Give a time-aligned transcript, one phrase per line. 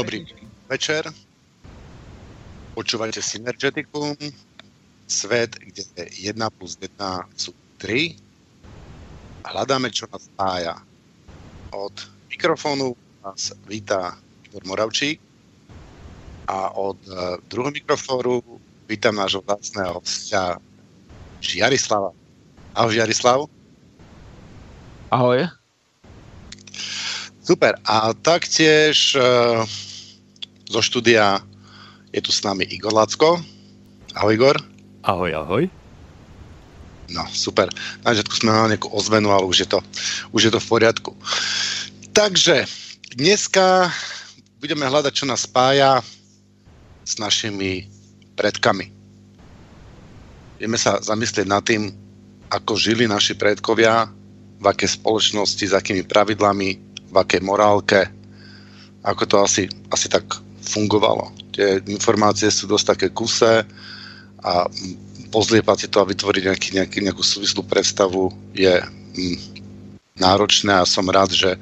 [0.00, 0.24] Dobrý
[0.64, 1.12] večer.
[2.72, 4.16] Počúvajte Synergeticum,
[5.04, 6.96] svet, kde 1 plus 1
[7.36, 8.16] sú 3.
[9.44, 10.80] Hľadáme, čo nás spája.
[11.76, 11.92] Od
[12.32, 14.16] mikrofónu nás vítá
[14.48, 15.20] Igor Moravčík
[16.48, 18.40] a od uh, druhého mikrofónu
[18.88, 20.56] vítam nášho vlastného hostia
[21.44, 22.16] Žiarislava.
[22.72, 23.52] Ahoj Žiarislav.
[25.12, 25.44] Ahoj.
[27.44, 27.76] Super.
[27.84, 29.68] A taktiež uh,
[30.70, 31.42] zo štúdia
[32.14, 33.42] je tu s nami Igor Lacko.
[34.14, 34.56] Ahoj Igor.
[35.02, 35.64] Ahoj, ahoj.
[37.10, 37.66] No, super.
[38.06, 39.82] Na začiatku sme mali nejakú ozvenu, ale už je, to,
[40.30, 41.10] už je to v poriadku.
[42.14, 42.70] Takže
[43.18, 43.90] dneska
[44.62, 45.98] budeme hľadať, čo nás spája
[47.02, 47.90] s našimi
[48.38, 48.94] predkami.
[50.62, 51.90] Ideme sa zamyslieť nad tým,
[52.54, 54.06] ako žili naši predkovia,
[54.60, 56.68] v aké spoločnosti, s akými pravidlami,
[57.10, 58.06] v akej morálke,
[59.02, 60.28] ako to asi, asi tak
[60.70, 61.34] fungovalo.
[61.50, 63.66] Tie informácie sú dosť také kusé
[64.40, 64.70] a
[65.34, 69.36] pozliepať si to a vytvoriť nejaký, nejaký, nejakú súvislú predstavu je mm,
[70.18, 71.58] náročné a som rád, že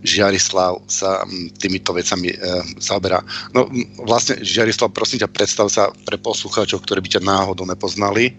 [0.00, 2.36] Žiarislav sa mm, týmito vecami e,
[2.80, 3.20] zaoberá.
[3.52, 3.68] No
[4.04, 8.32] vlastne, Žiarislav, prosím ťa, predstav sa pre poslucháčov, ktorí by ťa náhodou nepoznali,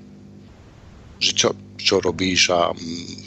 [1.22, 3.18] že čo, čo robíš a mm,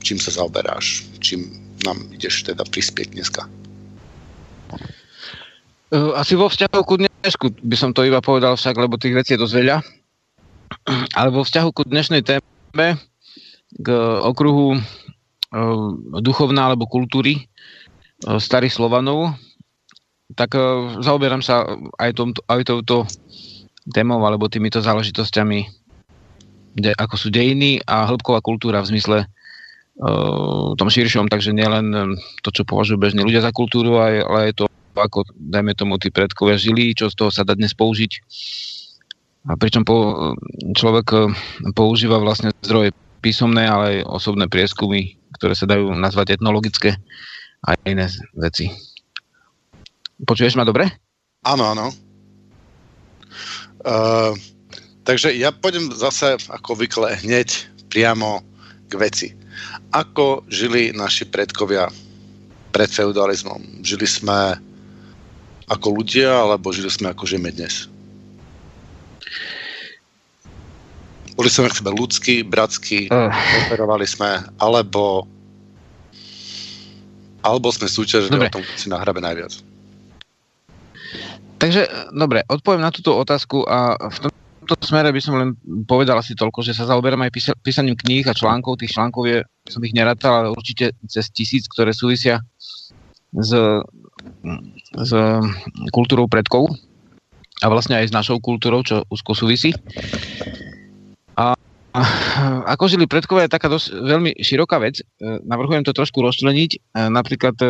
[0.00, 1.48] čím sa zaoberáš, čím
[1.84, 3.44] nám ideš teda prispieť dneska?
[5.90, 9.42] Asi vo vzťahu ku dnesku by som to iba povedal však, lebo tých vecí je
[9.42, 9.76] dosť veľa.
[11.18, 12.86] Ale vo vzťahu ku dnešnej téme,
[13.74, 13.88] k
[14.22, 14.78] okruhu
[16.22, 17.50] duchovná alebo kultúry
[18.22, 19.34] starých Slovanov,
[20.38, 20.54] tak
[21.02, 21.66] zaoberám sa
[21.98, 22.96] aj, tomto, aj touto
[23.90, 25.66] témou alebo týmito záležitosťami,
[27.02, 29.18] ako sú dejiny a hĺbková kultúra v zmysle
[30.00, 32.14] v tom širšom, takže nielen
[32.46, 34.64] to, čo považujú bežní ľudia za kultúru, ale aj to,
[34.94, 38.12] ako, dajme tomu, tí predkovia žili, čo z toho sa dá dnes použiť.
[39.48, 40.36] A pričom po,
[40.76, 41.32] človek
[41.72, 42.92] používa vlastne zdroje
[43.24, 46.96] písomné, ale aj osobné prieskumy, ktoré sa dajú nazvať etnologické
[47.64, 48.72] a iné veci.
[50.20, 50.88] Počuješ ma dobre?
[51.44, 51.88] Áno, áno.
[53.80, 54.36] Uh,
[55.08, 58.44] takže ja pôjdem zase ako vykle hneď priamo
[58.88, 59.28] k veci.
[59.96, 61.88] Ako žili naši predkovia
[62.76, 63.80] pred feudalizmom?
[63.80, 64.60] Žili sme
[65.70, 67.86] ako ľudia, alebo žili sme ako žijeme dnes?
[71.38, 73.30] Boli sme k sebe ľudskí, bratskí, uh.
[73.66, 75.24] operovali sme, alebo
[77.40, 79.64] alebo sme súťažili o tom, si nahrabe najviac.
[81.56, 84.32] Takže, dobre, odpoviem na túto otázku a v tom
[84.70, 85.50] tomto smere by som len
[85.82, 88.78] povedal asi toľko, že sa zaoberám aj písa- písaním kníh a článkov.
[88.78, 92.38] Tých článkov je, som ich nerátal, ale určite cez tisíc, ktoré súvisia
[93.34, 93.50] s,
[94.96, 95.12] s
[95.90, 96.72] kultúrou predkov
[97.60, 99.76] a vlastne aj s našou kultúrou, čo úzko súvisí.
[101.36, 101.52] A,
[101.92, 102.00] a
[102.72, 105.00] ako žili predkovia je taká dosť veľmi široká vec.
[105.00, 105.04] E,
[105.44, 106.70] navrhujem to trošku rozčleniť.
[106.72, 106.78] E,
[107.12, 107.68] napríklad, e,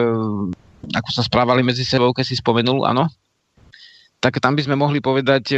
[0.95, 3.11] ako sa správali medzi sebou, keď si spomenul, áno,
[4.23, 5.57] tak tam by sme mohli povedať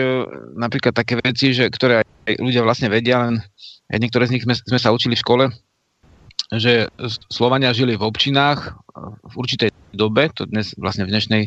[0.54, 3.42] napríklad také veci, že, ktoré aj ľudia vlastne vedia, len
[3.90, 5.44] aj niektoré z nich sme, sme sa učili v škole,
[6.52, 6.88] že
[7.32, 8.70] Slovania žili v občinách e,
[9.24, 11.42] v určitej dobe, to dnes vlastne v, dnešnej,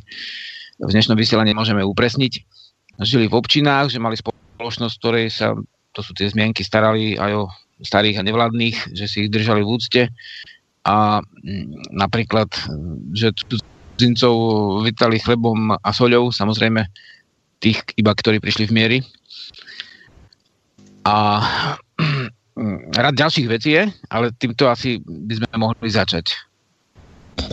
[0.81, 2.33] v dnešnom vysielaní môžeme upresniť,
[3.05, 5.53] žili v občinách, že mali spoločnosť, ktorej sa,
[5.91, 7.43] to sú tie zmienky, starali aj o
[7.83, 10.01] starých a nevládnych, že si ich držali v úcte
[10.85, 11.19] a
[11.91, 12.47] napríklad,
[13.11, 14.35] že cudzincov
[14.85, 16.87] vytali chlebom a soľou, samozrejme
[17.59, 18.97] tých iba, ktorí prišli v miery.
[21.05, 21.41] A
[22.95, 26.31] rad ďalších vecí je, ale týmto asi by sme mohli začať.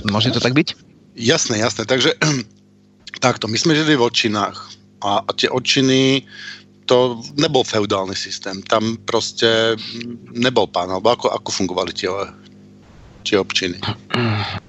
[0.07, 0.79] Môže to tak byť?
[1.19, 1.85] Jasné, jasné.
[1.85, 2.15] Takže
[3.25, 4.57] takto, my sme žili v odčinách
[5.03, 6.23] a, a tie odčiny
[6.87, 8.63] to nebol feudálny systém.
[8.67, 9.79] Tam proste
[10.35, 12.11] nebol pán, alebo ako, ako fungovali tie,
[13.27, 13.79] tie občiny?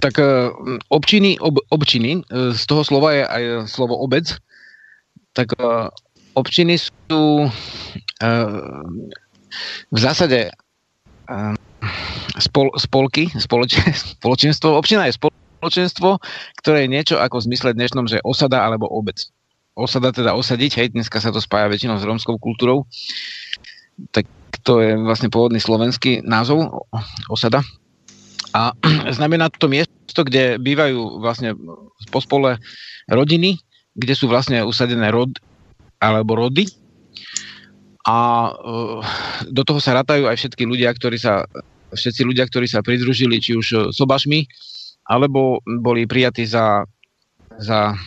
[0.00, 0.48] Tak e,
[0.88, 4.32] občiny, ob, občiny, e, z toho slova je aj slovo obec,
[5.36, 5.92] tak e,
[6.34, 7.48] občiny sú
[9.90, 10.50] v zásade
[12.38, 14.76] spol, spolky, spoločen, spoločenstvo.
[14.76, 16.18] Občina je spoločenstvo,
[16.60, 19.18] ktoré je niečo ako v zmysle dnešnom, že osada alebo obec.
[19.78, 22.84] Osada teda osadiť, hej, dneska sa to spája väčšinou s rómskou kultúrou.
[24.12, 24.26] Tak
[24.66, 26.84] to je vlastne pôvodný slovenský názov,
[27.32, 27.64] osada.
[28.52, 28.74] A
[29.16, 31.54] znamená to miesto, kde bývajú vlastne
[32.10, 32.58] pospole
[33.08, 33.56] rodiny,
[33.94, 35.30] kde sú vlastne usadené rod
[36.00, 36.66] alebo rody.
[38.08, 38.52] A e,
[39.52, 41.44] do toho sa ratajú aj všetky ľudia, ktorí sa,
[41.92, 44.48] všetci ľudia, ktorí sa pridružili či už sobašmi,
[45.10, 46.86] alebo boli prijatí za,
[47.58, 47.98] za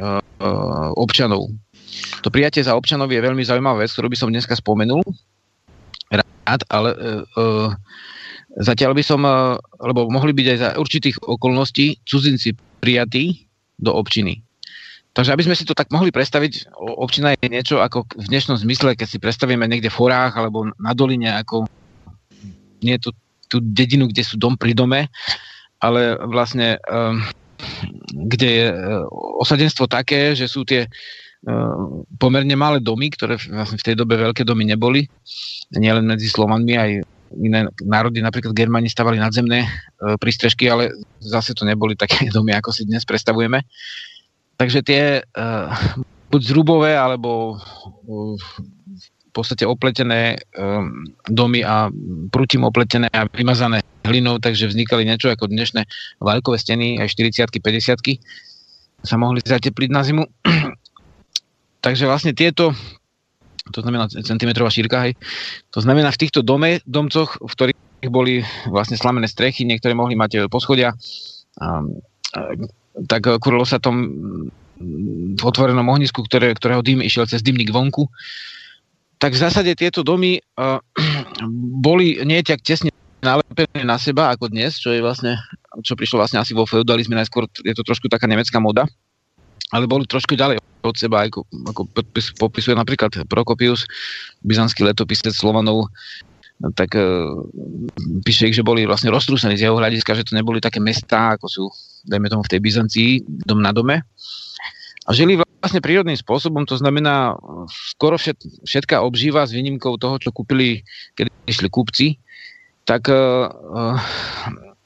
[0.00, 0.20] uh,
[0.92, 1.48] občanov.
[2.20, 5.00] To prijatie za občanov je veľmi zaujímavá vec, ktorú by som dneska spomenul.
[6.12, 7.72] Rád, ale uh,
[8.60, 13.48] zatiaľ by som, uh, lebo mohli byť aj za určitých okolností cudzinci prijatí
[13.80, 14.44] do občiny.
[15.20, 18.96] Takže aby sme si to tak mohli predstaviť, občina je niečo ako v dnešnom zmysle,
[18.96, 21.68] keď si predstavíme niekde v horách alebo na doline, ako
[22.80, 23.12] nie to
[23.52, 25.12] tú dedinu, kde sú dom pri dome,
[25.76, 27.20] ale vlastne um,
[28.32, 29.04] kde je uh,
[29.44, 34.40] osadenstvo také, že sú tie uh, pomerne malé domy, ktoré vlastne v tej dobe veľké
[34.40, 35.04] domy neboli,
[35.76, 36.90] nielen medzi Slovanmi, aj
[37.36, 42.72] iné národy, napríklad Germani stavali nadzemné uh, prístrežky, ale zase to neboli také domy, ako
[42.72, 43.60] si dnes predstavujeme.
[44.60, 45.72] Takže tie uh,
[46.28, 51.88] buď zrubové, alebo uh, v podstate opletené um, domy a
[52.28, 55.86] prutím opletené a vymazané hlinou, takže vznikali niečo ako dnešné
[56.20, 58.20] válkové steny, aj 40 50
[59.00, 60.28] sa mohli zatepliť na zimu.
[61.86, 62.76] takže vlastne tieto,
[63.72, 65.16] to znamená centimetrová šírka, hej,
[65.72, 70.52] to znamená v týchto dome, domcoch, v ktorých boli vlastne slamené strechy, niektoré mohli mať
[70.52, 70.92] poschodia,
[71.62, 71.96] um,
[73.06, 74.10] tak kurilo sa tom
[75.36, 78.08] v otvorenom ohnisku, ktoré, ktorého dým išiel cez dymník vonku.
[79.20, 80.80] Tak v zásade tieto domy uh,
[81.84, 82.88] boli nie tak tesne
[83.20, 85.36] nalepené na seba ako dnes, čo je vlastne,
[85.84, 88.88] čo prišlo vlastne asi vo feudalizme, najskôr je to trošku taká nemecká moda,
[89.68, 91.82] ale boli trošku ďalej od seba, ako, ako
[92.40, 93.84] popisuje napríklad Prokopius,
[94.40, 95.92] byzantský letopisec Slovanov,
[96.76, 97.40] tak uh,
[98.20, 101.46] píše ich, že boli vlastne roztrúsení z jeho hľadiska, že to neboli také mestá, ako
[101.48, 101.64] sú,
[102.04, 103.10] dajme tomu, v tej Byzancii,
[103.48, 104.04] dom na dome,
[105.08, 107.34] a žili vlastne prírodným spôsobom, to znamená
[107.72, 108.36] skoro všet,
[108.68, 110.84] všetká obžíva s výnimkou toho, čo kúpili,
[111.16, 112.20] keď išli kúpci,
[112.84, 113.96] tak uh,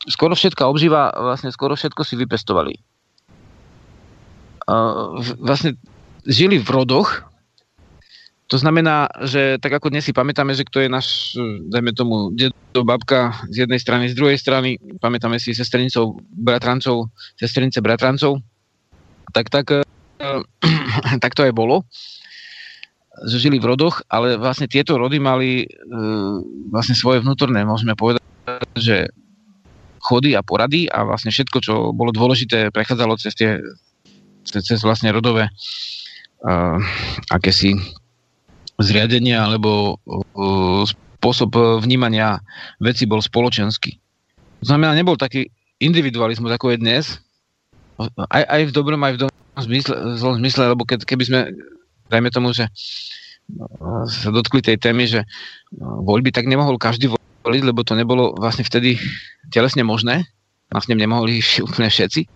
[0.07, 2.79] skoro všetká obžíva, vlastne skoro všetko si vypestovali.
[4.65, 5.77] Uh, vlastne
[6.25, 7.27] žili v rodoch,
[8.45, 11.33] to znamená, že tak ako dnes si pamätáme, že kto je náš,
[11.73, 17.09] dajme tomu, dedo, babka z jednej strany, z druhej strany, pamätáme si sestrincov, bratrancov,
[17.41, 18.45] sestrinice bratrancov,
[19.33, 19.85] tak tak
[21.23, 21.89] tak to aj bolo
[23.23, 25.67] žili v rodoch, ale vlastne tieto rody mali e,
[26.75, 28.23] vlastne svoje vnútorné, môžeme povedať,
[28.75, 29.07] že
[30.03, 33.63] chody a porady a vlastne všetko, čo bolo dôležité, prechádzalo cez tie
[34.45, 35.53] cez vlastne rodové e,
[37.33, 37.79] akési
[38.81, 40.19] zriadenia alebo e,
[40.89, 42.43] spôsob vnímania
[42.83, 43.97] veci bol spoločenský.
[44.65, 45.49] To znamená, nebol taký
[45.81, 47.05] individualizmus, ako je dnes,
[48.33, 51.41] aj, aj v dobrom, aj v dobrom zmysle, zlom zmysle, lebo keď, keby sme,
[52.11, 52.67] dajme tomu, že
[53.55, 53.69] no,
[54.11, 55.23] sa dotkli tej témy, že
[55.79, 57.13] no, voľby, tak nemohol každý
[57.45, 58.99] voliť, lebo to nebolo vlastne vtedy
[59.53, 60.27] telesne možné.
[60.73, 62.27] Vlastne nemohli úplne všetci.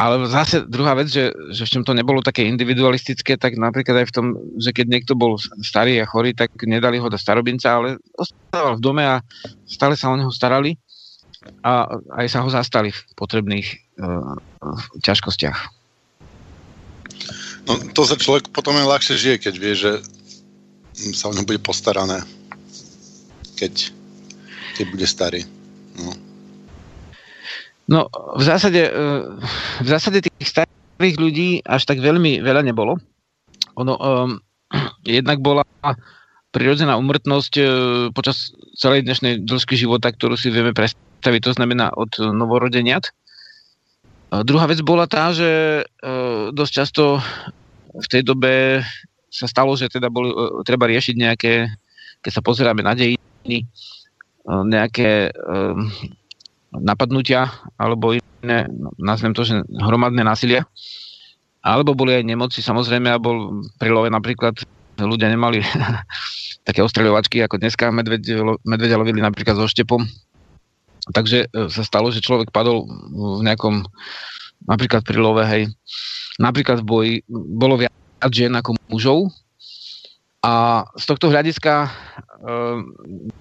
[0.00, 4.06] Ale zase druhá vec, že, že v čom to nebolo také individualistické, tak napríklad aj
[4.08, 4.26] v tom,
[4.56, 8.84] že keď niekto bol starý a chorý, tak nedali ho do starobinca, ale ostával v
[8.84, 9.20] dome a
[9.68, 10.80] stále sa o neho starali
[11.60, 11.84] a
[12.16, 13.68] aj sa ho zastali v potrebných
[14.00, 14.40] uh,
[15.04, 15.58] ťažkostiach.
[17.68, 19.92] No to sa človek potom aj ľahšie žije, keď vie, že
[21.12, 22.24] sa o ňom bude postarané,
[23.60, 23.92] keď,
[24.80, 25.44] keď bude starý.
[26.00, 26.29] No.
[27.90, 28.06] No
[28.38, 28.92] v zásade, e,
[29.82, 32.96] v zásade tých starých ľudí až tak veľmi veľa nebolo.
[33.76, 34.30] Ono um,
[35.04, 35.66] jednak bola
[36.50, 37.66] prirodzená umrtnosť uh,
[38.10, 43.10] počas celej dnešnej dĺžky života, ktorú si vieme predstaviť to znamená od novorodeniat.
[44.30, 45.84] Druhá vec bola tá, že e,
[46.54, 47.18] dosť často
[47.90, 48.78] v tej dobe
[49.26, 51.66] sa stalo, že teda boli, e, treba riešiť nejaké,
[52.22, 53.18] keď sa pozeráme na dejiny,
[53.58, 53.64] e,
[54.46, 55.34] nejaké
[56.74, 60.66] napadnutia alebo iné, nazvem to, že hromadné násilia.
[61.60, 64.56] Alebo boli aj nemoci, samozrejme, a bol pri love napríklad
[64.96, 65.60] ľudia nemali
[66.68, 70.08] také ostreľovačky ako dneska, medvedia lovili napríklad so štepom,
[71.10, 73.82] Takže e, sa stalo, že človek padol v nejakom,
[74.68, 75.72] napríklad pri love, hej,
[76.36, 77.92] napríklad v boji bolo viac
[78.30, 79.32] žien ako mužov.
[80.40, 81.92] A z tohto hľadiska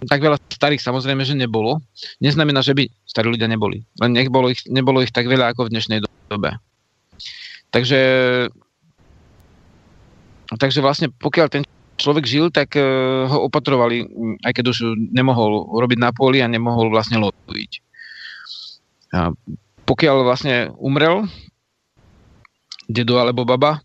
[0.08, 1.80] tak veľa starých samozrejme, že nebolo.
[2.20, 3.88] Neznamená, že by starí ľudia neboli.
[4.04, 6.60] Len nech ich, nebolo ich tak veľa ako v dnešnej dobe.
[7.72, 8.02] Takže
[10.60, 11.64] takže vlastne pokiaľ ten
[12.00, 14.08] človek žil, tak uh, ho opatrovali,
[14.44, 14.78] aj keď už
[15.12, 17.72] nemohol robiť na poli a nemohol vlastne loviť.
[19.16, 19.36] A
[19.84, 21.28] pokiaľ vlastne umrel
[22.88, 23.84] dedo alebo baba,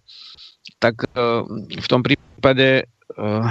[0.78, 2.86] tak uh, v tom prípade
[3.18, 3.44] uh,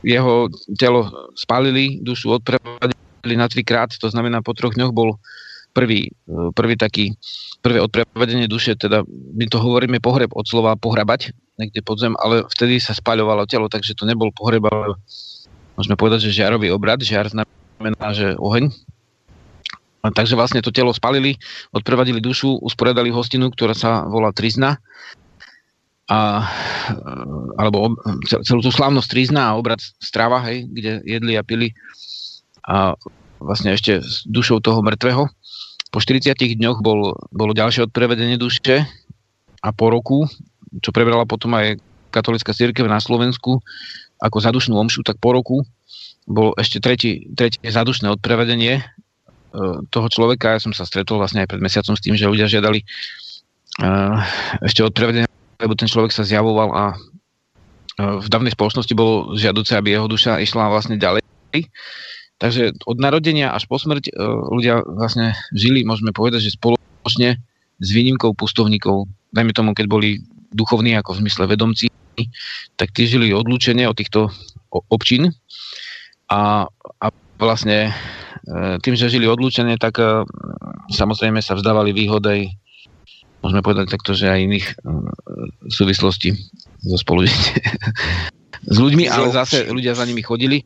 [0.00, 0.48] jeho
[0.80, 5.20] telo spálili, dušu odprevádzali na trikrát, to znamená po troch dňoch bol
[5.76, 6.10] prvý,
[6.56, 7.14] prvý taký,
[7.62, 11.30] prvé odprevedenie duše, teda my to hovoríme pohreb od slova pohrabať,
[11.60, 14.96] niekde pod zem, ale vtedy sa spaľovalo telo, takže to nebol pohreb, ale
[15.76, 18.72] môžeme povedať, že žiarový obrad, žiar znamená, že oheň.
[20.00, 21.36] A takže vlastne to telo spalili,
[21.76, 24.80] odprevadili dušu, usporiadali hostinu, ktorá sa volá Trizna,
[26.10, 26.42] a,
[27.54, 27.94] alebo
[28.42, 31.70] celú tú slávnosť Trizna a obrad strava, hej, kde jedli a pili
[32.66, 32.98] a
[33.38, 35.30] vlastne ešte s dušou toho mŕtvého.
[35.90, 38.84] Po 40 dňoch bol, bolo ďalšie odprevedenie duše
[39.62, 40.26] a po roku,
[40.82, 41.78] čo prebrala potom aj
[42.10, 43.62] katolická církev na Slovensku,
[44.18, 45.62] ako zadušnú omšu, tak po roku
[46.26, 48.82] bol ešte tretí, tretie zadušné odprevedenie e,
[49.88, 50.58] toho človeka.
[50.58, 52.86] Ja som sa stretol vlastne aj pred mesiacom s tým, že ľudia žiadali e,
[54.62, 55.29] ešte odprevedenie,
[55.60, 56.96] lebo ten človek sa zjavoval a e,
[58.18, 61.22] v dávnej spoločnosti bolo žiaduce, aby jeho duša išla vlastne ďalej.
[62.40, 64.16] Takže od narodenia až po smrť
[64.48, 67.36] ľudia vlastne žili, môžeme povedať, že spoločne
[67.76, 69.12] s výnimkou pustovníkov.
[69.28, 71.92] Dajme tomu, keď boli duchovní ako v zmysle vedomci,
[72.76, 74.28] tak tí žili odlúčenie od týchto
[74.70, 75.32] občín
[76.30, 76.66] a,
[77.00, 77.06] a
[77.40, 77.92] vlastne e,
[78.82, 80.26] tým, že žili odlúčenie, tak e,
[80.92, 82.52] samozrejme sa vzdávali výhodej
[83.40, 84.74] môžeme povedať takto, že aj iných e,
[85.72, 86.36] súvislostí
[86.84, 87.60] so spolužitie
[88.72, 90.64] s ľuďmi, ale zase ľudia za nimi chodili.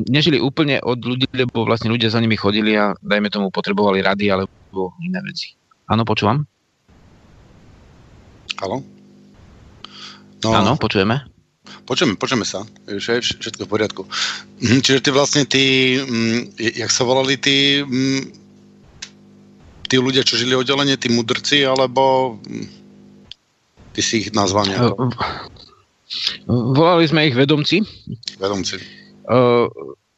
[0.00, 4.32] Nežili úplne od ľudí, lebo vlastne ľudia za nimi chodili a dajme tomu potrebovali rady
[4.32, 5.54] alebo iné veci.
[5.90, 6.46] Áno, počúvam?
[8.62, 8.80] Halo?
[10.40, 11.26] No, Áno, počujeme.
[11.84, 12.64] Počujeme, počujeme sa.
[12.88, 14.02] Že je všetko v poriadku.
[14.62, 15.62] Mhm, čiže ty vlastne, ty,
[16.00, 18.39] mm, jak sa volali tí, mm,
[19.90, 22.38] tí ľudia, čo žili oddelenie, tí mudrci, alebo
[23.92, 25.10] ty si ich nazval nejako?
[26.48, 27.82] Volali sme ich vedomci.
[28.38, 28.78] Vedomci.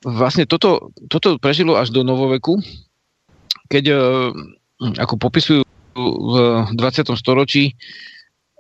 [0.05, 2.61] Vlastne toto, toto prežilo až do novoveku,
[3.73, 3.97] keď
[5.01, 5.65] ako popisujú
[5.97, 6.35] v
[6.77, 7.13] 20.
[7.17, 7.73] storočí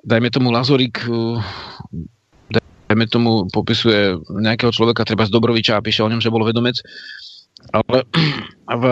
[0.02, 1.06] dajme tomu Lazorik,
[2.90, 6.82] dajme tomu popisuje nejakého človeka, treba z Dobroviča a píše o ňom, že bol vedomec,
[7.70, 8.04] ale
[8.82, 8.84] v,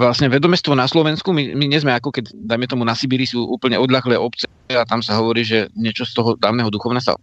[0.00, 3.46] vlastne vedomestvo na Slovensku, my, my nie sme ako keď, dajme tomu, na Sibíri sú
[3.46, 7.14] úplne odľahlé obce a tam sa hovorí, že niečo z toho dávneho duchovna sa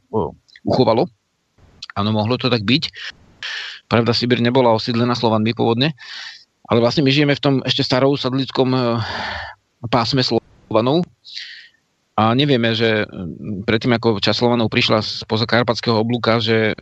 [0.63, 1.09] uchovalo.
[1.93, 2.83] Áno, mohlo to tak byť.
[3.91, 5.93] Pravda, Sibír nebola osídlená Slovanmi pôvodne,
[6.71, 8.79] ale vlastne my žijeme v tom ešte starou sadlickom e,
[9.91, 11.03] pásme Slovanov,
[12.13, 13.09] a nevieme, že
[13.65, 16.77] predtým, ako Časlovanov prišla z pozakarpatského oblúka, že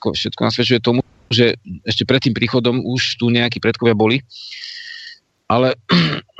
[0.00, 4.24] všetko nasvedčuje tomu, že ešte pred tým príchodom už tu nejakí predkovia boli.
[5.48, 5.76] Ale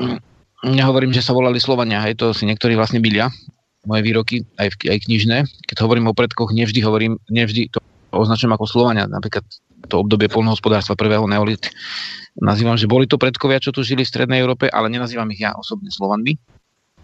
[0.78, 3.28] nehovorím, že sa volali Slovania, hej, to si niektorí vlastne bylia,
[3.84, 5.38] moje výroky, aj, aj knižné.
[5.68, 7.82] Keď hovorím o predkoch, nevždy hovorím, nevždy to
[8.14, 9.42] označujem ako Slovania, napríklad
[9.90, 11.66] to obdobie polnohospodárstva prvého neolit.
[12.38, 15.52] Nazývam, že boli to predkovia, čo tu žili v Strednej Európe, ale nenazývam ich ja
[15.58, 16.38] osobne Slovanmi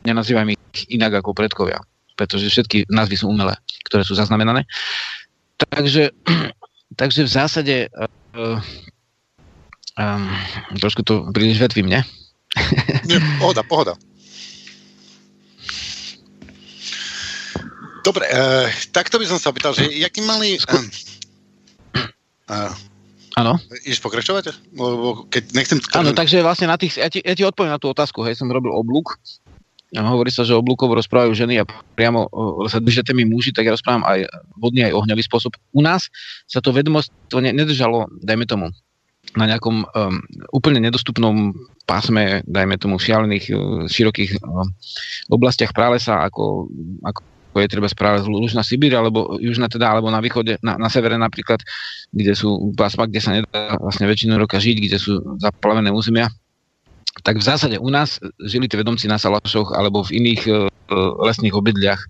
[0.07, 1.83] nenazývam ich inak ako predkovia,
[2.15, 3.57] pretože všetky názvy sú umelé,
[3.89, 4.65] ktoré sú zaznamenané.
[5.59, 6.15] Takže,
[7.01, 8.63] takže v zásade uh,
[9.99, 10.31] um,
[10.79, 12.01] trošku to príliš vetvím, ne?
[13.11, 13.95] Nie, pohoda, pohoda.
[18.07, 20.57] Dobre, uh, takto by som sa opýtal, že jaký mali...
[20.65, 20.87] Uh,
[22.49, 22.73] uh,
[23.39, 23.55] Áno.
[23.87, 24.51] Ideš pokračovať?
[24.75, 25.79] Lebo keď nechcem...
[25.95, 28.51] Áno, takže vlastne na tých, ja ti, ja ti odpoviem na tú otázku, hej, som
[28.51, 29.15] robil oblúk
[29.97, 32.29] hovorí sa, že oblúkov rozprávajú ženy a priamo
[32.69, 34.29] sa držate mi muži, tak ja rozprávam aj
[34.61, 35.57] vodný, aj ohňový spôsob.
[35.73, 36.13] U nás
[36.45, 38.69] sa to vedomostvo nedržalo, dajme tomu,
[39.37, 40.21] na nejakom um,
[40.57, 41.53] úplne nedostupnom
[41.85, 44.65] pásme, dajme tomu, šialených, uh, širokých uh,
[45.29, 46.69] oblastiach pralesa, ako,
[47.05, 47.21] ako
[47.61, 51.61] je treba práve Lužná Sibír, alebo Južná teda, alebo na východe, na, na severe napríklad,
[52.15, 56.33] kde sú pásma, kde sa nedá vlastne väčšinu roka žiť, kde sú zaplavené územia
[57.23, 60.53] tak v zásade u nás žili tí vedomci na Salašoch alebo v iných e,
[61.25, 62.01] lesných obydliach,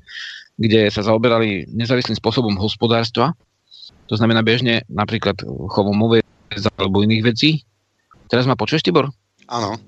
[0.58, 3.32] kde sa zaoberali nezávislým spôsobom hospodárstva.
[4.10, 5.38] To znamená bežne napríklad
[5.70, 6.24] chovom oviec
[6.76, 7.62] alebo iných vecí.
[8.28, 9.08] Teraz ma počuješ, Tibor?
[9.48, 9.80] Áno.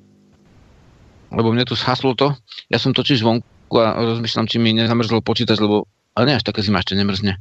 [1.31, 2.33] Lebo mne tu zhaslo to.
[2.73, 5.85] Ja som točíš vonku a rozmýšľam, či mi nezamrzlo počítač, lebo
[6.17, 7.39] ale nie až také zima ešte nemrzne.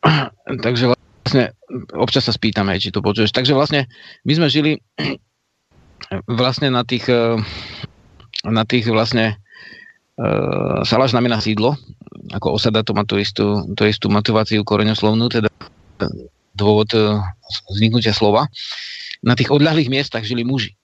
[0.64, 1.52] Takže vlastne
[1.92, 3.34] občas sa spýtame, či to počuješ.
[3.34, 3.90] Takže vlastne
[4.24, 4.80] my sme žili
[6.28, 7.36] vlastne na tých, eh,
[8.46, 9.36] na tých vlastne
[10.16, 11.74] uh, Salaš znamená sídlo,
[12.32, 15.50] ako osada to má tú istú, tú istú motiváciu koreňoslovnú, teda
[16.54, 17.18] dôvod uh,
[17.74, 18.46] vzniknutia slova.
[19.26, 20.78] Na tých odľahlých miestach žili muži.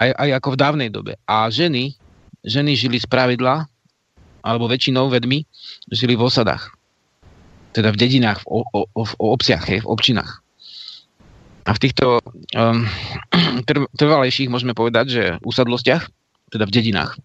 [0.00, 1.20] Aj, aj ako v dávnej dobe.
[1.28, 1.92] A ženy,
[2.46, 3.68] ženy žili z pravidla,
[4.40, 5.44] alebo väčšinou vedmi,
[5.92, 6.72] žili v osadách.
[7.76, 10.40] Teda v dedinách, v, o, o, v obciach, hej, v občinách.
[11.68, 12.24] A v týchto
[12.56, 12.88] um,
[14.00, 16.08] trvalejších môžeme povedať, že v usadlostiach,
[16.48, 17.20] teda v dedinách.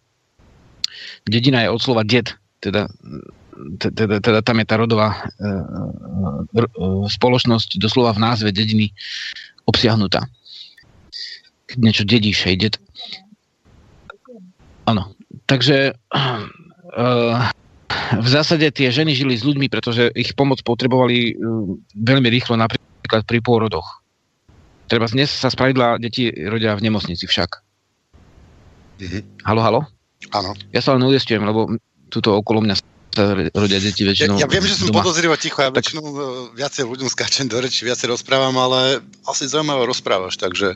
[1.24, 2.92] Dedina je od slova ded, teda,
[3.80, 8.92] teda, teda tam je tá rodová uh, uh, spoločnosť doslova v názve dediny
[9.64, 10.28] obsiahnutá.
[11.72, 12.76] Keď niečo dedíš, hej, ded.
[14.84, 15.16] Áno.
[15.48, 17.40] Takže uh,
[18.20, 21.40] v zásade tie ženy žili s ľuďmi, pretože ich pomoc potrebovali
[21.96, 24.03] veľmi rýchlo, napríklad pri pôrodoch
[24.88, 27.50] Treba dnes sa spravidla deti rodia v nemocnici však.
[29.00, 29.22] Mm-hmm.
[29.48, 29.82] Halo, halo?
[30.36, 30.52] Áno.
[30.76, 31.72] Ja sa len uistujem, lebo
[32.12, 32.76] tuto okolo mňa
[33.14, 35.86] sa rodia deti väčšinou Ja, ja viem, že som podozrivo ticho, ja tak...
[35.86, 36.14] väčšinou e,
[36.58, 40.76] viacej ľuďom skáčem do reči, viacej rozprávam, ale asi zaujímavé rozprávaš, takže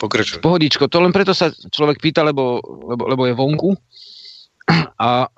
[0.00, 0.40] pokračuj.
[0.40, 3.70] Pohodičko, to len preto sa človek pýta, lebo, lebo, lebo je vonku
[4.96, 5.28] a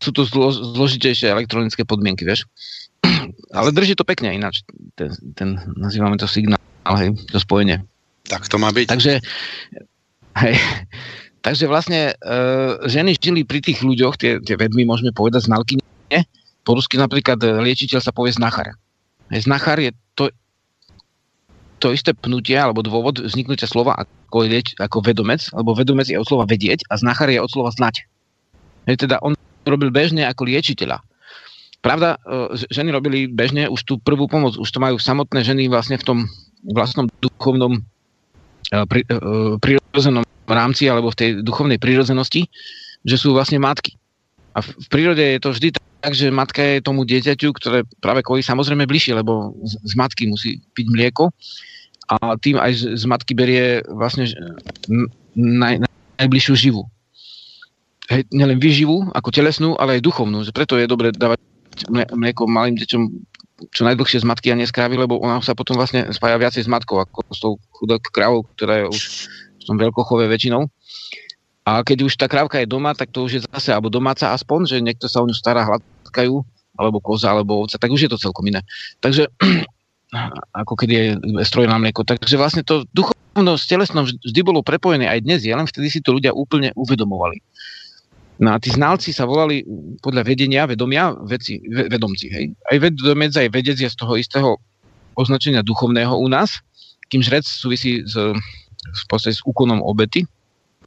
[0.00, 2.48] sú tu zlo, zložitejšie elektronické podmienky, vieš.
[3.52, 4.64] Ale drží to pekne ináč,
[4.96, 6.60] ten, ten nazývame to signál
[6.96, 7.84] hej, to spojenie.
[8.26, 8.86] Tak to má byť.
[8.86, 9.12] Takže,
[10.42, 10.54] hej,
[11.42, 12.42] takže vlastne e,
[12.86, 16.20] ženy žili pri tých ľuďoch, tie, tie vedmy môžeme povedať znalky, nie?
[16.62, 18.76] Po rusky napríklad e, liečiteľ sa povie znachar.
[19.34, 20.30] Hej, znachar je to,
[21.82, 26.26] to isté pnutie alebo dôvod vzniknutia slova ako, lieč, ako vedomec, alebo vedomec je od
[26.28, 28.06] slova vedieť a znachar je od slova znať.
[28.86, 29.34] Hej, teda on
[29.66, 31.02] robil bežne ako liečiteľa.
[31.80, 35.96] Pravda, e, ženy robili bežne už tú prvú pomoc, už to majú samotné ženy vlastne
[35.96, 36.18] v tom
[36.64, 37.80] vlastnom duchovnom
[38.72, 42.50] eh, pri, eh, prirodzenom rámci alebo v tej duchovnej prírodzenosti,
[43.06, 43.94] že sú vlastne matky.
[44.58, 48.42] A v, prírode je to vždy tak, že matka je tomu dieťaťu, ktoré práve kvôli
[48.42, 51.30] samozrejme bližšie, lebo z, matky musí piť mlieko
[52.10, 54.26] a tým aj z, matky berie vlastne
[55.38, 55.86] naj,
[56.18, 56.82] najbližšiu živu.
[58.10, 60.42] Hej, nielen vyživú ako telesnú, ale aj duchovnú.
[60.50, 61.38] Preto je dobre dávať
[62.10, 63.02] mlieko malým deťom
[63.68, 66.64] čo najdlhšie z matky a nie z krávy, lebo ona sa potom vlastne spája viacej
[66.64, 69.00] s matkou ako s tou chudok krávou, ktorá je už
[69.60, 70.64] v tom veľkochove väčšinou.
[71.68, 74.64] A keď už tá krávka je doma, tak to už je zase, alebo domáca aspoň,
[74.64, 76.40] že niekto sa o ňu stará, hladkajú,
[76.80, 78.64] alebo koza, alebo ovca, tak už je to celkom iné.
[79.04, 79.28] Takže
[80.60, 81.02] ako keď je
[81.46, 82.02] stroj na mlieko.
[82.02, 86.00] Takže vlastne to duchovno s telesnom vždy bolo prepojené, aj dnes je, len vtedy si
[86.02, 87.38] to ľudia úplne uvedomovali.
[88.40, 89.60] No a tí znalci sa volali
[90.00, 92.26] podľa vedenia, vedomia, veci, vedomci.
[92.32, 92.44] Hej.
[92.72, 94.56] Aj vedomec, aj vedec je z toho istého
[95.12, 96.64] označenia duchovného u nás,
[97.12, 100.24] kým žrec súvisí s, v podstate s úkonom obety,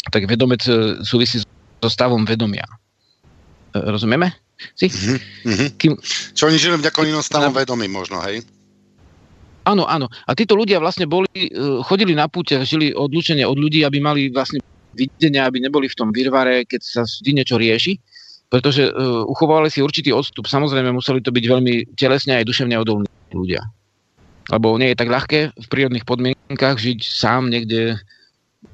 [0.10, 2.66] tak vedomec e, súvisí so stavom vedomia.
[2.66, 4.34] E, rozumieme?
[4.74, 4.90] Si?
[4.90, 5.70] Mm-hmm.
[5.78, 5.94] Kým...
[6.34, 8.42] Čo oni žili vďaka inom stavom vedomí možno, hej?
[9.64, 10.10] Áno, áno.
[10.28, 11.50] A títo ľudia vlastne boli, e,
[11.86, 14.60] chodili na púte, žili odlučenie od ľudí, aby mali vlastne
[14.94, 18.00] videnia, aby neboli v tom virvare, keď sa vždy niečo rieši,
[18.54, 20.46] pretože uh, uchovávali si určitý odstup.
[20.46, 23.66] Samozrejme, museli to byť veľmi telesne aj duševne odolní ľudia.
[24.54, 27.98] Lebo nie je tak ľahké v prírodných podmienkach žiť sám niekde,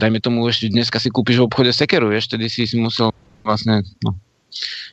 [0.01, 3.13] dajme tomu ešte dneska si kúpiš v obchode sekeru, vieš, tedy si si musel
[3.45, 4.17] vlastne, no,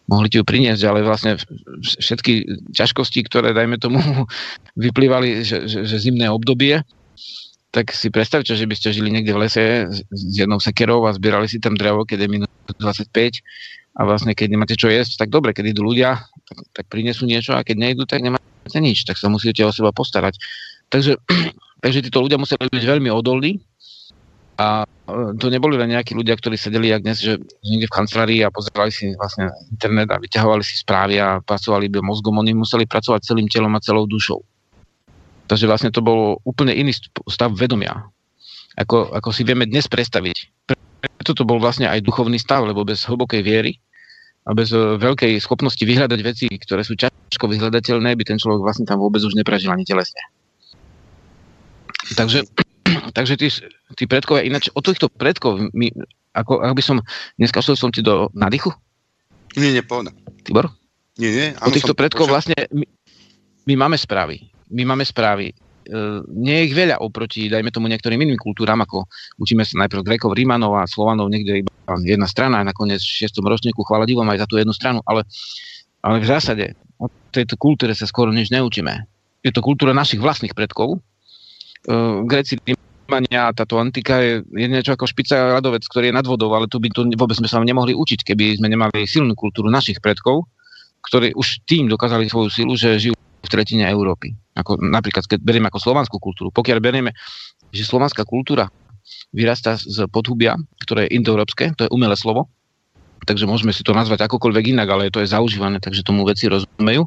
[0.06, 1.40] mohli ti ju priniesť, ale vlastne
[1.82, 3.98] všetky ťažkosti, ktoré, dajme tomu,
[4.78, 6.84] vyplývali, že, že, že zimné obdobie,
[7.70, 11.44] tak si predstavte, že by ste žili niekde v lese s jednou sekerou a zbierali
[11.50, 13.12] si tam drevo, keď je minus 25
[13.96, 17.56] a vlastne keď nemáte čo jesť, tak dobre, keď idú ľudia, tak, tak prinesú niečo
[17.56, 20.36] a keď nejdu, tak nemáte nič, tak sa musíte o seba postarať.
[20.92, 21.16] Takže,
[21.84, 23.60] takže títo ľudia museli byť veľmi odolní
[24.56, 28.40] a e, to neboli len nejakí ľudia, ktorí sedeli jak dnes, že niekde v kancelárii
[28.44, 32.88] a pozerali si vlastne internet a vyťahovali si správy a pracovali by mozgom, oni museli
[32.88, 34.40] pracovať celým telom a celou dušou.
[35.46, 36.90] Takže vlastne to bol úplne iný
[37.30, 38.10] stav vedomia,
[38.74, 40.66] ako, ako si vieme dnes predstaviť.
[41.06, 43.78] Preto to bol vlastne aj duchovný stav, lebo bez hlbokej viery
[44.46, 48.86] a bez e, veľkej schopnosti vyhľadať veci, ktoré sú ťažko vyhľadateľné, by ten človek vlastne
[48.86, 50.18] tam vôbec už neprežil ani telesne.
[52.18, 52.46] Takže,
[53.16, 53.48] takže tí,
[53.94, 55.94] tí predkovia, ináč od týchto predkov, my,
[56.34, 56.96] ako, ak by som,
[57.38, 58.74] dneska som ti do nádychu?
[59.54, 60.14] Nie, nie, povedal.
[60.42, 60.74] Tibor?
[61.22, 61.48] Nie, nie.
[61.62, 62.86] Od týchto predkov vlastne my,
[63.66, 65.50] my máme správy my máme správy.
[65.50, 65.54] E,
[66.26, 69.06] nie je ich veľa oproti, dajme tomu, niektorým iným kultúram, ako
[69.38, 71.70] učíme sa najprv Grekov, Rímanov a Slovanov, niekde iba
[72.02, 73.38] jedna strana, a nakoniec v 6.
[73.38, 75.22] ročníku chvála divom aj za tú jednu stranu, ale,
[76.02, 76.64] ale v zásade
[76.98, 79.06] o tejto kultúre sa skoro nič neučíme.
[79.46, 80.98] Je to kultúra našich vlastných predkov.
[80.98, 80.98] E,
[82.26, 82.58] Gréci,
[83.06, 86.82] Rímania, táto antika je, je niečo ako špica radovec, ktorý je nad vodou, ale tu
[86.82, 90.50] by to vôbec sme sa nemohli učiť, keby sme nemali silnú kultúru našich predkov,
[91.06, 94.34] ktorí už tým dokázali svoju silu, že žijú v tretine Európy.
[94.56, 96.48] Ako, napríklad, keď berieme ako slovanskú kultúru.
[96.50, 97.12] Pokiaľ berieme,
[97.70, 98.72] že slovanská kultúra
[99.30, 102.48] vyrastá z podhubia, ktoré je indoeurópske, to je umelé slovo,
[103.28, 107.06] takže môžeme si to nazvať akokoľvek inak, ale to je zaužívané, takže tomu veci rozumejú.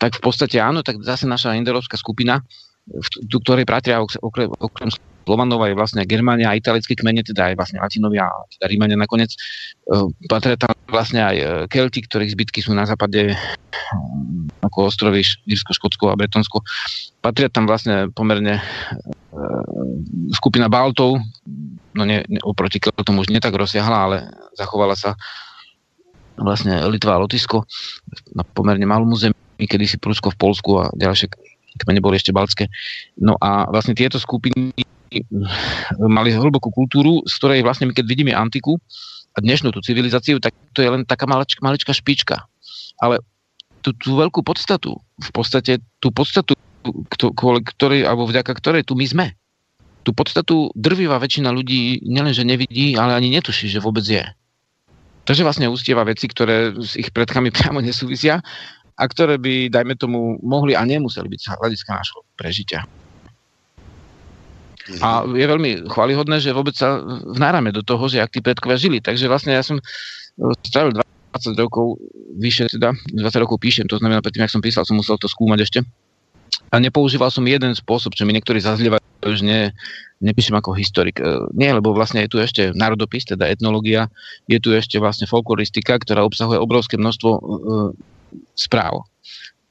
[0.00, 2.42] Tak v podstate áno, tak zase naša indoeurópska skupina
[2.90, 4.90] v ktorej patria okrem, okrem
[5.24, 9.30] Slovanov aj vlastne Germánia a italické kmene, teda aj vlastne Latinovia a teda Rímania nakoniec.
[10.26, 11.36] Patria tam vlastne aj
[11.70, 13.38] Kelti, ktorých zbytky sú na západe
[14.64, 16.66] ako ostrovy Írsko, Škótsko a Bretonsko.
[17.22, 18.58] Patria tam vlastne pomerne
[20.34, 21.22] skupina Baltov,
[21.94, 24.16] no nie, ne, oproti Keltom už netak rozsiahla, ale
[24.58, 25.14] zachovala sa
[26.40, 27.68] vlastne Litva a Lotisko
[28.34, 31.30] na pomerne malom území, kedysi Prusko v Polsku a ďalšie
[31.86, 32.66] kmene boli ešte baltské.
[33.20, 34.74] No a vlastne tieto skupiny
[35.98, 38.78] mali hlbokú kultúru, z ktorej vlastne my keď vidíme antiku
[39.34, 42.46] a dnešnú tú civilizáciu, tak to je len taká malička, malička špička.
[42.98, 43.22] Ale
[43.82, 46.54] tú, tú veľkú podstatu, v podstate tú podstatu,
[47.40, 49.26] ktorej, alebo vďaka ktorej tu my sme,
[50.00, 54.24] tú podstatu drvivá väčšina ľudí nielenže nevidí, ale ani netuší, že vôbec je.
[55.28, 58.40] Takže vlastne ústieva veci, ktoré s ich predkami priamo nesúvisia
[59.00, 62.84] a ktoré by, dajme tomu, mohli a nemuseli byť z hľadiska nášho prežitia.
[64.98, 66.98] A je veľmi chválihodné, že vôbec sa
[67.30, 68.98] vnárame do toho, že ak tí predkovia žili.
[68.98, 69.84] Takže vlastne ja som e,
[70.66, 72.02] strávil 20 rokov,
[72.34, 75.58] vyše teda, 20 rokov píšem, to znamená, predtým, ak som písal, som musel to skúmať
[75.62, 75.80] ešte.
[76.74, 79.60] A nepoužíval som jeden spôsob, čo mi niektorí zazlievajú, že ne,
[80.18, 81.22] nepíšem ako historik.
[81.22, 84.10] E, nie, lebo vlastne je tu ešte národopis, teda etnológia,
[84.50, 87.40] je tu ešte vlastne folkloristika, ktorá obsahuje obrovské množstvo uh,
[88.58, 89.06] správ,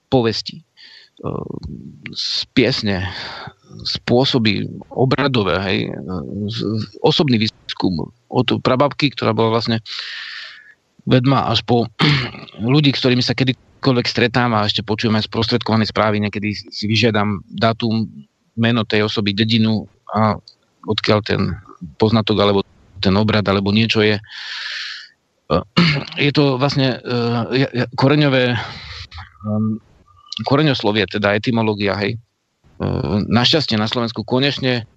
[0.08, 0.68] povesti, uh,
[2.15, 3.03] z piesne,
[3.84, 5.79] spôsoby obradové, hej,
[7.03, 9.84] osobný výskum od prababky, ktorá bola vlastne
[11.05, 11.86] vedma až po
[12.63, 17.43] ľudí, s ktorými sa kedykoľvek stretám a ešte počujem aj sprostredkované správy, niekedy si vyžiadam
[17.45, 18.08] dátum,
[18.60, 20.36] meno tej osoby, dedinu a
[20.84, 21.55] odkiaľ ten
[21.95, 22.62] poznatok alebo
[22.99, 24.19] ten obrad alebo niečo je.
[26.21, 27.49] Je to vlastne uh,
[27.97, 28.53] koreňové
[30.45, 32.19] koreňoslovie, teda etymológia, hej,
[32.80, 34.88] Ehm, našťastie na Slovensku konečne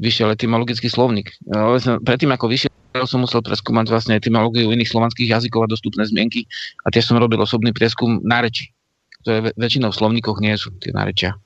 [0.00, 1.36] vyšiel etymologický slovník.
[1.52, 2.72] Ehm, predtým, ako vyšiel,
[3.04, 6.48] som musel preskúmať vlastne etymológiu iných slovanských jazykov a dostupné zmienky
[6.80, 8.72] a tiež som robil osobný prieskum nárečí,
[9.20, 11.36] ktoré väčšinou v slovníkoch nie sú tie nárečia.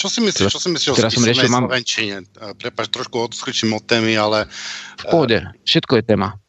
[0.00, 1.68] Čo si myslíš, čo si myslíš o spísanej mám...
[1.68, 2.24] Slovenčine?
[2.56, 4.48] Prepač, trošku odskočím od témy, ale...
[4.96, 6.40] V pohode, všetko je téma.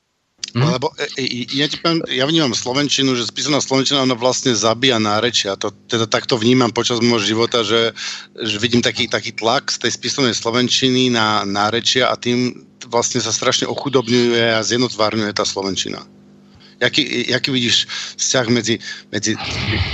[0.52, 0.68] Mm.
[0.68, 5.00] Lebo e, e, ja, ti poviem, ja vnímam Slovenčinu, že spísaná Slovenčina ona vlastne zabíja
[5.00, 5.56] nárečia.
[5.56, 7.96] To, teda takto vnímam počas môjho života, že,
[8.36, 13.32] že vidím taký, taký tlak z tej spísanej Slovenčiny na nárečia a tým vlastne sa
[13.32, 16.04] strašne ochudobňuje a zjednotvárňuje tá Slovenčina.
[16.82, 17.86] Jaký, jaký vidíš
[18.18, 18.76] vzťah medzi,
[19.14, 19.38] medzi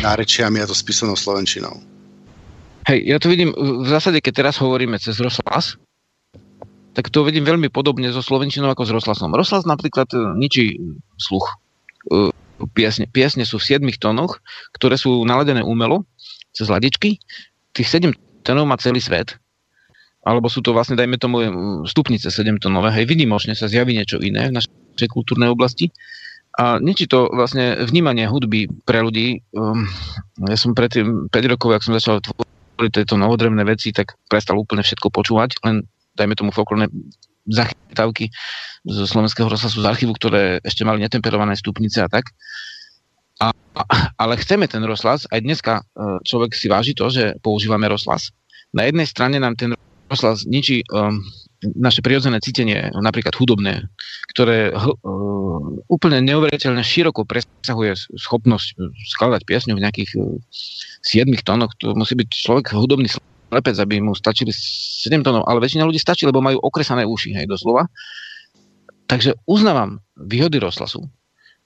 [0.02, 1.84] nárečiami a to spísanou Slovenčinou?
[2.88, 5.76] Hej, ja to vidím v zásade, keď teraz hovoríme cez rozhlas,
[6.98, 9.30] tak to vedím veľmi podobne so Slovenčinou ako s Roslasom.
[9.38, 10.82] Roslas napríklad e, ničí
[11.22, 11.46] sluch.
[12.10, 12.34] E,
[12.74, 14.42] piesne, piesne sú v 7 tónoch,
[14.74, 16.10] ktoré sú naladené umelo
[16.58, 17.22] cez ladičky.
[17.78, 19.38] Tých 7 tónov má celý svet.
[20.26, 21.50] Alebo sú to vlastne, dajme tomu, e,
[21.86, 22.90] stupnice 7 tónové.
[22.90, 25.94] Hej, vidimočne sa zjaví niečo iné v našej kultúrnej oblasti.
[26.58, 29.46] A niečo to vlastne vnímanie hudby pre ľudí.
[30.50, 34.82] Ja som predtým 5 rokov, ak som začal tvoriť tieto novodrevné veci, tak prestal úplne
[34.82, 35.86] všetko počúvať, len
[36.18, 36.90] dajme tomu folklórne
[37.48, 38.34] zachytávky
[38.84, 42.34] zo slovenského rozhlasu z archívu, ktoré ešte mali netemperované stupnice a tak.
[43.38, 43.54] A,
[44.18, 45.84] ale chceme ten rozhlas, aj dneska e,
[46.26, 48.34] človek si váži to, že používame rozhlas.
[48.74, 49.78] Na jednej strane nám ten
[50.10, 51.20] rozhlas ničí um,
[51.76, 53.92] naše prirodzené cítenie, napríklad hudobné,
[54.32, 54.96] ktoré uh,
[55.92, 58.68] úplne neuveriteľne široko presahuje schopnosť
[59.16, 60.40] skladať piesňu v nejakých uh,
[61.04, 61.76] 7 tónoch.
[61.84, 63.12] To musí byť človek hudobný
[63.52, 67.46] lepec, aby mu stačili 7 tónov, ale väčšina ľudí stačí, lebo majú okresané uši, hej,
[67.48, 67.88] doslova.
[69.08, 71.08] Takže uznávam výhody rozhlasu,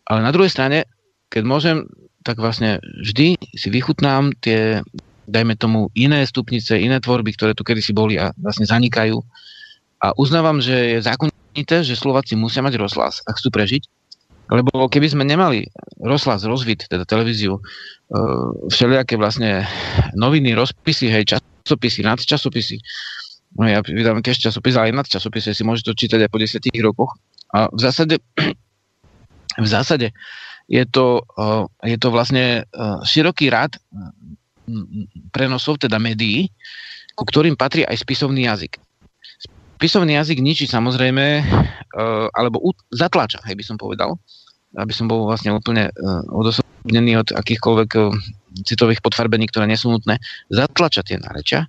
[0.05, 0.85] ale na druhej strane,
[1.33, 1.77] keď môžem,
[2.21, 4.85] tak vlastne vždy si vychutnám tie,
[5.25, 9.17] dajme tomu, iné stupnice, iné tvorby, ktoré tu kedysi boli a vlastne zanikajú.
[10.01, 13.89] A uznávam, že je zákonité, že Slováci musia mať rozhlas, ak chcú prežiť,
[14.51, 15.71] lebo keby sme nemali
[16.03, 17.61] rozhlas, rozvid, teda televíziu, e,
[18.67, 19.63] všelijaké vlastne
[20.11, 22.77] noviny, rozpisy, hej, čas, časopisy, nadčasopisy.
[23.59, 27.11] No ja vydám cash časopis, ale aj nadčasopisy si môžete čítať aj po 10 rokoch.
[27.51, 28.15] A v zásade,
[29.65, 30.15] v zásade
[30.71, 31.19] je to,
[31.83, 32.63] je to vlastne
[33.03, 33.75] široký rád
[35.35, 36.47] prenosov, teda médií,
[37.11, 38.79] ku ktorým patrí aj spisovný jazyk.
[39.75, 41.43] Spisovný jazyk ničí samozrejme,
[42.31, 44.15] alebo zatláča, hej by som povedal,
[44.79, 45.91] aby som bol vlastne úplne
[46.31, 47.91] odosobnený od akýchkoľvek
[48.67, 50.19] citových podfarbení, ktoré nie sú nutné,
[50.51, 51.67] zatlača tie nárečia.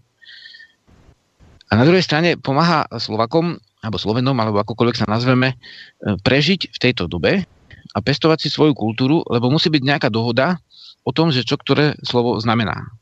[1.71, 5.57] A na druhej strane pomáha Slovakom, alebo Slovenom, alebo akokoľvek sa nazveme, e,
[6.21, 7.49] prežiť v tejto dobe
[7.93, 10.61] a pestovať si svoju kultúru, lebo musí byť nejaká dohoda
[11.03, 12.93] o tom, že čo ktoré slovo znamená.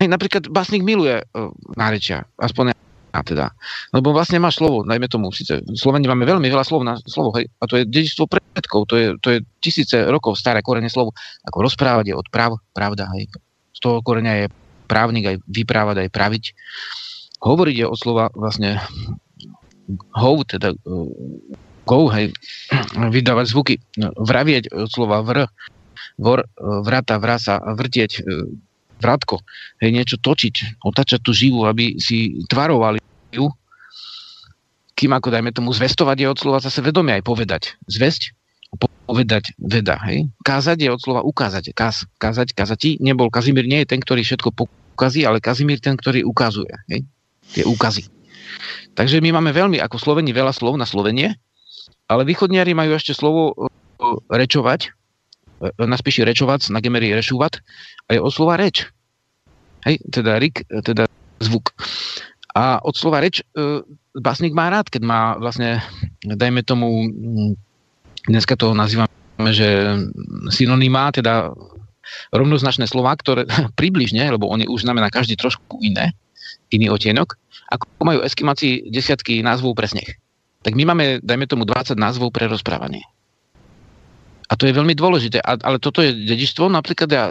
[0.00, 2.72] Napríklad básnik miluje uh, nárečia, aspoň
[3.10, 3.46] ja teda.
[3.90, 7.50] Lebo vlastne má slovo, najmä tomu, síce Sloveni máme veľmi veľa slov na slovo, hej,
[7.58, 11.10] a to je dedičstvo predkov, to je, to je tisíce rokov staré korene slovo,
[11.42, 13.26] ako rozprávať je od práv, pravda, hej.
[13.74, 14.46] Z toho koreňa je
[14.86, 16.44] právnik aj vyprávať, aj praviť.
[17.42, 18.78] Hovoriť je od slova vlastne
[20.14, 20.74] hov, teda
[21.86, 22.30] go, hej,
[22.94, 23.74] vydávať zvuky.
[23.98, 25.50] Vravieť od slova vr,
[26.20, 28.22] vor, vrata, vrasa, vrtieť,
[29.00, 29.40] vrátko,
[29.80, 33.00] hej, niečo točiť, otačať tú živu, aby si tvarovali
[33.32, 33.48] ju,
[34.94, 37.62] kým ako dajme tomu zvestovať je od slova zase vedomie aj povedať.
[37.88, 38.36] Zvesť,
[39.10, 40.30] povedať veda, hej.
[40.46, 41.74] Kázať je od slova ukázať.
[41.74, 43.02] Káz, kázať, kázati.
[43.02, 47.02] Nebol Kazimír nie je ten, ktorý všetko pokazí, ale Kazimír ten, ktorý ukazuje, hej.
[47.50, 48.06] Tie úkazy.
[48.94, 51.34] Takže my máme veľmi, ako Sloveni, veľa slov na Slovenie,
[52.06, 53.56] ale východniari majú ešte slovo
[54.30, 54.94] rečovať,
[55.60, 57.60] na spíši rečovac, na gemeri rešúvat,
[58.08, 58.88] a je od slova reč.
[59.84, 61.08] Hej, teda rik, teda
[61.40, 61.72] zvuk.
[62.52, 63.44] A od slova reč e,
[64.16, 65.80] básnik má rád, keď má vlastne,
[66.26, 67.08] dajme tomu,
[68.26, 69.08] dneska to nazývame,
[69.54, 69.96] že
[70.50, 71.54] synonymá, teda
[72.34, 73.46] rovnoznačné slova, ktoré
[73.80, 76.12] približne, lebo oni už znamená každý trošku iné,
[76.74, 77.38] iný otienok,
[77.70, 80.18] ako majú eskimáci desiatky názvov pre sneh.
[80.60, 83.00] Tak my máme, dajme tomu, 20 názvov pre rozprávanie.
[84.50, 85.38] A to je veľmi dôležité.
[85.38, 86.66] A, ale toto je dedičstvo.
[86.66, 87.30] Napríklad ja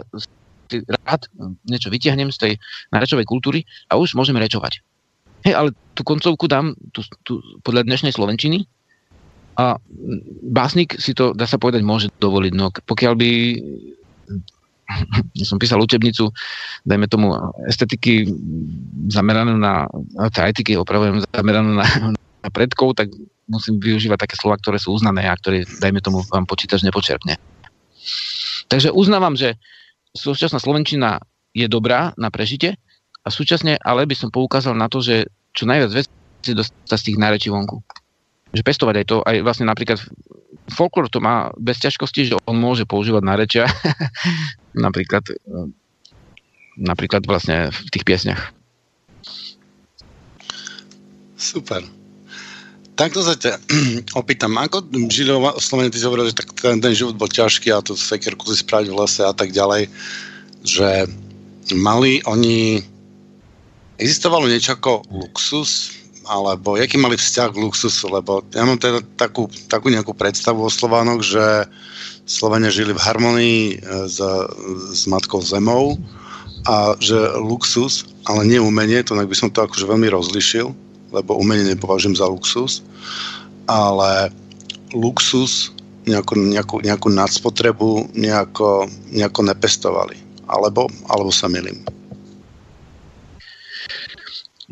[1.04, 1.26] rád
[1.66, 2.52] niečo vytiahnem z tej
[2.94, 4.80] narečovej kultúry a už môžeme rečovať.
[5.44, 8.68] Hej, ale tú koncovku dám tú, tú, podľa dnešnej Slovenčiny
[9.56, 9.76] a
[10.46, 12.52] básnik si to, dá sa povedať, môže dovoliť.
[12.54, 13.30] No, pokiaľ by
[15.38, 16.34] ja som písal učebnicu,
[16.82, 17.30] dajme tomu
[17.70, 18.26] estetiky
[19.06, 19.86] zameranú na,
[20.50, 21.86] etiky opravujem, zameranú na,
[22.42, 23.14] na predkov, tak
[23.50, 27.34] musím využívať také slova, ktoré sú uznané a ktoré, dajme tomu, vám počítač nepočerpne.
[28.70, 29.58] Takže uznávam, že
[30.14, 31.18] súčasná Slovenčina
[31.50, 32.78] je dobrá na prežite
[33.26, 37.18] a súčasne ale by som poukázal na to, že čo najviac vecí dostať z tých
[37.18, 37.82] nárečí vonku.
[38.54, 39.98] Že pestovať aj to, aj vlastne napríklad
[40.70, 43.64] folklor to má bez ťažkosti, že on môže používať nárečia
[44.86, 45.26] napríklad,
[46.78, 48.42] napríklad vlastne v tých piesniach.
[51.34, 51.99] Super.
[53.00, 53.56] Takto sa ťa
[54.20, 57.80] opýtam, ako žili Slovenia, ty si hovoril, že tak ten, ten život bol ťažký a
[57.80, 59.88] to sekerku si spraviť v lese a tak ďalej,
[60.68, 61.08] že
[61.80, 62.84] mali oni,
[63.96, 65.96] existovalo niečo ako luxus,
[66.28, 70.68] alebo jaký mali vzťah k luxusu, lebo ja mám teda takú, takú nejakú predstavu o
[70.68, 71.64] Slovánoch, že
[72.28, 73.74] Slovania žili v harmonii e,
[74.12, 74.20] s,
[74.92, 75.96] s Matkou Zemou
[76.68, 80.76] a že luxus, ale nie umenie, to by som to akože veľmi rozlišil,
[81.10, 82.82] lebo umenie nepovažujem za luxus,
[83.70, 84.30] ale
[84.94, 85.70] luxus,
[86.08, 90.16] nejakú, nejakú, nejakú nadspotrebu nejako, nejako nepestovali.
[90.50, 91.78] Alebo, alebo sa milím.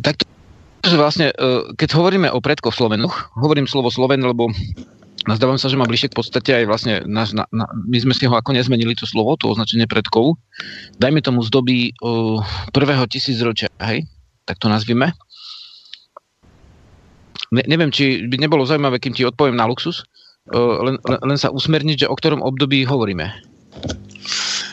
[0.02, 0.26] Tak
[0.88, 4.48] že vlastne, e, keď hovoríme o predkoch Slovenoch, hovorím slovo Sloven, lebo
[5.28, 8.24] nazdávam sa, že má bližšie k podstate aj vlastne, na, na, na, my sme si
[8.24, 10.40] ho ako nezmenili to slovo, to označenie predkov.
[10.96, 12.40] Dajme tomu z doby uh,
[12.72, 14.08] prvého tisícročia, hej,
[14.48, 15.12] tak to nazvime
[17.52, 20.04] ne, neviem, či by nebolo zaujímavé, kým ti odpoviem na luxus,
[20.52, 23.28] len, len, len sa usmerniť, že o ktorom období hovoríme.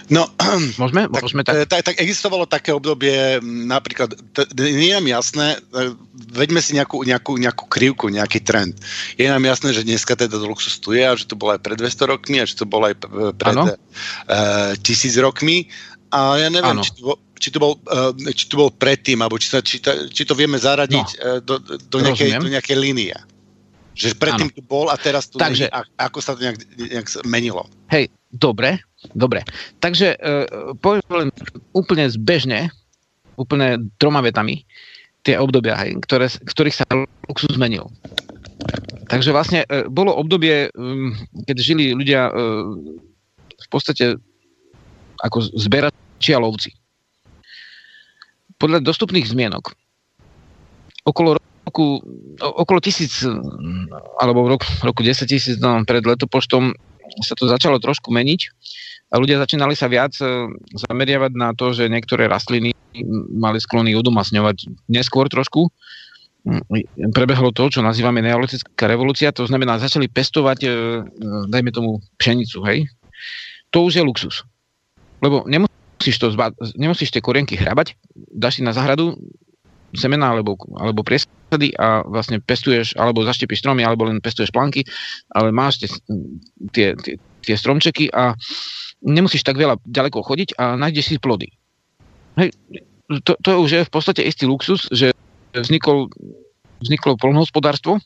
[0.05, 0.29] No,
[0.81, 1.09] môžeme?
[1.09, 1.65] Tak, môžeme tak?
[1.65, 5.97] Tak, tak existovalo také obdobie, napríklad, t- nie je nám jasné, e,
[6.29, 8.77] veďme si nejakú, nejakú, nejakú krivku, nejaký trend.
[9.17, 11.77] Je nám jasné, že dneska teda luxus tu je a že to bolo aj pred
[11.77, 12.95] 200 rokmi a že to bolo aj
[13.33, 13.73] pred uh,
[14.85, 15.73] tisíc rokmi.
[16.13, 19.53] A ja neviem, či to, či to, bol, eh, či to bol predtým, alebo či,
[19.53, 23.13] sa, či, ta, či to vieme zaradiť no, eh, do, do, nejakej, do nejakej línie.
[23.93, 24.55] Že predtým ano.
[24.57, 27.69] tu bol a teraz tu Takže, nie, ako sa to nejak, nejak menilo.
[27.93, 28.81] Hej, dobre,
[29.15, 29.45] dobre.
[29.79, 31.29] Takže uh, poviem len
[31.71, 32.67] úplne zbežne,
[33.39, 34.67] úplne troma vetami,
[35.23, 36.85] tie obdobia, hej, ktoré, ktorých sa
[37.31, 37.87] luxus zmenil.
[39.07, 41.15] Takže vlastne uh, bolo obdobie, um,
[41.47, 42.75] keď žili ľudia uh,
[43.47, 44.19] v podstate
[45.23, 46.75] ako zberači a lovci
[48.65, 49.77] podľa dostupných zmienok
[51.05, 52.01] okolo roku,
[52.41, 53.21] okolo tisíc,
[54.17, 56.73] alebo v roku, roku 10 tisíc no, pred letopoštom
[57.21, 58.41] sa to začalo trošku meniť
[59.13, 62.73] a ľudia začínali sa viac e, zameriavať na to, že niektoré rastliny
[63.29, 65.69] mali sklony udomasňovať neskôr trošku.
[67.13, 70.69] Prebehlo to, čo nazývame neolitická revolúcia, to znamená, začali pestovať, e,
[71.53, 72.89] dajme tomu, pšenicu, hej?
[73.69, 74.35] To už je luxus.
[75.21, 75.74] Lebo nemusí
[76.05, 79.17] nemusíš, to zba- nemusíš tie korienky hrabať, dáš si na zahradu
[79.97, 84.85] semená alebo, alebo priesady a vlastne pestuješ, alebo zaštepíš stromy, alebo len pestuješ planky,
[85.33, 85.89] ale máš tie,
[86.69, 88.37] tie, tie, tie stromčeky a
[89.01, 91.49] nemusíš tak veľa ďaleko chodiť a nájdeš si plody.
[92.37, 92.53] Hej,
[93.25, 95.09] to, to už je v podstate istý luxus, že
[95.57, 96.11] vznikol,
[96.85, 97.97] vzniklo polnohospodárstvo,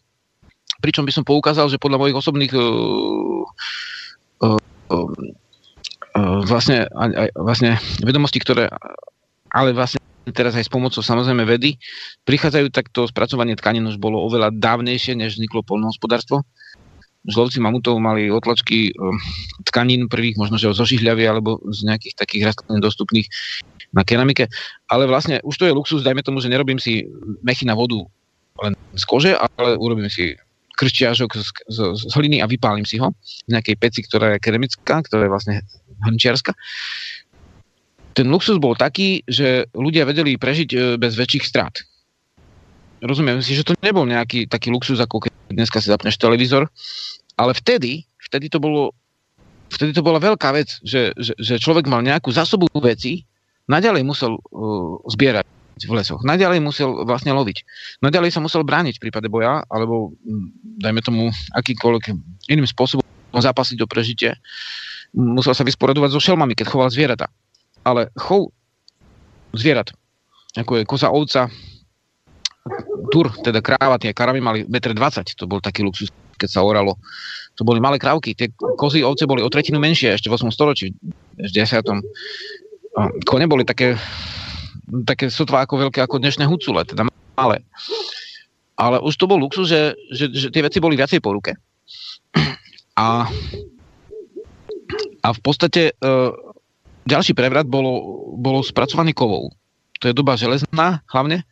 [0.80, 3.44] pričom by som poukázal, že podľa mojich osobných uh,
[4.46, 4.60] uh,
[6.46, 8.70] vlastne, aj, vlastne vedomostí, ktoré
[9.50, 11.82] ale vlastne teraz aj s pomocou samozrejme vedy,
[12.30, 16.46] prichádzajú takto spracovanie tkanín už bolo oveľa dávnejšie, než vzniklo polnohospodárstvo.
[17.26, 18.94] Žlovci mamutov mali otlačky
[19.68, 23.28] tkanín prvých, možno že zo žižľavy alebo z nejakých takých rastlín dostupných
[23.92, 24.48] na keramike.
[24.88, 27.10] Ale vlastne už to je luxus, dajme tomu, že nerobím si
[27.42, 28.00] mechy na vodu
[28.64, 30.38] len z kože, ale urobím si
[30.80, 35.04] krščiažok z, z, z hliny a vypálim si ho v nejakej peci, ktorá je keramická,
[35.04, 35.56] ktorá je vlastne
[36.06, 36.56] hrnčiarska.
[38.14, 41.72] Ten luxus bol taký, že ľudia vedeli prežiť e, bez väčších strát.
[43.00, 46.68] Rozumiem si, že to nebol nejaký taký luxus, ako keď dneska si zapneš televízor,
[47.40, 48.92] ale vtedy, vtedy to bolo
[49.70, 53.24] vtedy to bola veľká vec, že, že, že človek mal nejakú zásobu veci,
[53.70, 55.46] naďalej musel uh, zbierať
[55.80, 56.20] v lesoch.
[56.26, 57.64] Naďalej musel vlastne loviť.
[58.04, 60.12] Naďalej sa musel brániť v prípade boja, alebo
[60.82, 62.12] dajme tomu akýkoľvek
[62.52, 64.36] iným spôsobom zápasiť do prežitie.
[65.16, 67.28] Musel sa vysporadovať so šelmami, keď choval zvieratá.
[67.82, 68.54] Ale chov
[69.56, 69.90] zvierat,
[70.54, 71.50] ako je koza, ovca,
[73.10, 77.02] tur, teda kráva, tie kravy mali 1,20 m, to bol taký luxus, keď sa oralo.
[77.58, 80.54] To boli malé krávky, tie kozy, ovce boli o tretinu menšie ešte v 8.
[80.54, 80.94] storočí,
[81.36, 81.82] v 10
[83.26, 83.96] kone boli také,
[85.06, 87.64] také sotva ako veľké ako dnešné hucule, teda malé.
[88.80, 91.56] Ale už to bol luxus, že, že, že tie veci boli viacej po ruke.
[92.96, 93.28] A,
[95.24, 96.12] a v podstate e,
[97.06, 99.54] ďalší prevrat bolo, bolo spracovaný kovou.
[100.00, 101.44] To je doba železná hlavne.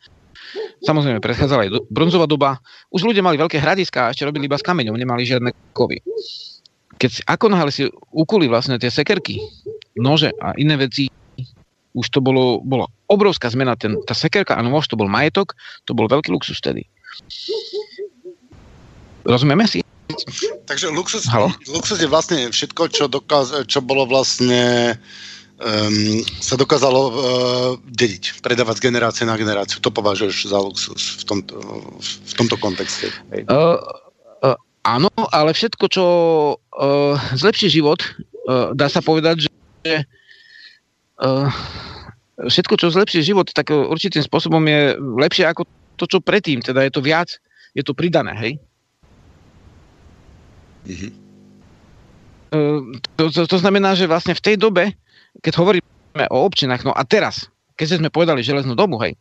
[0.80, 2.62] Samozrejme, predchádzala aj do, bronzová doba.
[2.88, 6.00] Už ľudia mali veľké hradiska a ešte robili iba s kameňom, nemali žiadne kovy.
[6.98, 9.42] Keď si, ako náhle si ukuli vlastne tie sekerky,
[9.98, 11.10] nože a iné veci
[11.98, 13.74] už to bolo, bola obrovská zmena.
[13.74, 16.86] Ten, tá sekerka a nôž, to bol majetok, to bol veľký luxus vtedy.
[19.26, 19.82] Rozumieme si?
[20.64, 21.28] Takže luxus,
[21.68, 24.96] luxus je vlastne všetko, čo, dokaz, čo bolo vlastne
[25.60, 27.12] um, sa dokázalo uh,
[27.84, 29.82] dediť, predávať z generácie na generáciu.
[29.84, 31.54] To považuješ za luxus v tomto,
[32.00, 33.12] v tomto kontexte?
[33.48, 33.76] Uh,
[34.44, 36.04] uh, áno, ale všetko, čo
[36.56, 38.00] uh, zlepší život,
[38.48, 39.94] uh, dá sa povedať, že
[41.20, 41.52] uh,
[42.38, 45.66] všetko, čo zlepší život, tak určitým spôsobom je lepšie ako
[45.98, 46.62] to, čo predtým.
[46.62, 47.34] Teda je to viac,
[47.74, 48.52] je to pridané, hej?
[50.88, 51.12] Mm-hmm.
[52.48, 54.96] Uh, to, to, to znamená, že vlastne v tej dobe,
[55.44, 59.12] keď hovoríme o občinách, no a teraz, keď sme povedali železnú dobu, hej,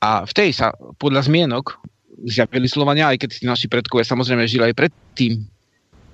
[0.00, 1.76] a v tej sa podľa zmienok
[2.24, 5.44] zjavili Slovania, aj keď naši predkovia samozrejme žili aj predtým.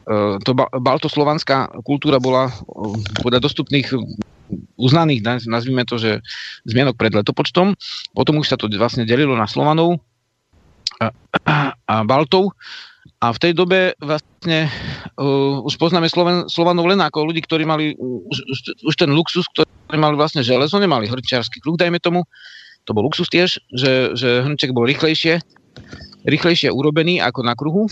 [0.07, 3.91] Uh, to ba- baltoslovanská kultúra bola uh, podľa dostupných
[4.79, 6.23] uznaných, nazvime to, že
[6.67, 7.75] zmienok pred letopočtom.
[8.15, 9.99] Potom už sa to vlastne delilo na Slovanov
[11.03, 11.11] a,
[11.43, 12.55] a, a Baltov.
[13.17, 14.69] A v tej dobe vlastne
[15.17, 19.49] uh, už poznáme Sloven, Slovanov len ako ľudí, ktorí mali už, už, už ten luxus,
[19.57, 22.29] ktorí mali vlastne železo, nemali hrčiarsky kruh, dajme tomu.
[22.85, 25.41] To bol luxus tiež, že, že hrnček bol rýchlejšie,
[26.29, 27.89] rýchlejšie urobený ako na kruhu,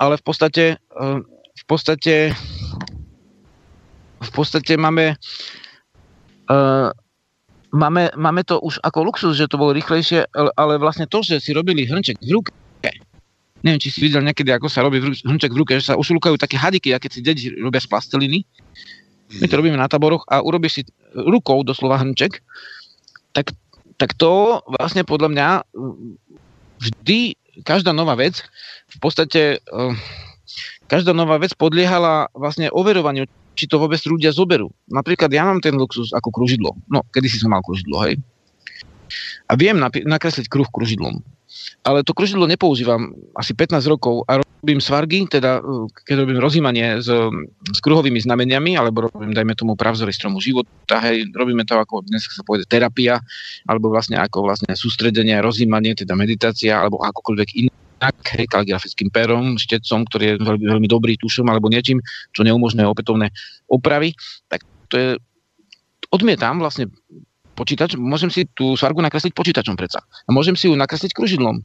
[0.00, 0.64] ale v podstate,
[0.96, 1.20] uh,
[1.54, 2.32] v podstate
[4.24, 5.20] v podstate máme
[6.44, 6.92] Uh,
[7.72, 11.56] máme, máme to už ako luxus, že to bolo rýchlejšie, ale vlastne to, že si
[11.56, 12.52] robili hrnček v ruke,
[13.64, 16.60] neviem, či si videl niekedy, ako sa robí hrnček v ruke, že sa ušulkajú také
[16.60, 18.44] hadiky, aké si deti robia z plasteliny.
[19.40, 20.82] My to robíme na taboroch a urobíš si
[21.16, 22.44] rukou doslova hrnček,
[23.32, 23.56] tak,
[23.96, 25.48] tak to vlastne podľa mňa
[26.78, 27.34] vždy,
[27.64, 28.44] každá nová vec,
[28.92, 29.96] v podstate uh,
[30.86, 33.24] každá nová vec podliehala vlastne overovaniu
[33.54, 34.68] či to vôbec ľudia zoberú.
[34.90, 36.74] Napríklad ja mám ten luxus ako kružidlo.
[36.90, 38.18] No, kedy si som mal kružidlo, hej.
[39.46, 41.22] A viem napi- nakresliť kruh kružidlom.
[41.84, 47.00] Ale to kružidlo nepoužívam asi 15 rokov a robím svargy, teda uh, keď robím rozímanie
[47.00, 47.08] s,
[47.68, 52.24] s kruhovými znameniami, alebo robím, dajme tomu, pravzory stromu života, hej, robíme to ako dnes
[52.24, 53.20] sa povede terapia,
[53.68, 57.72] alebo vlastne ako vlastne sústredenie, rozímanie, teda meditácia, alebo akokoľvek iné
[58.04, 62.04] inak, hej, kaligrafickým perom, štecom, ktorý je veľmi, veľmi dobrý tušom alebo niečím,
[62.36, 63.32] čo neumožňuje opätovné
[63.70, 64.12] opravy,
[64.50, 65.08] tak to je,
[66.12, 66.90] odmietam vlastne
[67.54, 70.02] počítač, môžem si tú svargu nakresliť počítačom predsa.
[70.26, 71.62] A môžem si ju nakresliť kružidlom.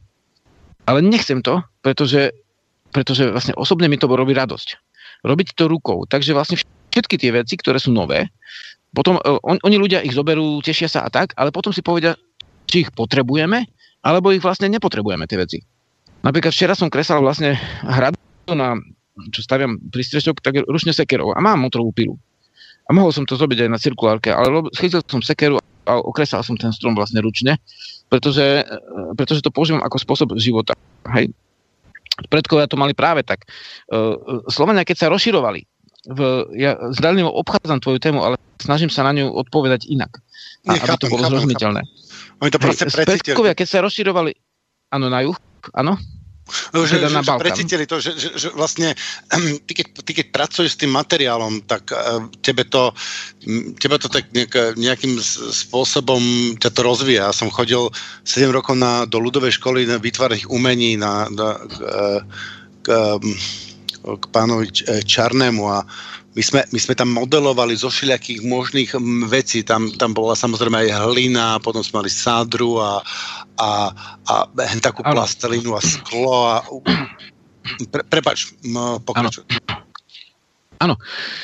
[0.86, 2.32] Ale nechcem to, pretože,
[2.94, 4.68] pretože vlastne osobne mi to robí radosť.
[5.26, 6.08] Robiť to rukou.
[6.08, 6.56] Takže vlastne
[6.94, 8.32] všetky tie veci, ktoré sú nové,
[8.90, 12.18] potom e, on, oni ľudia ich zoberú, tešia sa a tak, ale potom si povedia,
[12.66, 13.66] či ich potrebujeme,
[14.02, 15.58] alebo ich vlastne nepotrebujeme tie veci.
[16.20, 18.18] Napríklad včera som kresal vlastne hradu
[18.52, 18.76] na,
[19.30, 22.14] čo staviam prístrešok, tak ručne sekerov a mám motorovú pilu.
[22.90, 26.54] A mohol som to zrobiť aj na cirkulárke, ale chytil som sekeru a okresal som
[26.54, 27.58] ten strom vlastne ručne,
[28.06, 28.62] pretože,
[29.18, 30.78] pretože to používam ako spôsob života.
[31.10, 31.34] Hej.
[32.30, 33.50] Predkovia to mali práve tak.
[34.46, 35.66] Slovania, keď sa rozširovali,
[36.00, 36.20] v,
[36.56, 40.22] ja zdanlivo obchádzam tvoju tému, ale snažím sa na ňu odpovedať inak.
[40.64, 41.82] A, aby to bolo zrozumiteľné.
[42.40, 44.32] Oni to proste Hej, predkovia, keď sa rozširovali,
[44.96, 45.36] áno, na juh,
[45.76, 46.00] áno,
[46.74, 48.94] No, že, teda na že, precítili to, že, že, že vlastne
[49.66, 52.94] ty keď, ty keď pracuješ s tým materiálom, tak uh, tebe to,
[53.78, 55.18] tebe to tak nejak, nejakým
[55.54, 56.20] spôsobom
[56.58, 57.30] ťa to rozvíja.
[57.30, 57.90] Ja som chodil
[58.24, 61.74] 7 rokov na, do ľudovej školy na výtvarných umení na, na, k,
[62.82, 62.88] k,
[64.04, 64.70] k pánovi
[65.04, 65.84] Čarnému a
[66.30, 68.90] my sme, my sme tam modelovali zo všelijakých možných
[69.26, 69.66] vecí.
[69.66, 73.02] Tam, tam bola samozrejme aj hlina, potom sme mali sádru a,
[73.58, 73.68] a,
[74.30, 74.34] a
[74.78, 76.34] takú plastelinu a sklo.
[76.46, 76.62] A,
[77.90, 78.54] pre, prepač,
[79.02, 79.42] pokračuj.
[80.78, 80.94] Áno,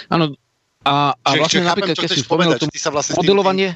[0.06, 0.24] áno.
[0.86, 3.74] A, a vlastne napríklad, keď si spomenul to vlastne modelovanie...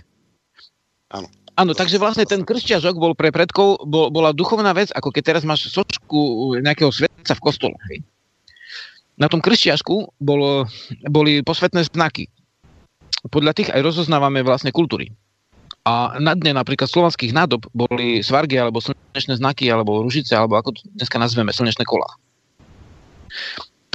[1.10, 1.26] Áno.
[1.58, 5.42] Áno, takže vlastne ten kršťažok bol pre predkov, bol, bola duchovná vec, ako keď teraz
[5.42, 7.76] máš sočku nejakého svetca v kostole.
[7.90, 8.06] Hej
[9.20, 10.64] na tom krstiašku bolo,
[11.12, 12.32] boli posvetné znaky.
[13.28, 15.12] Podľa tých aj rozoznávame vlastne kultúry.
[15.84, 20.76] A na dne napríklad slovanských nádob boli svargy alebo slnečné znaky alebo ružice alebo ako
[20.76, 22.08] to dneska nazveme slnečné kola.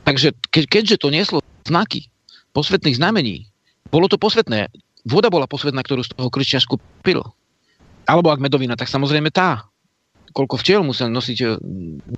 [0.05, 2.09] Takže ke, keďže to nieslo znaky
[2.53, 3.49] posvetných znamení,
[3.89, 4.69] bolo to posvetné.
[5.05, 7.21] Voda bola posvetná, ktorú z toho kršťašku pil.
[8.05, 9.65] Alebo ak medovina, tak samozrejme tá
[10.35, 11.47] koľko včiel musel nosiť e,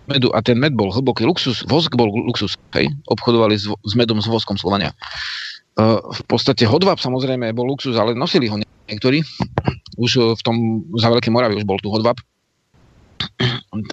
[0.10, 4.18] medu a ten med bol hlboký luxus, vosk bol luxus, hej, obchodovali s, s medom,
[4.18, 4.98] s voskom Slovania.
[5.78, 8.58] Uh, v podstate hodvab samozrejme bol luxus, ale nosili ho
[8.90, 9.22] niektorí.
[10.02, 12.18] Už v tom, za Veľké Moravy už bol tu hodvab.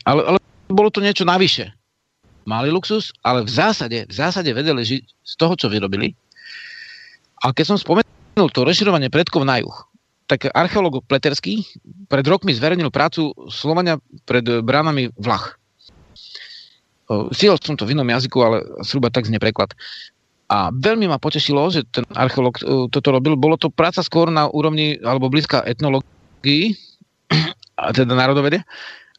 [0.09, 0.39] Ale, ale
[0.73, 1.77] bolo to niečo navyše.
[2.49, 6.17] Mali luxus, ale v zásade, v zásade vedeli žiť z toho, čo vyrobili.
[7.45, 9.77] A keď som spomenul to rozširovanie predkov na juh,
[10.25, 11.65] tak archeológ Pleterský
[12.09, 15.61] pred rokmi zverejnil prácu Slovania pred bránami Vlach.
[17.37, 19.77] Siel som to v inom jazyku, ale zhruba tak znie preklad.
[20.49, 23.37] A veľmi ma potešilo, že ten archeológ toto robil.
[23.37, 26.73] Bolo to práca skôr na úrovni, alebo blízka etnológii,
[27.81, 28.65] a teda národovede.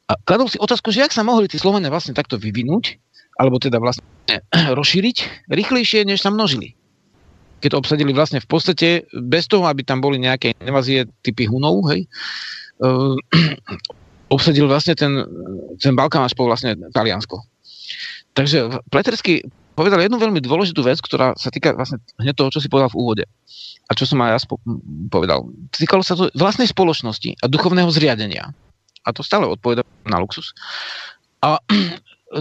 [0.05, 2.97] A kladol si otázku, že ak sa mohli tí Slovania vlastne takto vyvinúť,
[3.37, 4.05] alebo teda vlastne
[4.77, 6.73] rozšíriť rýchlejšie, než sa množili
[7.59, 12.05] keď obsadili vlastne v podstate bez toho, aby tam boli nejaké invázie typy Hunov, hej,
[12.83, 13.15] uh,
[14.35, 15.23] obsadil vlastne ten,
[15.79, 17.41] ten Balkán až po vlastne Taliansko.
[18.35, 22.71] Takže Pletersky povedal jednu veľmi dôležitú vec, ktorá sa týka vlastne hneď toho, čo si
[22.71, 23.23] povedal v úvode.
[23.85, 24.63] A čo som aj ja spo-
[25.11, 25.45] povedal.
[25.71, 28.51] Týkalo sa to vlastnej spoločnosti a duchovného zriadenia.
[29.05, 30.51] A to stále odpoveda na luxus.
[31.43, 31.61] A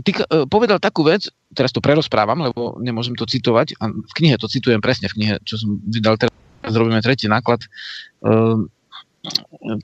[0.00, 4.36] týka, e, povedal takú vec, teraz to prerozprávam, lebo nemôžem to citovať, a v knihe
[4.40, 6.32] to citujem presne, v knihe, čo som vydal teraz,
[6.64, 7.60] robíme tretí náklad,
[8.24, 8.56] uh,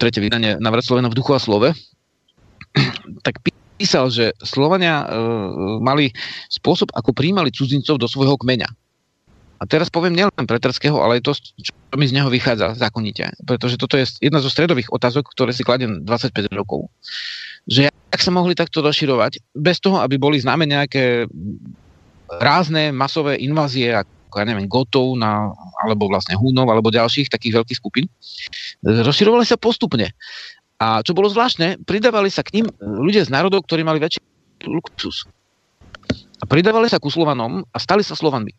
[0.01, 1.77] tretie vydanie Navrat Slovena v duchu a slove,
[3.27, 3.45] tak
[3.77, 6.17] písal, že Slovania uh, mali
[6.49, 8.69] spôsob, ako príjmali cudzincov do svojho kmeňa.
[9.61, 13.37] A teraz poviem nielen Pretrského, ale aj to, čo mi z neho vychádza zákonite.
[13.45, 16.89] Pretože toto je jedna zo stredových otázok, ktoré si kladiem 25 rokov.
[17.71, 21.31] Že ak sa mohli takto rozširovať, bez toho, aby boli známe nejaké
[22.27, 25.51] rázne masové invázie, ako ja neviem, Gotov na,
[25.83, 28.07] alebo vlastne Hunov, alebo ďalších takých veľkých skupín.
[28.83, 30.15] Rozširovali sa postupne.
[30.81, 34.23] A čo bolo zvláštne, pridávali sa k ním ľudia z národov, ktorí mali väčší
[34.65, 35.27] luxus.
[36.41, 38.55] A pridávali sa ku Slovanom a stali sa Slovanmi.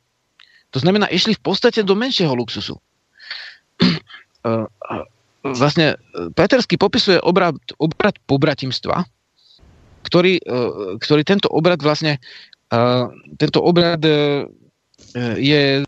[0.72, 2.78] To znamená, išli v podstate do menšieho luxusu.
[5.42, 5.98] vlastne
[6.38, 9.06] Petersky popisuje obrad, obrad pobratimstva,
[10.06, 10.42] ktorý,
[11.02, 12.18] ktorý tento obrad vlastne
[13.36, 14.00] tento obrad
[15.36, 15.84] je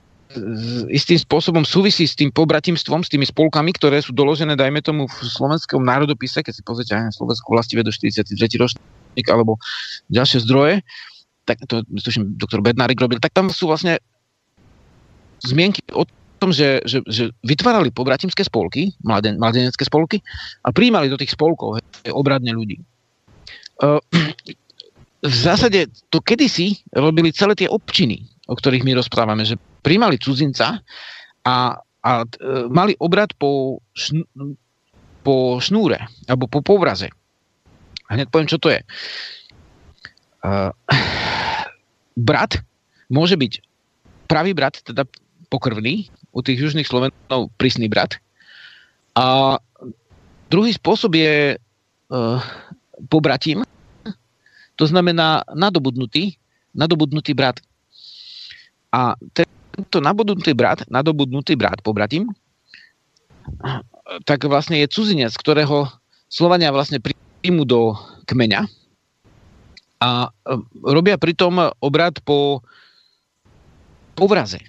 [0.89, 5.19] istým spôsobom súvisí s tým pobratimstvom, s tými spolkami, ktoré sú doložené, dajme tomu, v
[5.21, 8.33] slovenskom národopise, keď si pozrite aj na Slovensku vlasti do 43.
[8.57, 9.61] ročník alebo
[10.09, 10.81] ďalšie zdroje,
[11.45, 14.01] tak to, tuším, doktor Bednárik robil, tak tam sú vlastne
[15.45, 16.03] zmienky o
[16.43, 20.19] tom, že, že, že vytvárali pobratimské spolky, mladen, mladenecké spolky
[20.67, 22.83] a príjmali do tých spolkov hej, obradne ľudí.
[23.79, 24.03] Uh,
[25.23, 30.83] v zásade to kedysi robili celé tie občiny, o ktorých my rozprávame, že príjmali cudzinca
[31.47, 31.55] a,
[32.03, 34.27] a uh, mali obrad po, šn,
[35.23, 37.07] po šnúre alebo po povraze.
[38.11, 38.83] Hneď poviem, čo to je.
[40.43, 40.75] Uh,
[42.19, 42.59] brat
[43.07, 43.63] môže byť
[44.27, 45.07] pravý brat, teda
[45.47, 48.17] pokrvný, u tých južných Slovenov prísny brat.
[49.13, 49.57] A
[50.49, 52.41] druhý spôsob je uh,
[53.07, 53.61] pobratím,
[54.73, 56.33] to znamená nadobudnutý,
[56.73, 57.61] nadobudnutý brat.
[58.89, 62.33] A tento nadobudnutý brat, nadobudnutý brat, pobratím,
[64.25, 65.89] tak vlastne je cudzinec, ktorého
[66.29, 67.93] Slovania vlastne príjmu do
[68.25, 68.65] kmeňa
[70.03, 70.27] a
[70.83, 72.59] robia pritom obrad po
[74.19, 74.59] povraze.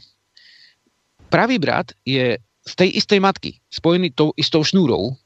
[1.35, 5.19] Pravý brat je z tej istej matky, spojený tou istou šnúrou.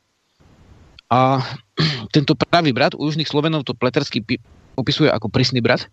[1.13, 1.45] A
[2.17, 4.25] tento pravý brat u južných Slovenov to pletersky
[4.81, 5.85] opisuje ako prísny brat.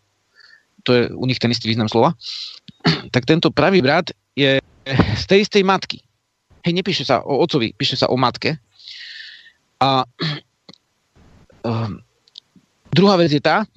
[0.88, 2.16] To je u nich ten istý význam slova.
[3.11, 4.63] Tak tento pravý brat je
[4.95, 5.99] z tej istej matky.
[6.63, 8.55] Hej, nepíše sa o ocovi, píše sa o matke.
[9.84, 10.07] A
[11.68, 11.91] uh,
[12.88, 13.68] druhá vec je tá,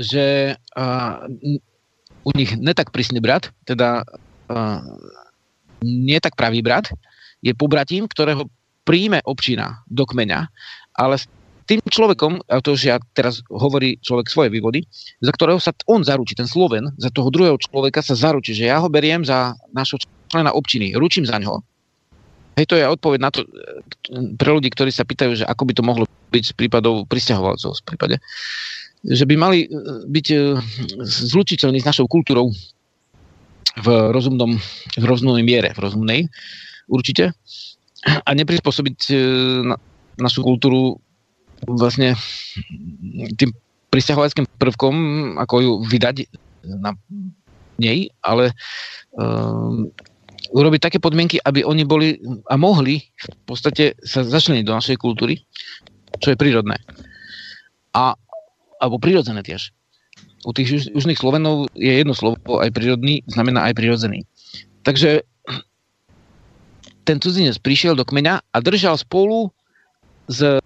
[0.00, 1.28] že uh,
[2.24, 4.06] u nich netak prísny brat, teda
[4.48, 4.80] uh,
[5.82, 6.88] nie tak pravý brat,
[7.42, 8.46] je pobratím, ktorého
[8.82, 10.46] príjme občina do kmeňa,
[10.98, 11.26] ale s
[11.66, 14.82] tým človekom, a to už ja teraz hovorí človek svoje vývody,
[15.22, 18.82] za ktorého sa on zaručí, ten Sloven, za toho druhého človeka sa zaručí, že ja
[18.82, 21.62] ho beriem za našho člena občiny, ručím za ňo.
[22.58, 23.48] Hej, to je odpoveď na to
[24.36, 27.86] pre ľudí, ktorí sa pýtajú, že ako by to mohlo byť z prípadov pristahovalcov v
[27.88, 28.16] prípade.
[29.02, 29.68] Že by mali e,
[30.04, 30.36] byť e,
[31.00, 32.52] zlučiteľní s našou kultúrou
[33.80, 34.58] v rozumnom,
[34.98, 36.20] v rozumnej miere, v rozumnej
[36.90, 37.32] určite
[38.02, 39.14] a neprispôsobiť e,
[39.64, 39.76] na,
[40.18, 40.98] našu kultúru
[41.62, 42.18] vlastne
[43.38, 43.54] tým
[43.94, 44.94] pristahovaleckým prvkom,
[45.38, 46.26] ako ju vydať
[46.82, 46.96] na
[47.78, 48.50] nej, ale
[49.14, 49.86] um,
[50.50, 52.18] urobiť také podmienky, aby oni boli
[52.50, 55.38] a mohli v podstate sa začleniť do našej kultúry,
[56.18, 56.80] čo je prírodné.
[57.92, 58.16] A,
[58.80, 59.70] alebo prírodzené tiež
[60.42, 64.26] u tých južných Slovenov je jedno slovo, aj prírodný, znamená aj prírodzený.
[64.82, 65.22] Takže
[67.02, 69.50] ten cudzinec prišiel do kmeňa a držal spolu
[70.30, 70.58] s e,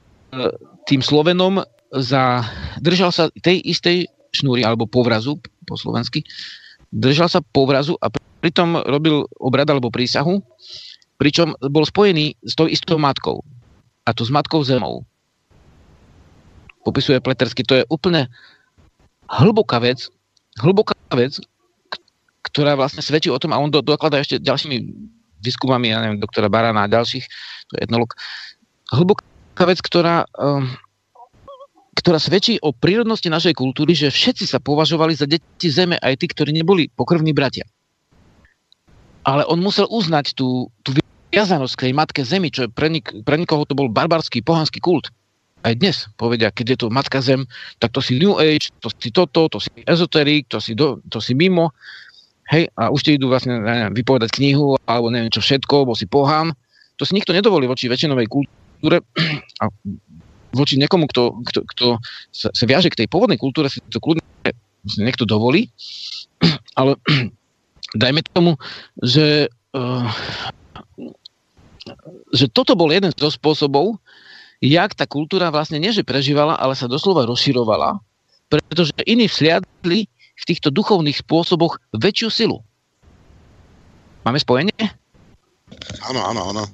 [0.89, 2.45] tým Slovenom za,
[2.81, 6.24] držal sa tej istej šnúry, alebo povrazu po slovensky,
[6.93, 8.12] držal sa povrazu a
[8.45, 10.45] pritom robil obrad alebo prísahu,
[11.16, 13.41] pričom bol spojený s tou istou matkou.
[14.05, 15.03] A to s matkou zemou.
[16.87, 17.66] Popisuje Pletersky.
[17.66, 18.31] To je úplne
[19.31, 20.09] hlboká vec,
[20.62, 21.39] hlboká vec,
[22.47, 24.77] ktorá vlastne svedčí o tom, a on do, dokladá ešte ďalšími
[25.43, 27.24] výskumami, ja neviem, doktora Barana a ďalších,
[27.68, 28.14] to je etnolog,
[28.95, 30.70] hlboká vec, ktorá, um,
[31.99, 36.27] ktorá svedčí o prírodnosti našej kultúry, že všetci sa považovali za deti zeme, aj tí,
[36.31, 37.66] ktorí neboli pokrvní bratia.
[39.27, 40.95] Ale on musel uznať tú, tú
[41.35, 44.79] viazanosť k tej matke zemi, čo je pre, nik, pre nikoho to bol barbarský pohanský
[44.79, 45.11] kult
[45.66, 47.42] aj dnes povedia, keď je to Matka Zem,
[47.82, 51.18] tak to si New Age, to si toto, to si ezoterik, to si, do, to
[51.18, 51.74] si mimo.
[52.46, 56.06] Hej, a už ti idú vlastne neviem, vypovedať knihu, alebo neviem čo všetko, bo si
[56.06, 56.54] pohán.
[56.96, 59.02] To si nikto nedovolí voči väčšinovej kultúre
[59.62, 59.66] a
[60.54, 61.86] voči niekomu, kto, kto, kto
[62.30, 64.22] sa, sa viaže k tej pôvodnej kultúre, si to kľudne
[65.02, 65.66] niekto dovolí.
[66.78, 66.94] Ale
[67.98, 68.54] dajme tomu,
[69.02, 70.06] že, uh,
[72.30, 73.98] že toto bol jeden zo spôsobov,
[74.66, 78.02] jak tá kultúra vlastne nie, že prežívala, ale sa doslova rozširovala,
[78.50, 82.58] pretože iní vsliadli v týchto duchovných spôsoboch väčšiu silu.
[84.26, 84.74] Máme spojenie?
[86.02, 86.64] Áno, áno, áno.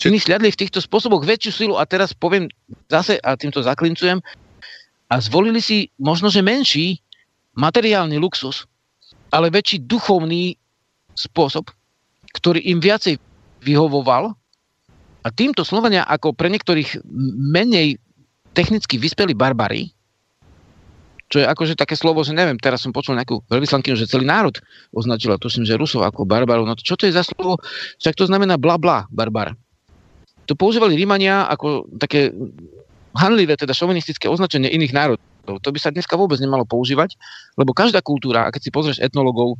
[0.00, 0.10] Či...
[0.10, 2.48] Iní sliadli v týchto spôsoboch väčšiu silu a teraz poviem
[2.88, 4.24] zase, a týmto zaklincujem,
[5.12, 6.98] a zvolili si možno, že menší
[7.54, 8.66] materiálny luxus,
[9.30, 10.58] ale väčší duchovný
[11.14, 11.70] spôsob,
[12.34, 13.20] ktorý im viacej
[13.62, 14.34] vyhovoval
[15.24, 17.00] a týmto Slovania ako pre niektorých
[17.48, 17.96] menej
[18.52, 19.90] technicky vyspelí barbary,
[21.32, 24.54] čo je akože také slovo, že neviem, teraz som počul nejakú veľvyslankyňu, že celý národ
[24.92, 26.68] označila, tuším, že Rusov ako barbarov.
[26.68, 27.58] No to čo to je za slovo?
[27.98, 29.56] Však to znamená bla bla, barbar.
[30.46, 32.30] To používali Rímania ako také
[33.16, 35.24] hanlivé, teda šovinistické označenie iných národov.
[35.48, 37.16] To by sa dneska vôbec nemalo používať,
[37.56, 39.56] lebo každá kultúra, a keď si pozrieš etnologov,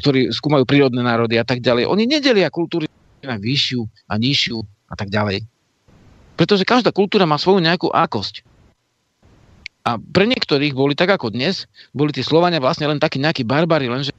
[0.00, 2.88] ktorí skúmajú prírodné národy a tak ďalej, oni nedelia kultúry
[3.26, 4.58] na vyššiu a nižšiu
[4.90, 5.42] a tak ďalej.
[6.38, 8.44] Pretože každá kultúra má svoju nejakú akosť.
[9.86, 13.86] A pre niektorých boli tak ako dnes, boli tie Slovania vlastne len takí nejakí barbari,
[13.86, 14.10] lenže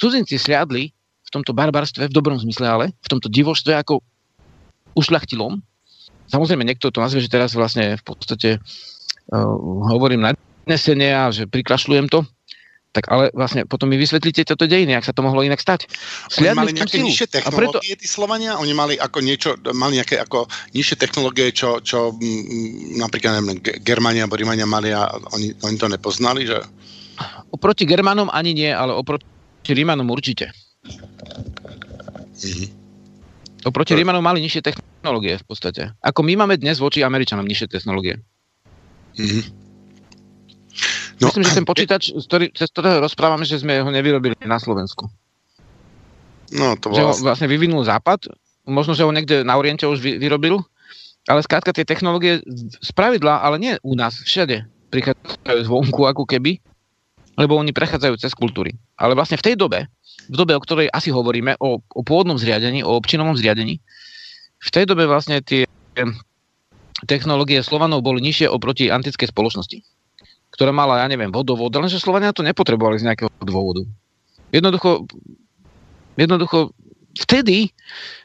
[0.00, 0.88] cudzinci sliadli
[1.28, 4.00] v tomto barbarstve, v dobrom zmysle ale, v tomto divoštve ako
[4.96, 5.60] ušľachtilom.
[6.32, 9.54] Samozrejme, niekto to nazve, že teraz vlastne v podstate uh,
[9.92, 12.24] hovorím nadnesenie a že priklašľujem to,
[12.88, 15.86] tak ale vlastne potom mi vysvetlíte toto dejiny, ak sa to mohlo inak stať.
[16.32, 17.06] Sliadli oni mali nejaké silu.
[17.12, 17.78] nižšie technológie, preto...
[17.84, 18.56] tí Slovania?
[18.56, 24.24] Oni mali ako niečo, mali nejaké ako nižšie technológie, čo, čo m, napríklad neviem, Germania
[24.24, 25.04] alebo Rímania mali a
[25.36, 26.58] oni, oni to nepoznali, že?
[27.52, 30.56] Oproti Germanom ani nie, ale oproti Rímanom určite.
[32.40, 32.66] Mhm.
[33.68, 33.98] Oproti to...
[34.00, 35.82] Rímanom mali nižšie technológie v podstate.
[36.00, 38.24] Ako my máme dnes voči Američanom nižšie technológie.
[39.20, 39.67] Mhm.
[41.18, 45.10] No, Myslím, že ten počítač, ktorý, cez ktorého rozprávame, že sme ho nevyrobili na Slovensku.
[46.54, 46.96] No, to bolo...
[46.96, 48.30] Že ho vlastne vyvinul Západ
[48.68, 50.60] možno, že ho niekde na Oriente už vy, vyrobil,
[51.26, 52.44] ale skrátka tie technológie
[52.80, 56.60] z pravidla, ale nie u nás, všade prichádzajú zvonku ako keby,
[57.36, 58.76] lebo oni prechádzajú cez kultúry.
[58.96, 59.88] Ale vlastne v tej dobe,
[60.28, 63.80] v dobe, o ktorej asi hovoríme, o, o pôvodnom zriadení, o občinovom zriadení,
[64.58, 65.68] v tej dobe vlastne tie
[67.06, 69.78] technológie Slovanov boli nižšie oproti antickej spoločnosti,
[70.58, 73.86] ktorá mala, ja neviem, vodovod, lenže Slovania to nepotrebovali z nejakého dôvodu.
[74.50, 75.06] Jednoducho,
[76.18, 76.74] jednoducho
[77.14, 77.70] vtedy,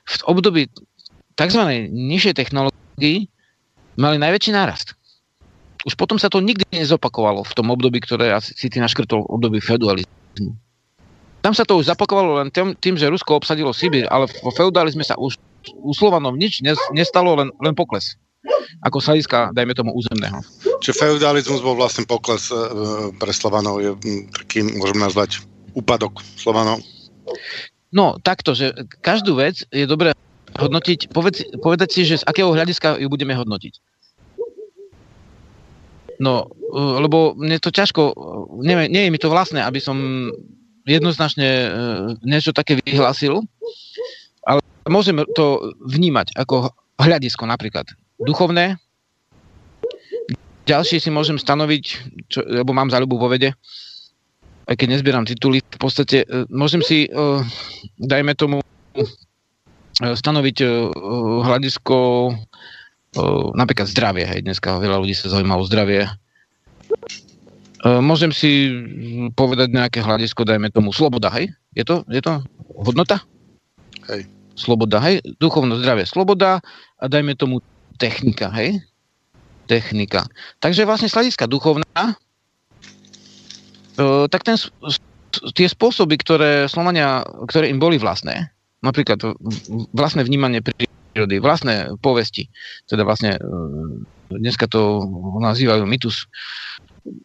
[0.02, 0.66] v období
[1.38, 1.62] tzv.
[1.94, 3.30] nižšej technológii,
[4.02, 4.98] mali najväčší nárast.
[5.86, 10.58] Už potom sa to nikdy nezopakovalo v tom období, ktoré si ty naškrtol období feudalizmu.
[11.46, 15.06] Tam sa to už zapakovalo len tým, tým že Rusko obsadilo Sibír, ale vo feudalizme
[15.06, 15.38] sa už
[15.70, 16.66] u Slovanov nič
[16.96, 18.18] nestalo, len, len pokles.
[18.82, 20.42] Ako sa hľadiska, dajme tomu, územného.
[20.82, 22.58] Čiže feudalizmus bol vlastne pokles e,
[23.22, 23.94] pre Slovanov, je
[24.34, 25.46] taký, môžeme nazvať,
[25.78, 26.82] úpadok Slovanov?
[27.94, 28.74] No, takto, že
[29.06, 30.18] každú vec je dobré
[30.58, 33.74] hodnotiť, povedz, povedať si, že z akého hľadiska ju budeme hodnotiť.
[36.22, 38.02] No, e, lebo mne to ťažko,
[38.62, 39.98] nie, nie je mi to vlastné, aby som
[40.84, 41.68] jednoznačne e,
[42.28, 43.42] niečo také vyhlásil,
[44.44, 44.60] ale
[44.92, 47.88] môžem to vnímať ako hľadisko napríklad
[48.22, 48.78] duchovné.
[50.64, 51.84] Ďalšie si môžem stanoviť,
[52.32, 53.52] čo, lebo mám záľubu vo vede,
[54.64, 57.12] aj keď nezbieram tituly, v podstate e, môžem si,
[58.00, 58.64] dajme tomu,
[60.00, 60.58] stanoviť
[61.44, 61.98] hľadisko
[63.54, 66.10] napríklad zdravie, hej, dneska veľa ľudí sa zaujíma o zdravie.
[67.84, 68.74] Môžem si
[69.38, 71.52] povedať nejaké hľadisko, dajme tomu sloboda, hej?
[71.78, 72.42] Je to, je to
[72.74, 73.22] hodnota?
[74.10, 74.26] Hej.
[74.58, 75.22] Sloboda, hej?
[75.38, 76.64] Duchovno zdravie, sloboda
[76.98, 77.62] a dajme tomu
[77.98, 78.82] technika, hej?
[79.66, 80.28] Technika.
[80.60, 82.18] Takže vlastne z hľadiska duchovná,
[84.30, 84.58] tak ten,
[85.54, 88.50] tie spôsoby, ktoré Slovania, ktoré im boli vlastné,
[88.84, 89.22] napríklad
[89.94, 92.50] vlastné vnímanie prírody, vlastné povesti,
[92.90, 93.42] teda vlastne e,
[94.34, 95.06] dneska to
[95.40, 96.28] nazývajú mytus,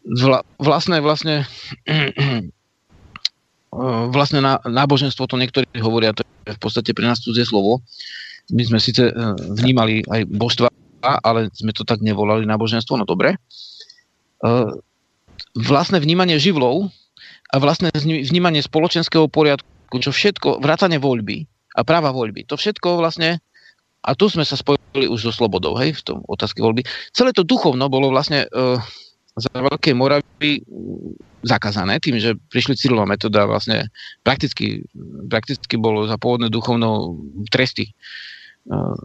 [0.03, 1.47] Vla, vlastné, vlastne
[1.87, 2.43] e,
[4.11, 7.79] vlastne náboženstvo, to niektorí hovoria, to je v podstate pre nás cudzie slovo.
[8.49, 9.13] My sme síce e,
[9.57, 10.67] vnímali aj božstva,
[11.23, 13.39] ale sme to tak nevolali náboženstvo, no dobre.
[15.55, 16.91] Vlastné vnímanie živlov
[17.51, 23.39] a vlastné vnímanie spoločenského poriadku, čo všetko, vrátane voľby a práva voľby, to všetko vlastne
[23.99, 26.87] a tu sme sa spojili už so slobodou, hej, v tom otázke voľby.
[27.11, 28.79] Celé to duchovno bolo vlastne uh,
[29.35, 30.63] za Veľkej Moravy
[31.43, 33.91] zakázané tým, že prišli Cyrilova metóda vlastne
[34.23, 34.83] prakticky,
[35.27, 37.19] prakticky bolo za pôvodné duchovno
[37.51, 37.91] tresty.
[38.67, 38.97] Uh,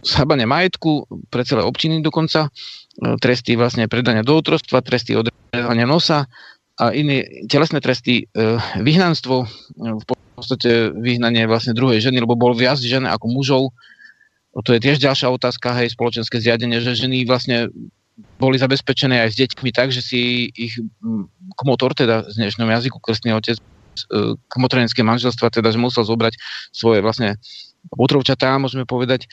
[0.00, 6.24] Schabanie majetku pre celé občiny dokonca, uh, tresty vlastne predania do otrostva, tresty odrezania nosa
[6.80, 9.44] a iné telesné tresty, uh, vyhnanstvo,
[9.76, 10.04] v
[10.40, 13.62] podstate vyhnanie vlastne druhej ženy, lebo bol viac žen ako mužov.
[14.56, 17.68] To je tiež ďalšia otázka, hej, spoločenské zriadenie, že ženy vlastne
[18.40, 20.80] boli zabezpečené aj s deťmi tak, že si ich
[21.60, 23.60] kmotor, teda z dnešnom jazyku krstný otec,
[24.48, 26.34] kmotronecké manželstva, teda, že musel zobrať
[26.72, 27.36] svoje vlastne
[27.88, 29.26] otrovčatá, môžeme povedať,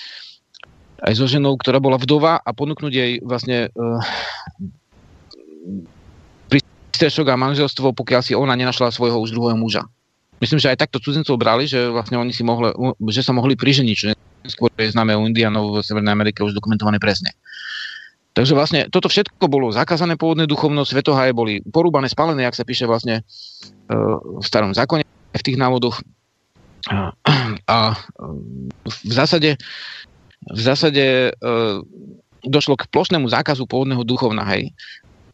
[1.03, 4.01] aj so ženou, ktorá bola vdova a ponúknuť jej vlastne uh,
[6.49, 9.85] prístrešok a manželstvo, pokiaľ si ona nenašla svojho už druhého muža.
[10.41, 12.69] Myslím, že aj takto cudzincov brali, že vlastne oni si mohli,
[13.09, 14.13] že sa mohli priženiť, čo
[14.49, 17.33] skôr je známe u Indianov v Severnej Amerike už dokumentované presne.
[18.37, 22.85] Takže vlastne toto všetko bolo zakázané pôvodné duchovno, svetohaje boli porúbané, spálené, ak sa píše
[22.85, 23.93] vlastne e,
[24.37, 25.01] v starom zákone,
[25.33, 25.97] v tých návodoch.
[27.67, 27.78] A
[28.86, 29.57] v zásade,
[30.45, 31.51] v zásade e,
[32.45, 34.45] došlo k plošnému zákazu pôvodného duchovna.
[34.47, 34.71] Hej.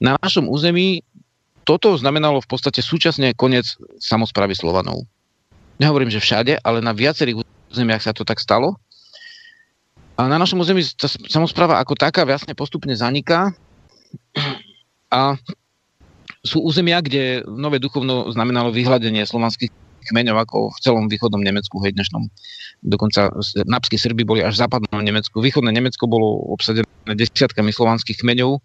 [0.01, 1.05] Na našom území
[1.63, 5.07] toto znamenalo v podstate súčasne koniec samozprávy Slovanov.
[5.79, 8.77] Nehovorím, že všade, ale na viacerých územiach sa to tak stalo.
[10.13, 13.49] A na našom území tá samozpráva ako taká vlastne postupne zaniká.
[15.09, 15.37] A
[16.43, 19.71] sú územia, kde nové duchovno znamenalo vyhľadenie slovanských
[20.09, 22.27] kmeňov ako v celom východnom Nemecku, hej dnešnom.
[22.83, 23.31] Dokonca
[23.63, 25.39] napskí Srby boli až v západnom Nemecku.
[25.39, 26.85] Východné Nemecko bolo obsadené
[27.15, 28.59] desiatkami slovanských kmeňov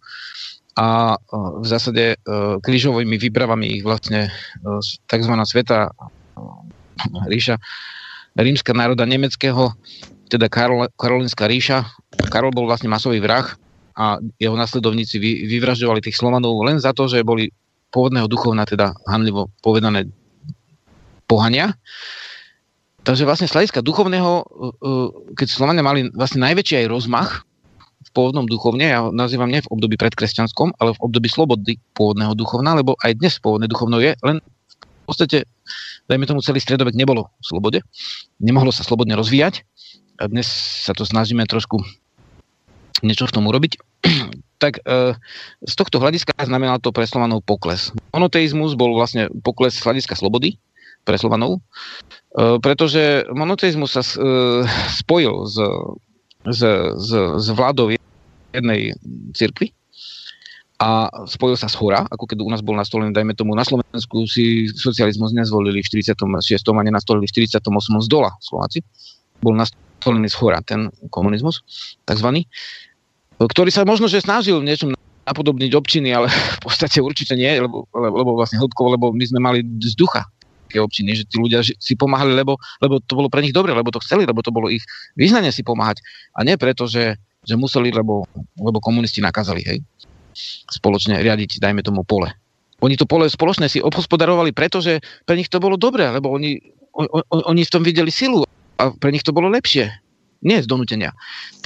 [0.79, 2.17] a v zásade e,
[2.63, 4.31] krížovými výpravami ich vlastne e,
[5.11, 5.35] tzv.
[5.43, 6.41] sveta e,
[7.27, 7.59] ríša
[8.39, 9.75] rímska národa nemeckého,
[10.31, 11.83] teda Karol, Karolinská ríša.
[12.31, 13.59] Karol bol vlastne masový vrah
[13.99, 17.51] a jeho nasledovníci vy, vyvražďovali tých Slovanov len za to, že boli
[17.91, 20.07] pôvodného duchovna, teda hanlivo povedané
[21.29, 21.77] pohania.
[23.05, 24.33] Takže vlastne z hľadiska duchovného,
[25.37, 27.49] keď Slovania mali vlastne najväčší aj rozmach,
[28.09, 32.33] v pôvodnom duchovne, ja ho nazývam nie v období predkresťanskom, ale v období slobody pôvodného
[32.33, 35.45] duchovna, lebo aj dnes pôvodné duchovno je, len v podstate
[36.09, 37.79] dajme tomu celý stredovek nebolo v slobode,
[38.41, 39.61] nemohlo sa slobodne rozvíjať
[40.25, 40.49] a dnes
[40.89, 41.85] sa to snažíme trošku
[43.05, 43.77] niečo v tom urobiť,
[44.63, 45.15] tak e,
[45.63, 47.95] z tohto hľadiska znamená to pre Slovanov pokles.
[48.11, 50.59] Monoteizmus bol vlastne pokles z hľadiska slobody
[51.09, 51.61] pre Slovanov, e,
[52.61, 54.13] pretože monoteizmus sa e,
[55.01, 55.57] spojil s,
[56.53, 56.61] s,
[57.01, 57.97] s, s vládou
[58.53, 58.93] jednej
[59.33, 59.73] cirkvi
[60.79, 64.29] a spojil sa s hora, ako keď u nás bol nastolený, dajme tomu, na Slovensku
[64.29, 66.23] si socializmus nezvolili v 46.
[66.55, 67.65] a nenastolili v 48.
[68.05, 68.85] z dola Slováci.
[69.43, 71.67] Bol nastolený z hora ten komunizmus,
[72.07, 72.47] takzvaný,
[73.43, 74.95] ktorý sa možno, že snažil v niečom
[75.27, 79.41] napodobniť občiny, ale v podstate určite nie, lebo, lebo, lebo vlastne hĺbkovo, lebo my sme
[79.43, 80.31] mali z ducha
[80.69, 83.89] také občiny, že tí ľudia si pomáhali, lebo, lebo to bolo pre nich dobre, lebo
[83.89, 84.85] to chceli, lebo to bolo ich
[85.17, 86.05] význanie si pomáhať.
[86.37, 88.29] A nie preto, že, že museli, lebo,
[88.61, 89.81] lebo komunisti nakázali, hej
[90.71, 92.31] spoločne riadiť, dajme tomu, pole.
[92.79, 96.63] Oni to pole spoločné si obhospodarovali, pretože pre nich to bolo dobré, lebo oni,
[96.95, 98.47] on, oni v tom videli silu
[98.79, 99.91] a pre nich to bolo lepšie.
[100.39, 101.11] Nie z donútenia.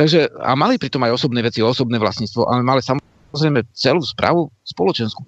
[0.00, 5.20] Takže, a mali pritom aj osobné veci, osobné vlastníctvo, ale mali samozrejme celú správu spoločenskú.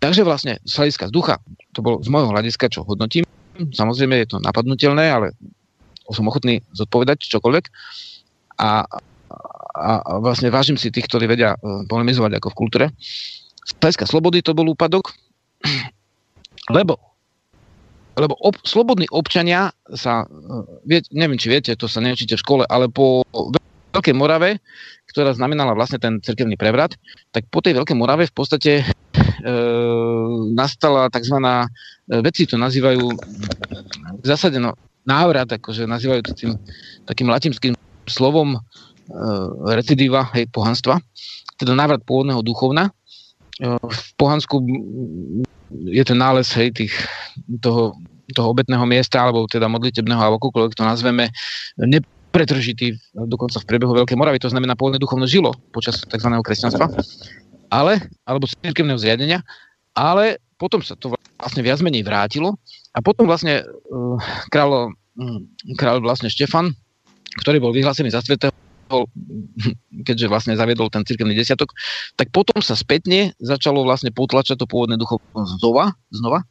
[0.00, 1.36] Takže vlastne z hľadiska z ducha,
[1.76, 3.28] to bolo z môjho hľadiska, čo hodnotím,
[3.68, 5.36] samozrejme je to napadnutelné, ale
[6.10, 7.64] som ochotný zodpovedať čokoľvek.
[8.60, 8.84] A,
[9.76, 12.86] a vlastne vážim si tých, ktorí vedia e, polemizovať ako v kultúre.
[13.62, 15.14] Z hľadiska slobody to bol úpadok,
[16.76, 16.98] lebo
[18.18, 22.62] lebo ob, slobodní občania sa, e, vie, neviem, či viete, to sa neučíte v škole,
[22.68, 23.24] ale po
[23.96, 24.60] Veľkej Morave,
[25.08, 27.00] ktorá znamenala vlastne ten cirkevný prevrat,
[27.32, 28.84] tak po tej Veľkej Morave v podstate
[30.54, 31.36] nastala tzv.
[31.40, 31.64] E,
[32.20, 33.04] veci to nazývajú
[34.20, 34.76] v zásade no,
[35.06, 36.52] návrat, akože nazývajú to tým
[37.08, 37.74] takým latinským
[38.10, 38.60] slovom
[39.10, 41.02] E, recidíva hej, pohanstva,
[41.58, 42.94] teda návrat pôvodného duchovna.
[43.58, 44.62] E, v Pohansku
[45.90, 46.94] je ten nález hej, tých,
[47.58, 47.98] toho,
[48.30, 51.26] toho obetného miesta, alebo teda modlitebného, alebo akokoľvek to nazveme,
[51.74, 52.94] nepretržitý
[53.26, 56.30] dokonca v priebehu Veľkej Moravy, to znamená pôvodné duchovno žilo počas tzv.
[56.30, 56.86] kresťanstva,
[57.70, 59.40] ale, alebo cirkevného zriadenia,
[59.94, 62.60] ale potom sa to vlastne viac menej vrátilo
[62.92, 64.18] a potom vlastne uh,
[64.52, 65.46] kráľ, um,
[65.78, 66.74] kráľ vlastne Štefan,
[67.40, 68.52] ktorý bol vyhlásený za svetého,
[70.02, 71.70] keďže vlastne zaviedol ten cirkevný desiatok,
[72.18, 75.22] tak potom sa spätne začalo vlastne potlačať to pôvodné ducho
[75.62, 76.42] znova, znova.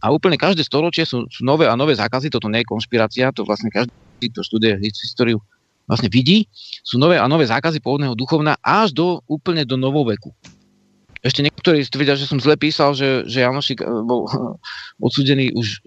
[0.00, 3.44] A úplne každé storočie sú, sú nové a nové zákazy, toto nie je konšpirácia, to
[3.44, 3.92] vlastne každý,
[4.32, 5.42] kto študuje históriu,
[5.84, 6.48] vlastne vidí,
[6.86, 10.32] sú nové a nové zákazy pôvodného duchovna až do úplne do novoveku.
[11.20, 14.24] Ešte niektorí tvrdia, že som zle písal, že, že Janošik eh, bol
[15.06, 15.84] odsudený už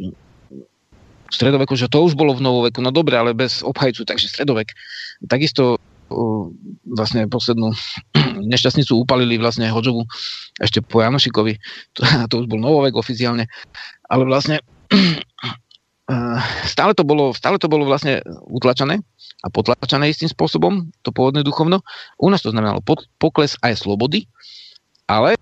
[1.34, 2.78] v stredoveku, že to už bolo v novoveku.
[2.86, 4.70] No dobre, ale bez obhajcu, takže stredovek.
[5.26, 5.82] Takisto
[6.86, 7.74] vlastne poslednú
[8.54, 10.06] nešťastnicu upalili vlastne Hodžovu
[10.62, 11.58] ešte po Janošikovi.
[11.98, 13.50] To, to už bol novovek oficiálne.
[14.08, 14.62] Ale vlastne
[16.74, 19.02] stále to bolo, stále to bolo vlastne utlačané
[19.44, 21.84] a potlačané istým spôsobom, to pôvodné duchovno.
[22.20, 22.80] U nás to znamenalo
[23.20, 24.30] pokles aj slobody,
[25.08, 25.36] ale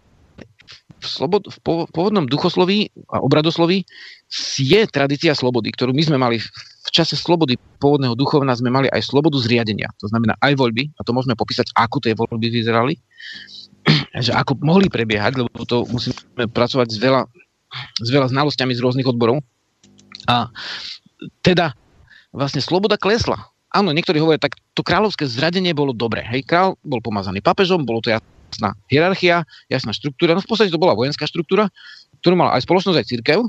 [1.01, 1.57] v, slobod, v
[1.89, 3.89] pôvodnom duchosloví a obradosloví
[4.62, 6.38] je tradícia slobody, ktorú my sme mali
[6.82, 9.93] v čase slobody pôvodného duchovna sme mali aj slobodu zriadenia.
[10.01, 12.99] To znamená aj voľby, a to môžeme popísať, ako tie voľby vyzerali,
[14.26, 16.18] že ako mohli prebiehať, lebo to musíme
[16.51, 17.22] pracovať s veľa,
[18.01, 19.39] s veľa znalosťami z rôznych odborov.
[20.28, 20.51] A
[21.45, 21.78] teda
[22.34, 23.39] vlastne sloboda klesla.
[23.72, 26.28] Áno, niektorí hovoria, tak to kráľovské zradenie bolo dobré.
[26.28, 28.12] Hej, král bol pomazaný papežom, bolo to
[28.52, 30.36] jasná hierarchia, jasná štruktúra.
[30.36, 31.72] No v podstate to bola vojenská štruktúra,
[32.22, 33.39] ktorú mala aj spoločnosť, aj církev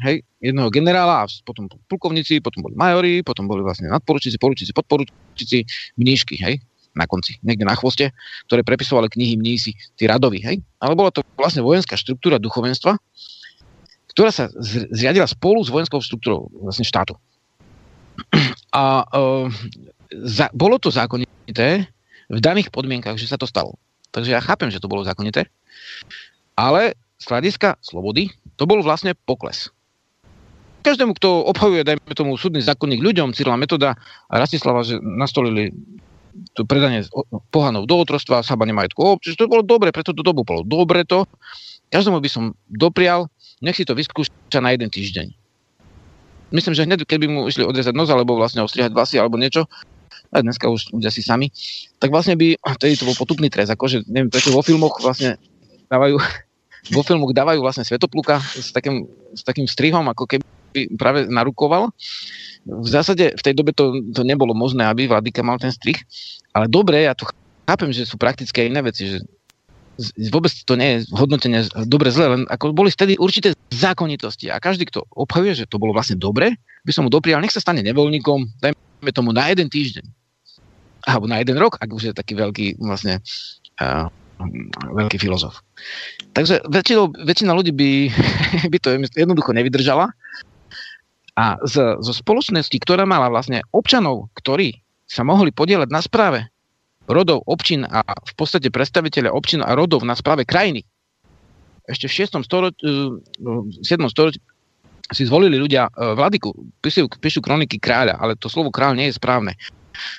[0.00, 5.68] hej, jedného generála a potom plukovníci, potom boli majori, potom boli vlastne nadporučíci, poručíci, podporučíci,
[6.00, 6.56] mníšky, hej,
[6.96, 8.10] na konci, niekde na chvoste,
[8.48, 10.64] ktoré prepisovali knihy mnísi, tí radoví, hej.
[10.80, 12.96] Ale bola to vlastne vojenská štruktúra duchovenstva,
[14.10, 14.50] ktorá sa
[14.90, 17.14] zriadila spolu s vojenskou štruktúrou vlastne štátu.
[18.74, 19.46] A uh,
[20.10, 21.86] za, bolo to zákonité
[22.30, 23.78] v daných podmienkach, že sa to stalo.
[24.10, 25.46] Takže ja chápem, že to bolo zákonité,
[26.58, 29.70] ale z hľadiska slobody to bol vlastne pokles
[30.80, 33.94] každému, kto obhajuje, dajme tomu, súdny zákonník ľuďom, Cyrila Metoda
[34.26, 35.70] a Rastislava, že nastolili
[36.56, 37.04] to predanie
[37.52, 39.20] pohanov do otrostva, sábanie majetku.
[39.20, 41.28] Čiže to bolo dobre, preto to dobu bolo dobre to.
[41.92, 43.28] Každému by som doprial,
[43.60, 45.36] nech si to vyskúša na jeden týždeň.
[46.50, 49.70] Myslím, že hneď, keby mu išli odrezať nos, alebo vlastne ostrihať vlasy, alebo niečo,
[50.30, 51.50] a dneska už ľudia si sami,
[51.98, 55.36] tak vlastne by, tedy to bol potupný trest, akože neviem, prečo vo filmoch vlastne
[55.90, 56.16] dávajú,
[56.96, 60.44] vo filmoch dávajú vlastne svetopluka s takým, s takým strihom, ako keby
[60.94, 61.90] práve narukoval.
[62.62, 65.98] V zásade v tej dobe to, to nebolo možné, aby Vladika mal ten strich,
[66.54, 67.26] ale dobre, ja to
[67.66, 69.18] chápem, že sú praktické iné veci, že
[70.32, 74.88] vôbec to nie je hodnotenie dobre zle, len ako boli vtedy určité zákonitosti a každý,
[74.88, 76.56] kto obhajuje, že to bolo vlastne dobre,
[76.86, 80.19] by som mu doprial, nech sa stane nevoľníkom, dajme tomu na jeden týždeň.
[81.08, 83.24] Alebo na jeden rok, ak už je taký veľký vlastne
[83.80, 84.08] uh,
[84.96, 85.60] veľký filozof.
[86.32, 87.90] Takže väčšinou, väčšina ľudí by,
[88.72, 90.12] by to jednoducho nevydržala
[91.36, 96.46] a z, zo spoločnosti, ktorá mala vlastne občanov, ktorí sa mohli podielať na správe
[97.10, 100.86] rodov, občin a v podstate predstaviteľe občin a rodov na správe krajiny.
[101.90, 102.46] Ešte v 6.
[102.46, 102.86] storočí,
[103.82, 104.06] 7.
[104.06, 104.38] storočí
[105.10, 109.18] si zvolili ľudia e, vladiku, píšu, píšu kroniky kráľa, ale to slovo kráľ nie je
[109.18, 109.58] správne.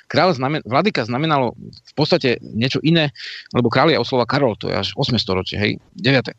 [0.07, 3.11] Kráľ znamen, vladyka znamenalo v podstate niečo iné,
[3.55, 5.17] lebo kráľ je oslova Karol, to je až 8.
[5.17, 6.33] storočie, hej, 9.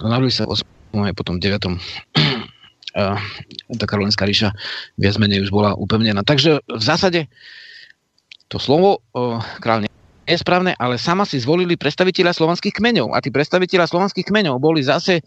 [0.00, 0.56] Narodili sa v
[0.92, 1.12] 8.
[1.16, 1.44] potom 9.
[3.80, 4.54] tá Karolinská ríša
[4.94, 6.22] viac menej už bola upevnená.
[6.22, 7.26] Takže v zásade
[8.46, 9.02] to slovo
[9.58, 9.90] kráľ nie
[10.24, 13.12] je správne, ale sama si zvolili predstaviteľa slovanských kmeňov.
[13.12, 15.22] A tí predstaviteľa slovanských kmeňov boli zase e,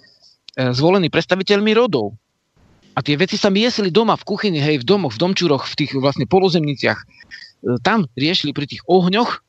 [0.73, 2.17] zvolení predstaviteľmi rodov.
[2.97, 5.93] A tie veci sa miesili doma, v kuchyni, hej, v domoch, v domčuroch, v tých
[5.93, 6.97] vlastne polozemniciach.
[6.97, 7.05] E,
[7.85, 9.45] tam riešili pri tých ohňoch,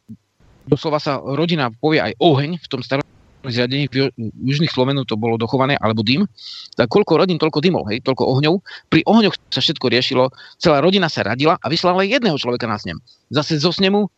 [0.69, 3.09] doslova sa rodina povie aj oheň v tom starom
[3.47, 6.27] zriadení v južných Slovenov to bolo dochované, alebo dym,
[6.75, 8.61] tak koľko rodín, toľko dymov, hej, toľko ohňov.
[8.91, 12.99] Pri ohňoch sa všetko riešilo, celá rodina sa radila a vyslala jedného človeka na snem.
[13.33, 14.09] Zase zo snemu, e,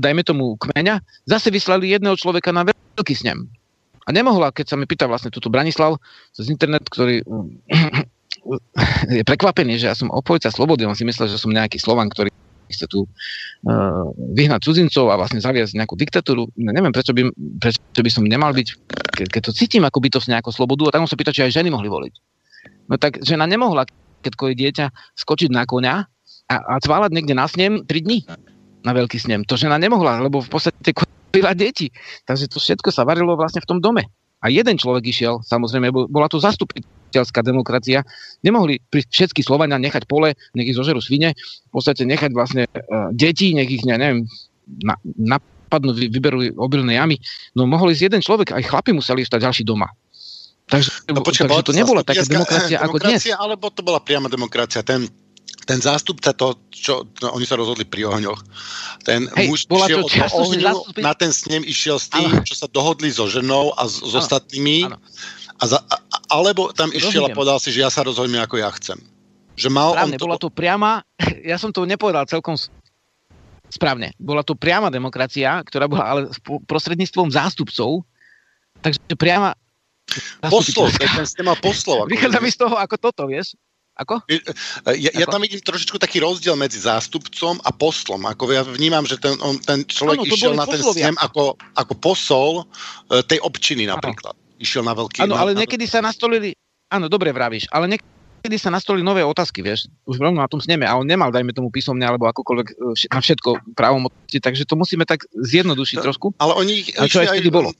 [0.00, 3.50] dajme tomu kmeňa, zase vyslali jedného človeka na veľký snem.
[4.02, 5.98] A nemohla, keď sa mi pýta vlastne túto Branislav
[6.34, 7.22] cez internet, ktorý
[9.16, 12.30] je prekvapený, že ja som opojica slobody, on si myslel, že som nejaký Slovan, ktorý
[12.72, 16.48] chce tu uh, vyhnať cudzincov a vlastne zaviesť nejakú diktatúru.
[16.56, 17.28] Neviem, prečo by,
[17.60, 18.68] prečo by som nemal byť,
[19.12, 21.68] ke, keď to cítim ako bytosť nejakú slobodu, a tak sa pýta, či aj ženy
[21.68, 22.14] mohli voliť.
[22.88, 23.84] No tak žena nemohla,
[24.24, 24.86] keď je dieťa,
[25.20, 25.94] skočiť na koňa
[26.48, 28.24] a, a cválať niekde na snem 3 dní
[28.82, 29.46] na veľký snem.
[29.46, 31.94] To žena nemohla, lebo v podstate kojila deti.
[32.26, 34.10] Takže to všetko sa varilo vlastne v tom dome.
[34.42, 38.00] A jeden človek išiel, samozrejme, bola to zastupiteľ zastupiteľská demokracia,
[38.40, 43.12] nemohli pri všetky Slovania nechať pole, nech ich zožerú svine, v podstate nechať vlastne uh,
[43.12, 44.20] deti, nech ich, ne, neviem,
[44.80, 47.20] na, napadnú, vy, vyberú obilné jamy.
[47.52, 49.92] No mohol ísť jeden človek, aj chlapi museli stať ďalší doma.
[50.72, 53.20] Takže, no, počkej, takže to nebola taká demokracia, demokracia ako dnes.
[53.36, 54.80] Alebo to bola priama demokracia.
[54.80, 55.04] Ten,
[55.68, 58.40] ten zástupca, to, čo no, oni sa rozhodli pri ohňoch,
[59.04, 61.00] ten Hej, muž bola išiel to od ohňu, zástupy...
[61.04, 62.46] na ten snem išiel s tým, ano.
[62.46, 64.88] čo sa dohodli so ženou a s, s ostatnými.
[64.88, 64.96] Ano.
[65.58, 65.96] A za, a,
[66.32, 68.98] alebo tam išiel a povedal si, že ja sa rozhodnem, ako ja chcem.
[69.58, 70.24] Že mal správne, on to...
[70.24, 70.92] bola to priama,
[71.50, 72.56] ja som to nepovedal celkom
[73.72, 74.12] správne.
[74.20, 76.20] Bola to priama demokracia, ktorá bola ale
[76.68, 78.04] prostredníctvom zástupcov,
[78.84, 79.56] takže priama
[80.44, 82.10] Poslov, ten ste mal poslov.
[82.10, 83.56] Vychádza mi z toho ako toto, vieš?
[83.92, 84.24] Ako?
[84.96, 88.24] Ja, ja tam vidím trošičku taký rozdiel medzi zástupcom a poslom.
[88.24, 91.92] Ako ja vnímam, že ten, on, ten človek ano, išiel na ten snem ako, ako
[92.00, 92.52] posol
[93.12, 94.32] e, tej občiny napríklad.
[94.32, 95.26] Ano išiel na veľký...
[95.26, 96.54] Áno, ale niekedy sa nastolili...
[96.92, 100.86] Áno, dobre vravíš, ale niekedy sa nastolili nové otázky, vieš, už rovno na tom sneme
[100.86, 102.74] a on nemal, dajme tomu písomne, alebo akokoľvek e,
[103.10, 106.26] na všetko právomoci, takže to musíme tak zjednodušiť no, trošku.
[106.38, 107.74] Ale oni a čo aj vtedy bolo?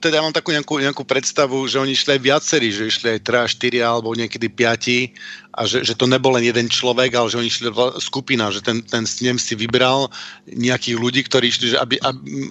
[0.00, 3.20] teda ja mám takú nejakú, nejakú predstavu, že oni išli aj viacerí, že išli aj
[3.20, 7.36] 3, 4 alebo niekedy 5 a že, že to nebol len jeden človek, ale že
[7.36, 7.68] oni išli
[8.00, 10.08] skupina, že ten, ten snem si vybral
[10.48, 12.48] nejakých ľudí, ktorí išli, že aby, aby,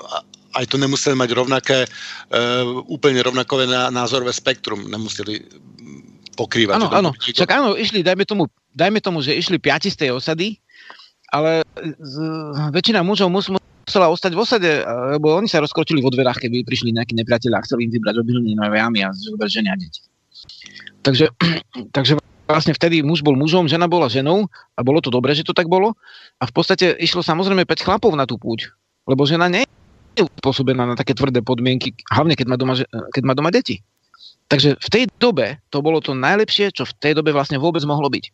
[0.56, 5.43] aj to nemuseli mať rovnaké, uh, úplne rovnakové názorové spektrum, nemuseli
[6.38, 6.78] pokrývať.
[6.78, 8.45] Áno, áno, však áno, išli, dajme tomu,
[8.78, 10.62] dajme tomu, že išli piati z tej osady,
[11.34, 12.16] ale z,
[12.70, 14.72] väčšina mužov mus, musela ostať v osade,
[15.18, 18.54] lebo oni sa rozkročili vo dverách, keby prišli nejakí nepriatelia a chceli im vybrať obilný
[18.54, 20.06] nové jamy a zobrať ženia deti.
[21.02, 21.32] Takže,
[21.95, 25.58] takže vlastne vtedy muž bol mužom, žena bola ženou a bolo to dobré, že to
[25.58, 25.98] tak bolo.
[26.39, 28.72] A v podstate išlo samozrejme 5 chlapov na tú púť,
[29.10, 29.68] lebo žena nie
[30.26, 32.74] uspôsobená na také tvrdé podmienky, hlavne keď má doma,
[33.13, 33.84] keď má doma deti.
[34.47, 38.07] Takže v tej dobe to bolo to najlepšie, čo v tej dobe vlastne vôbec mohlo
[38.07, 38.32] byť.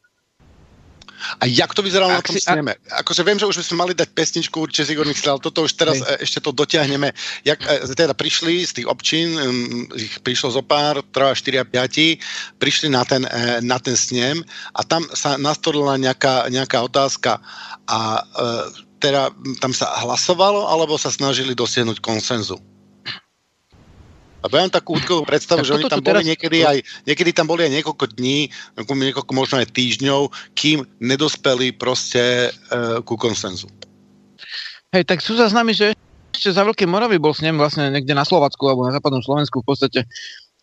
[1.39, 2.75] A jak to vyzeralo Ak na tom si, sneme?
[2.91, 3.01] A...
[3.01, 5.73] Akože viem, že už by sme mali dať pesničku, určite si Igor myslel, toto už
[5.73, 6.27] teraz Hej.
[6.27, 7.15] ešte to dotiahneme.
[7.47, 9.39] Jak e, teda prišli z tých občín,
[9.95, 14.43] ich prišlo zo pár, 3, 4 a 5, prišli na ten, e, na ten snem
[14.75, 17.39] a tam sa nastolila nejaká, nejaká otázka
[17.87, 18.23] a
[19.03, 22.55] teda tam sa hlasovalo, alebo sa snažili dosiahnuť konsenzu?
[24.43, 26.27] Lebo ja mám takú útkovú predstavu, že oni tam boli teraz...
[26.27, 26.77] niekedy aj,
[27.07, 33.15] niekedy tam boli aj niekoľko dní, niekoľko možno aj týždňov, kým nedospeli proste uh, ku
[33.15, 33.71] konsenzu.
[34.91, 35.95] Hej, tak sú záznamy, že
[36.35, 39.63] ešte za Veľkej Moravy bol s ním vlastne niekde na Slovacku alebo na západnom Slovensku
[39.63, 39.99] v podstate.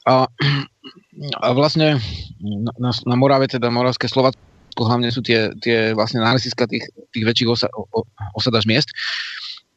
[0.04, 0.28] A,
[1.40, 1.96] a vlastne
[2.76, 4.49] na, na Morave, teda Moravské Slovacko,
[4.84, 7.68] hlavne sú tie, tie vlastne nálesiska tých, tých väčších osa,
[8.36, 8.90] osadaž miest.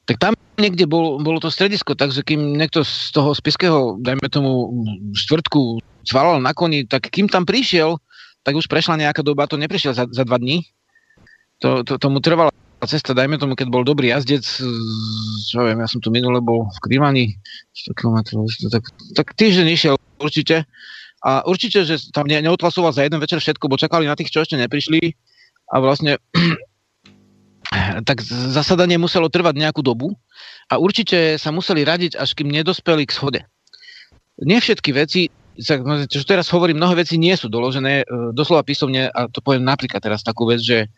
[0.04, 4.72] tak tam niekde bol, bolo to stredisko, takže kým niekto z toho spiského, dajme tomu
[5.16, 7.96] štvrtku, zvalal na koni, tak kým tam prišiel,
[8.44, 10.68] tak už prešla nejaká doba, to neprišiel za, za dva dní.
[11.64, 12.52] To, to, tomu trvala
[12.84, 14.44] cesta, dajme tomu, keď bol dobrý jazdec,
[15.48, 17.26] čo viem, ja som tu minule bol v Krivani,
[17.72, 18.18] 100 km,
[18.68, 18.84] tak,
[19.16, 20.68] tak týždeň išiel určite.
[21.24, 24.44] A určite, že tam ne, neotlasoval za jeden večer všetko, bo čakali na tých, čo
[24.44, 25.16] ešte neprišli.
[25.72, 26.20] A vlastne
[28.08, 30.20] tak zasadanie muselo trvať nejakú dobu
[30.68, 33.42] a určite sa museli radiť, až kým nedospeli k schode.
[34.44, 35.32] Nie všetky veci,
[36.10, 40.02] čo teraz hovorím, mnohé veci nie sú doložené e, doslova písomne a to poviem napríklad
[40.02, 40.90] teraz takú vec, že,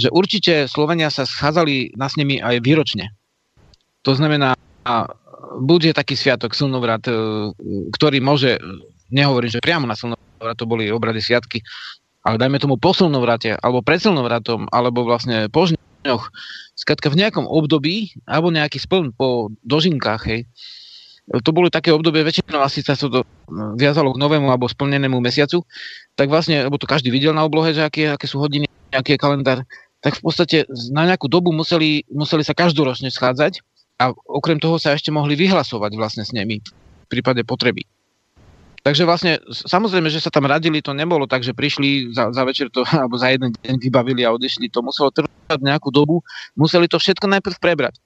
[0.00, 3.12] že určite Slovenia sa schádzali na s nimi aj výročne.
[4.08, 4.56] To znamená,
[5.60, 7.12] buď je taký sviatok, slnovrat, e,
[7.92, 8.56] ktorý môže,
[9.10, 11.62] nehovorím, že priamo na slnovrat to boli obrady sviatky,
[12.26, 16.30] ale dajme tomu po slnovrate, alebo pred slnovratom, alebo vlastne po žňoch,
[16.74, 20.40] skratka v nejakom období, alebo nejaký spln po dožinkách, hej,
[21.26, 23.26] to boli také obdobie, väčšinou asi sa to
[23.74, 25.66] viazalo k novému alebo splnenému mesiacu,
[26.14, 29.22] tak vlastne, lebo to každý videl na oblohe, že aké, aké sú hodiny, aký je
[29.22, 29.66] kalendár,
[30.06, 33.58] tak v podstate na nejakú dobu museli, museli sa každoročne schádzať
[33.98, 37.82] a okrem toho sa ešte mohli vyhlasovať vlastne s nimi v prípade potreby.
[38.86, 42.70] Takže vlastne, samozrejme, že sa tam radili, to nebolo tak, že prišli za, za večer
[42.70, 44.70] to, alebo za jeden deň vybavili a odišli.
[44.70, 46.22] To muselo trvať nejakú dobu,
[46.54, 47.98] museli to všetko najprv prebrať.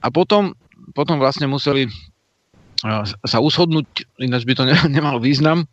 [0.00, 0.56] A potom,
[0.96, 1.92] potom vlastne museli
[3.22, 5.68] sa ushodnúť, ináč by to ne, nemalo význam.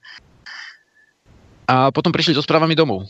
[1.72, 3.07] A potom prišli so správami domov.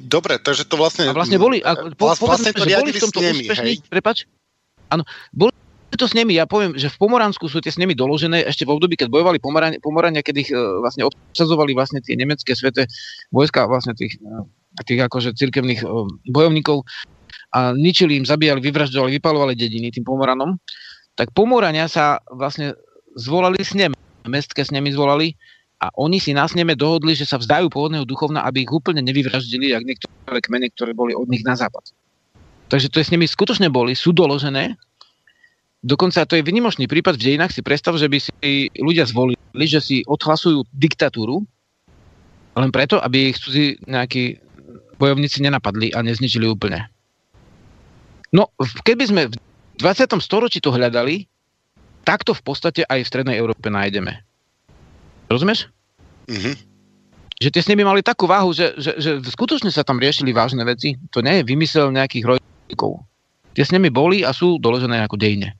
[0.00, 1.04] Dobre, takže to vlastne...
[1.04, 4.24] A vlastne boli, a po, vlastne to že boli v tomto úspešní, prepač,
[4.88, 5.52] áno, boli
[5.98, 8.78] to s nimi, ja poviem, že v Pomoransku sú tie s nimi doložené ešte v
[8.78, 12.86] období, keď bojovali Pomorania, Pomorania keď ich uh, vlastne obsazovali vlastne tie nemecké svete
[13.34, 14.46] vojska, vlastne tých, uh,
[14.86, 16.86] tých akože cirkevných uh, bojovníkov
[17.50, 20.62] a ničili im, zabíjali, vyvražďovali, vypalovali dediny tým Pomoranom,
[21.18, 22.78] tak Pomorania sa vlastne
[23.18, 23.90] zvolali s nem,
[24.30, 25.34] mestské s nimi zvolali
[25.80, 29.72] a oni si na sneme dohodli, že sa vzdajú pôvodného duchovna, aby ich úplne nevyvraždili,
[29.72, 31.90] jak niektoré kmeny, ktoré boli od nich na západ.
[32.70, 34.78] Takže to je s nimi skutočne boli, sú doložené
[35.80, 37.56] Dokonca to je vynimočný prípad v dejinách.
[37.56, 38.32] Si predstav, že by si
[38.76, 41.40] ľudia zvolili, že si odhlasujú diktatúru
[42.60, 44.36] len preto, aby ich cudzí nejakí
[45.00, 46.92] bojovníci nenapadli a nezničili úplne.
[48.30, 48.52] No,
[48.84, 49.34] keby sme v
[49.80, 50.20] 20.
[50.20, 51.24] storočí to hľadali,
[52.04, 54.20] tak to v podstate aj v Strednej Európe nájdeme.
[55.32, 55.72] Rozumieš?
[56.28, 56.54] Mm-hmm.
[57.40, 60.60] Že tie s nimi mali takú váhu, že, že, že skutočne sa tam riešili vážne
[60.68, 61.00] veci.
[61.16, 63.00] To nie je vymysel nejakých rojkov.
[63.56, 65.56] Tie s nimi boli a sú doložené ako dejne.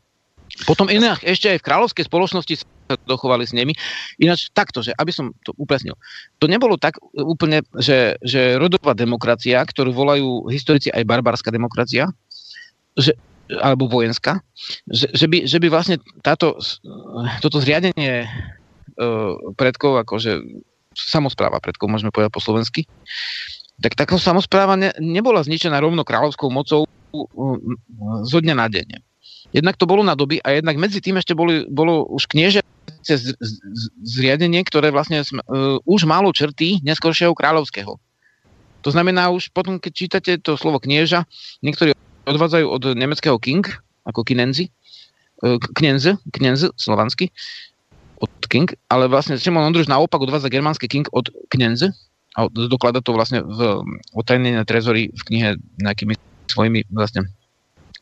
[0.68, 3.72] Potom inak ešte aj v kráľovskej spoločnosti sa dochovali s nimi.
[4.18, 5.94] Ináč takto, že aby som to upresnil.
[6.42, 12.11] To nebolo tak úplne, že, že rodová demokracia, ktorú volajú historici aj barbárska demokracia,
[12.98, 13.14] že,
[13.62, 14.42] alebo vojenská,
[14.90, 16.58] že, že, by, že by vlastne táto,
[17.42, 20.42] toto zriadenie uh, predkov, akože
[20.94, 22.86] samozpráva predkov, môžeme povedať po slovensky,
[23.80, 27.56] tak taká samozpráva ne, nebola zničená rovno kráľovskou mocou uh,
[28.26, 29.09] zo dňa na deň.
[29.51, 32.62] Jednak to bolo na doby a jednak medzi tým ešte boli, bolo už knieže
[34.05, 37.98] zriadenie, ktoré vlastne uh, už malo črty neskôršieho kráľovského.
[38.80, 41.26] To znamená už potom, keď čítate to slovo knieža,
[41.61, 43.66] niektorí odvádzajú od nemeckého king,
[44.07, 44.70] ako kinenzi,
[45.42, 47.32] uh, knienze, knienze, slovansky,
[48.20, 51.90] od king, ale vlastne Šimon Ondruš naopak odvádza germánsky king od knienze
[52.36, 53.80] a doklada to vlastne v
[54.12, 55.48] otajnenie trezory v knihe
[55.80, 56.14] nejakými
[56.46, 57.26] svojimi vlastne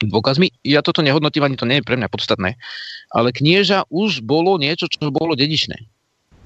[0.07, 0.55] dôkazmi.
[0.63, 2.55] Ja toto nehodnotím, ani to nie je pre mňa podstatné.
[3.11, 5.75] Ale knieža už bolo niečo, čo bolo dedičné.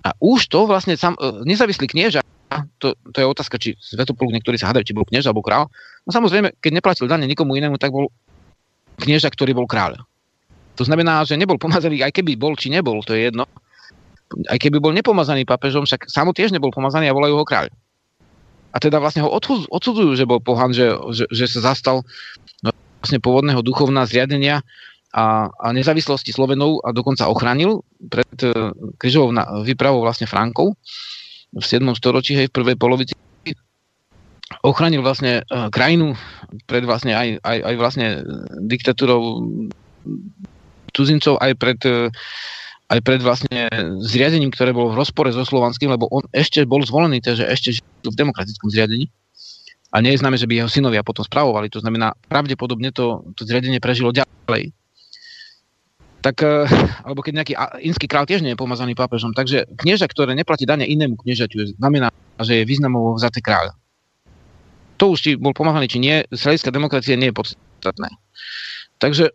[0.03, 2.24] A už to vlastne sam, e, nezávislý knieža,
[2.78, 5.72] to, to je otázka, či Svetopluk niektorí sa hádajú, či bol knieža alebo král.
[6.05, 8.12] No samozrejme, keď neplatil dane nikomu inému, tak bol
[9.00, 10.03] knieža, ktorý bol kráľ.
[10.76, 13.44] To znamená, že nebol pomazaný, aj keby bol, či nebol, to je jedno.
[14.48, 17.68] Aj keby bol nepomazaný papežom, však samo tiež nebol pomazaný a volajú ho kráľ.
[18.72, 19.28] A teda vlastne ho
[19.68, 22.00] odsudzujú, že bol pohan, že, že, že sa zastal
[22.64, 22.72] no,
[23.03, 24.62] vlastne pôvodného duchovná zriadenia
[25.11, 29.34] a, a nezávislosti Slovenov a dokonca ochránil pred uh, križovou
[29.66, 30.78] výpravou vlastne Frankov
[31.53, 31.84] v 7.
[31.98, 33.12] storočí, hej, v prvej polovici
[34.62, 36.14] ochránil vlastne uh, krajinu
[36.70, 38.07] pred vlastne aj, aj, aj vlastne
[38.64, 39.42] diktatúrou
[40.94, 42.09] cudzincov, aj pred uh,
[42.92, 43.72] aj pred vlastne
[44.05, 48.12] zriadením, ktoré bolo v rozpore so slovanským, lebo on ešte bol zvolený, takže ešte v
[48.12, 49.09] demokratickom zriadení
[49.93, 51.68] a nie je známe, že by jeho synovia potom spravovali.
[51.68, 54.72] To znamená, pravdepodobne to, to zriadenie prežilo ďalej.
[56.24, 56.64] Tak, eh,
[57.05, 60.88] alebo keď nejaký inský král tiež nie je pomazaný pápežom, takže knieža, ktoré neplatí dane
[60.88, 62.09] inému kniežaťu, znamená,
[62.40, 63.76] že je významovo vzatý kráľ.
[64.97, 68.09] To už či bol pomazaný, či nie, z hľadiska demokracie nie je podstatné.
[69.03, 69.34] Takže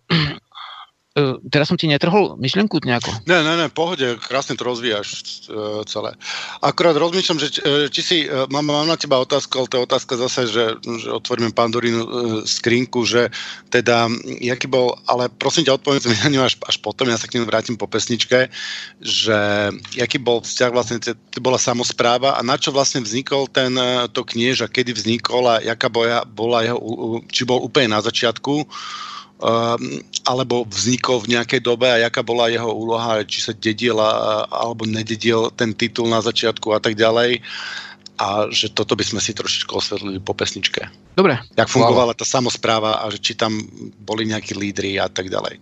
[1.17, 3.09] E, teraz som ti netrhol myšlienku nejako?
[3.25, 6.13] Ne, ne, ne, pohode, krásne to rozvíjaš uh, celé.
[6.61, 9.87] Akorát rozmýšľam, že uh, či si, uh, mám, mám na teba otázku, ale to je
[9.89, 12.09] otázka zase, že, že otvoríme Pandorínu uh,
[12.45, 13.33] skrinku, že
[13.73, 17.25] teda, jaký bol, ale prosím ťa odpovedz mi na ňu až, až potom, ja sa
[17.25, 18.53] k ním vrátim po pesničke,
[19.01, 19.39] že
[19.97, 23.73] jaký bol vzťah vlastne, to bola samozpráva a na čo vlastne vznikol ten,
[24.13, 26.77] to kniež a kedy vznikol a jaká bola, bola jeho,
[27.33, 28.69] či bol úplne na začiatku,
[30.25, 34.01] alebo vznikol v nejakej dobe a jaká bola jeho úloha, či sa dedil
[34.49, 37.45] alebo nededil ten titul na začiatku a tak ďalej
[38.17, 40.89] a že toto by sme si trošičku osvetlili po pesničke.
[41.13, 41.37] Dobre.
[41.53, 43.61] Jak fungovala tá samozpráva a že či tam
[44.01, 45.61] boli nejakí lídry a tak ďalej.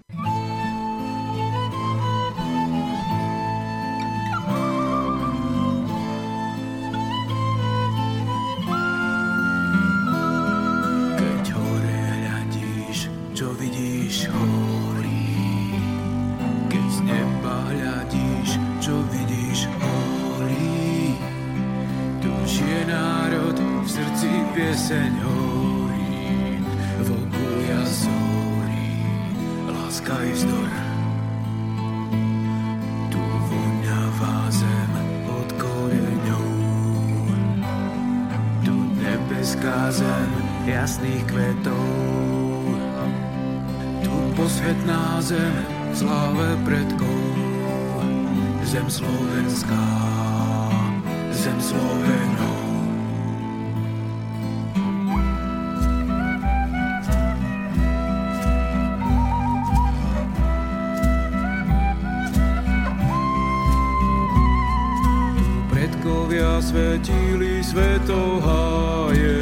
[66.66, 69.38] Svetili svetoháje.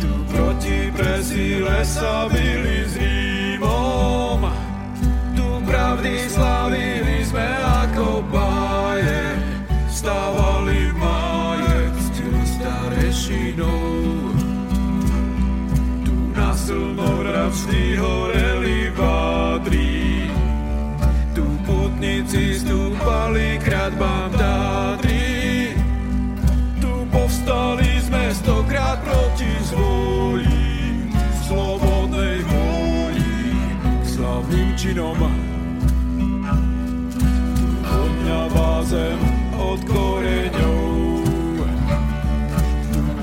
[0.00, 4.40] Tu proti presíle sa byli s Rímom,
[5.36, 7.48] tu pravdy slavili sme
[7.84, 9.36] ako báje.
[9.92, 14.34] Stávali máje, ctili starešinou.
[16.02, 20.26] Tu na slnovravství horeli vádri,
[21.36, 25.01] tu putníci stúpali kradbám Tátry.
[29.00, 30.60] Proti zvoli,
[31.48, 33.32] slobodnej vôli,
[34.04, 35.16] slavným činom.
[37.88, 39.20] Odňavá zem
[39.56, 40.84] od koreňov,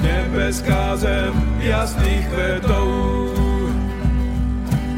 [0.01, 2.89] nebeská zem jasných kvetov.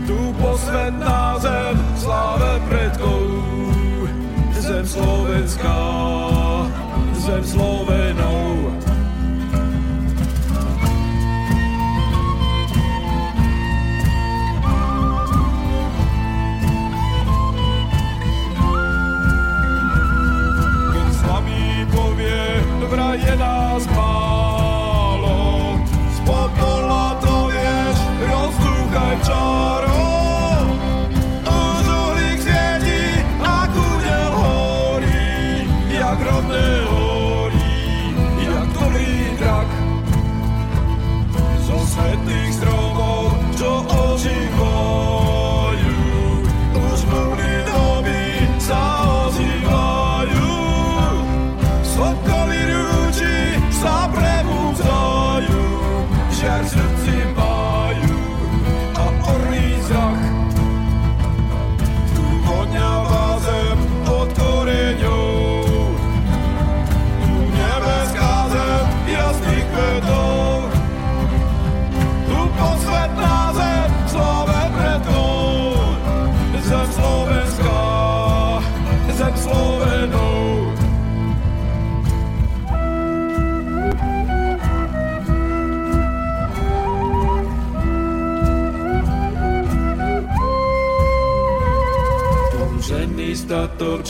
[0.07, 3.23] Tu posvetná zem sláve predkov,
[4.55, 5.79] zem slovenská,
[7.19, 8.50] zem Slovenov.
[23.51, 23.90] Je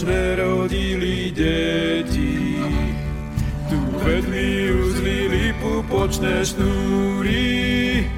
[0.01, 2.57] statočné rodili deti.
[3.69, 8.09] Tu vedli uzlili pupočné šnúry,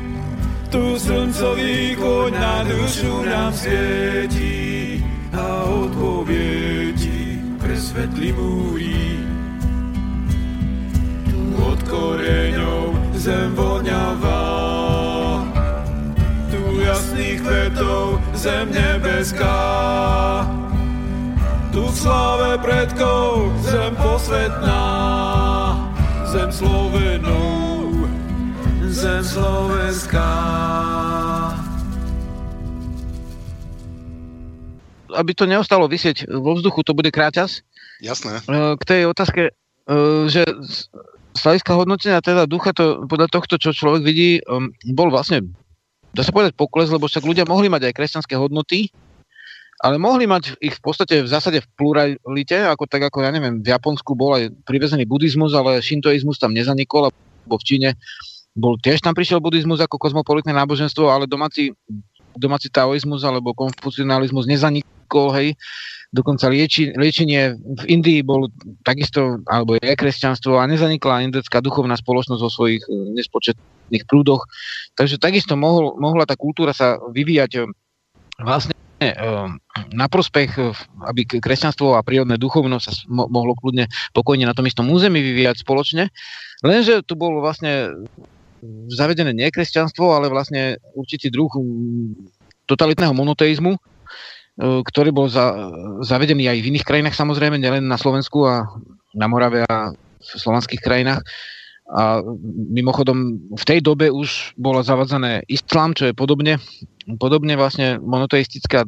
[0.72, 5.04] tu slncový koň na dušu nám svieti
[5.36, 9.20] a odpoviedi presvetli múry.
[11.28, 14.48] Tu od koreňov zem voňavá,
[16.48, 20.63] tu jasných kvetov zem nebeská
[22.04, 24.84] sláve predkov zem posvetná,
[26.28, 28.12] zem Slovenov,
[28.92, 30.32] zem slovenská.
[35.14, 37.62] aby to neostalo vysieť vo vzduchu, to bude kráťas.
[38.02, 38.42] Jasné.
[38.50, 39.54] K tej otázke,
[40.26, 44.42] že z hľadiska hodnotenia teda ducha, to podľa tohto, čo človek vidí,
[44.90, 45.54] bol vlastne,
[46.18, 48.90] dá sa povedať pokles, lebo však ľudia mohli mať aj kresťanské hodnoty,
[49.84, 53.60] ale mohli mať ich v podstate v zásade v pluralite, ako tak ako ja neviem,
[53.60, 57.90] v Japonsku bol aj privezený buddhizmus, ale šintoizmus tam nezanikol, alebo v Číne
[58.56, 61.76] bol tiež tam prišiel buddhizmus ako kozmopolitné náboženstvo, ale domáci,
[62.40, 65.60] domáci taoizmus alebo konfucionalizmus nezanikol, hej.
[66.14, 68.48] Dokonca lieči, liečenie v Indii bol
[68.86, 74.46] takisto, alebo je kresťanstvo a nezanikla indická duchovná spoločnosť vo svojich eh, nespočetných prúdoch.
[74.96, 77.66] Takže takisto mohol, mohla tá kultúra sa vyvíjať eh,
[78.38, 78.73] vlastne
[79.94, 80.72] na prospech, eh,
[81.10, 86.14] aby kresťanstvo a prírodné duchovnosť sa mohlo kľudne pokojne na tom istom území vyvíjať spoločne.
[86.64, 87.92] Lenže tu bolo vlastne
[88.88, 92.32] zavedené nie kresťanstvo, ale vlastne určitý druh mm,
[92.70, 95.52] totalitného monoteizmu, eh, ktorý bol za,
[96.06, 98.68] zavedený aj v iných krajinách samozrejme, nielen na Slovensku a
[99.14, 101.22] na Morave a v slovanských krajinách.
[101.92, 102.24] A
[102.72, 106.58] mimochodom v tej dobe už bolo zavadzané islám, čo je podobne,
[107.20, 108.88] podobne vlastne monoteistická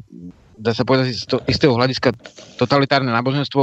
[0.55, 2.15] dá sa povedať z to, istého hľadiska
[2.55, 3.61] totalitárne náboženstvo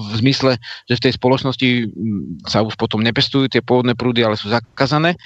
[0.00, 0.56] v zmysle,
[0.88, 1.68] že v tej spoločnosti
[2.48, 5.20] sa už potom nepestujú tie pôvodné prúdy, ale sú zakázané.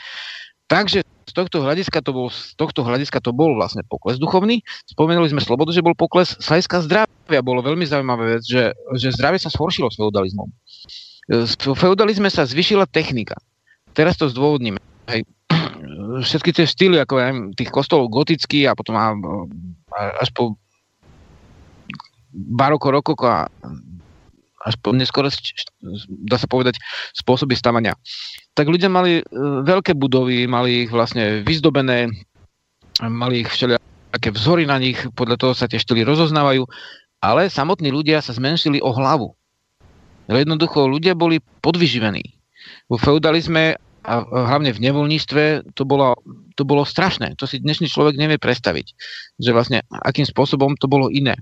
[0.70, 4.62] Takže z tohto hľadiska to bol, z tohto hľadiska to bol vlastne pokles duchovný.
[4.86, 6.39] Spomenuli sme slobodu, že bol pokles.
[6.39, 10.47] Z zdravia bolo veľmi zaujímavé vec, že, že zdravie sa zhoršilo s feudalizmom.
[11.29, 13.37] V feudalizme sa zvyšila technika.
[13.93, 14.79] Teraz to zdôvodníme.
[15.11, 15.27] Hej.
[16.27, 19.13] Všetky tie štýly, ako aj tých kostolov gotický a potom a,
[19.95, 20.57] a, až po
[22.33, 23.39] baroko, rokoko a
[24.61, 25.25] až po neskôr,
[26.29, 26.77] dá sa povedať,
[27.17, 27.97] spôsoby stavania.
[28.53, 29.23] Tak ľudia mali e,
[29.65, 32.13] veľké budovy, mali ich vlastne vyzdobené,
[33.01, 36.69] mali ich všelijaké vzory na nich, podľa toho sa tie štýly rozoznávajú,
[37.25, 39.33] ale samotní ľudia sa zmenšili o hlavu.
[40.31, 42.23] Jednoducho ľudia boli podvyživení.
[42.86, 46.16] Vo feudalizme a hlavne v nevoľníctve to bolo,
[46.57, 47.36] to bolo strašné.
[47.36, 48.86] To si dnešný človek nevie predstaviť.
[49.36, 51.36] Že vlastne akým spôsobom to bolo iné.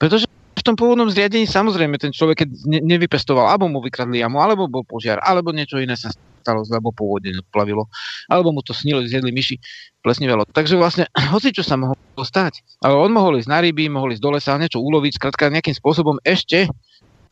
[0.00, 0.24] Pretože
[0.58, 4.66] v tom pôvodnom zriadení samozrejme ten človek, keď ne, nevypestoval, alebo mu vykradli jamu, alebo
[4.66, 6.10] bol požiar, alebo niečo iné sa
[6.42, 7.86] stalo, lebo pôvodne odplavilo,
[8.26, 9.60] alebo mu to snilo, zjedli myši,
[10.02, 10.48] plesnivelo.
[10.50, 11.04] Takže vlastne
[11.34, 12.64] hoci čo sa mohlo stať.
[12.82, 16.18] Ale on mohol ísť na ryby, mohol ísť do lesa, niečo uloviť, skrátka nejakým spôsobom
[16.24, 16.66] ešte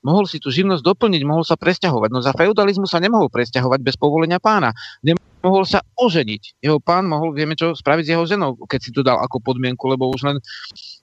[0.07, 2.11] mohol si tú živnosť doplniť, mohol sa presťahovať.
[2.15, 4.71] No za feudalizmu sa nemohol presťahovať bez povolenia pána.
[5.03, 6.63] Nemohol sa oženiť.
[6.63, 9.83] Jeho pán mohol, vieme čo, spraviť s jeho ženou, keď si to dal ako podmienku,
[9.91, 10.37] lebo už len,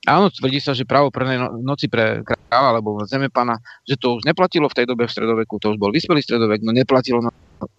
[0.08, 4.16] áno, tvrdí sa, že právo pre no, noci pre kráľa alebo zeme pána, že to
[4.20, 7.32] už neplatilo v tej dobe v stredoveku, to už bol vyspelý stredovek, no neplatilo no,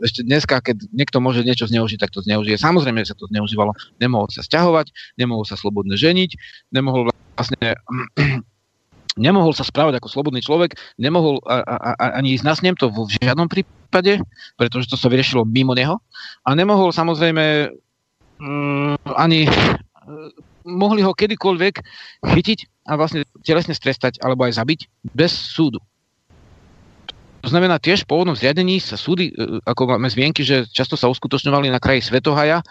[0.05, 2.61] ešte dneska, keď niekto môže niečo zneužiť, tak to zneužije.
[2.61, 3.73] Samozrejme, že sa to zneužívalo.
[4.01, 6.37] Nemohol sa sťahovať, nemohol sa slobodne ženiť,
[6.73, 7.77] nemohol vlastne
[9.15, 13.15] nemohol sa správať ako slobodný človek, nemohol a, a, ani ísť na snem, to v
[13.23, 14.19] žiadnom prípade,
[14.59, 16.03] pretože to sa vyriešilo mimo neho.
[16.47, 17.71] A nemohol samozrejme
[18.43, 19.47] mm, ani
[20.65, 21.75] mohli ho kedykoľvek
[22.25, 22.59] chytiť
[22.89, 24.81] a vlastne telesne strestať alebo aj zabiť
[25.13, 25.81] bez súdu.
[27.45, 31.13] To znamená, tiež v pôvodnom zriadení sa súdy, e, ako máme zvienky, že často sa
[31.13, 32.67] uskutočňovali na kraji Svetohaja, e,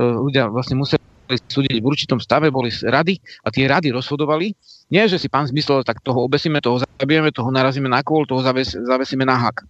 [0.00, 4.52] ľudia vlastne museli súdiť v určitom stave, boli rady a tie rady rozhodovali.
[4.92, 8.44] Nie, že si pán zmyslel, tak toho obesíme, toho zabijeme, toho narazíme na kôl, toho
[8.44, 9.64] zaves, zavesíme na hak.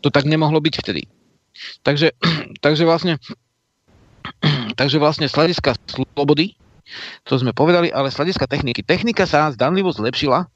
[0.00, 1.02] To tak nemohlo byť vtedy.
[1.82, 2.14] Takže,
[2.64, 3.18] takže vlastne
[4.80, 6.54] takže vlastne z hľadiska slobody,
[7.22, 8.82] to sme povedali, ale z techniky.
[8.82, 10.46] Technika sa zdanlivo zlepšila,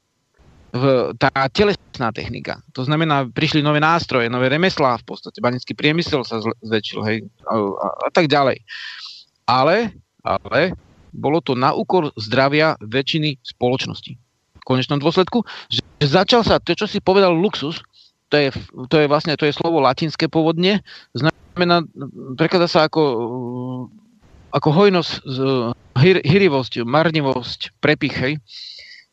[0.75, 2.59] v, tá telesná technika.
[2.75, 7.17] To znamená, prišli nové nástroje, nové remeslá, v podstate banický priemysel sa zväčšil, hej,
[7.47, 8.59] a, a, a tak ďalej.
[9.47, 9.95] Ale
[10.25, 10.73] ale
[11.13, 14.17] bolo to na úkor zdravia väčšiny spoločnosti.
[14.59, 17.79] V konečnom dôsledku, že začal sa, to čo si povedal luxus,
[18.33, 18.49] to je,
[18.89, 20.81] to je vlastne to je slovo latinské pôvodne,
[21.13, 21.85] znamená,
[22.35, 23.01] prekladá sa ako,
[24.49, 25.11] ako hojnosť,
[26.01, 28.41] hir, hirivosť, marnivosť, prepich.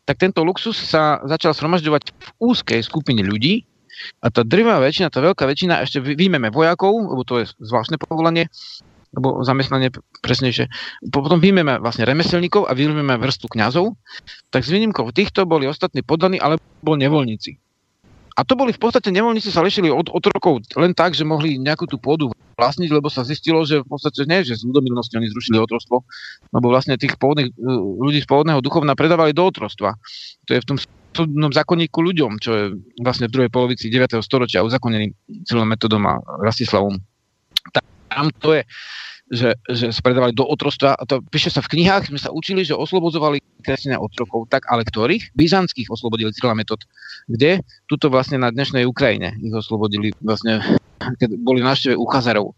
[0.08, 3.68] Tak tento luxus sa začal sromažďovať v úzkej skupine ľudí,
[4.18, 8.50] a tá drvá väčšina, tá veľká väčšina, ešte výjmeme vojakov, lebo to je zvláštne povolanie,
[9.12, 9.92] alebo zamestnanie
[10.24, 10.72] presnejšie.
[11.12, 13.96] Potom vyjmeme vlastne remeselníkov a vyjmeme vrstu kňazov,
[14.48, 16.60] tak s výnimkou týchto boli ostatní poddaní alebo
[16.96, 17.60] nevoľníci.
[18.32, 21.84] A to boli v podstate nevoľníci sa lišili od otrokov len tak, že mohli nejakú
[21.84, 25.60] tú pôdu vlastniť, lebo sa zistilo, že v podstate nie, že z ľudomilnosti oni zrušili
[25.60, 26.08] otrostvo,
[26.48, 27.54] lebo vlastne tých pôvodných, e,
[28.00, 30.00] ľudí z pôvodného duchovna predávali do otrostva.
[30.48, 30.78] To je v tom
[31.12, 32.64] súdnom zákonníku ľuďom, čo je
[33.04, 34.24] vlastne v druhej polovici 9.
[34.24, 35.12] storočia uzakonený
[35.44, 36.96] celým metodom a Rastislavom.
[38.12, 38.62] Tam to je
[39.32, 40.92] že, že sa do otrostva.
[40.92, 44.84] A to píše sa v knihách, sme sa učili, že oslobodzovali kresťania otrokov, tak ale
[44.84, 45.32] ktorých?
[45.32, 46.84] Byzantských oslobodili Cyrila Metod.
[47.24, 47.64] Kde?
[47.88, 50.60] Tuto vlastne na dnešnej Ukrajine ich oslobodili vlastne,
[51.00, 52.52] keď boli návšteve u Chazarov.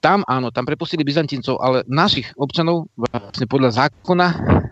[0.00, 4.28] Tam áno, tam prepustili Byzantíncov, ale našich občanov vlastne podľa zákona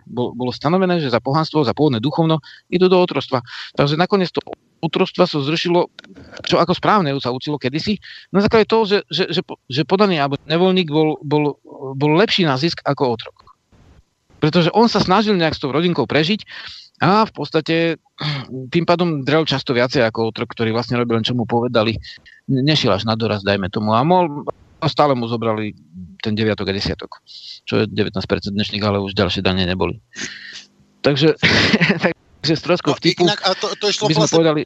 [0.08, 3.40] bolo stanovené, že za pohanstvo, za pôvodné duchovno idú do otrostva.
[3.74, 4.40] Takže nakoniec to
[4.84, 5.88] otrostva sa zrušilo,
[6.44, 7.96] čo ako správne sa učilo kedysi,
[8.28, 11.56] na základe toho, že, že, že, že podaný alebo nevoľník bol, bol,
[11.96, 13.36] bol lepší na zisk ako otrok.
[14.44, 16.44] Pretože on sa snažil nejak s tou rodinkou prežiť
[17.00, 17.96] a v podstate
[18.70, 21.96] tým pádom drel často viacej ako otrok, ktorý vlastne robil len čo mu povedali.
[22.46, 23.96] Nešiel až na doraz, dajme tomu.
[23.96, 24.44] A mohol,
[24.78, 25.72] a stále mu zobrali
[26.24, 27.20] ten deviatok a desiatok,
[27.68, 28.16] čo je 19%
[28.48, 30.00] dnešných, ale už ďalšie dane neboli.
[31.04, 31.36] Takže,
[32.40, 34.38] takže z trošku no, vtipu inak, a to, to išlo by sme vlastne...
[34.40, 34.62] povedali...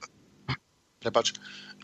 [1.03, 1.35] Prepač.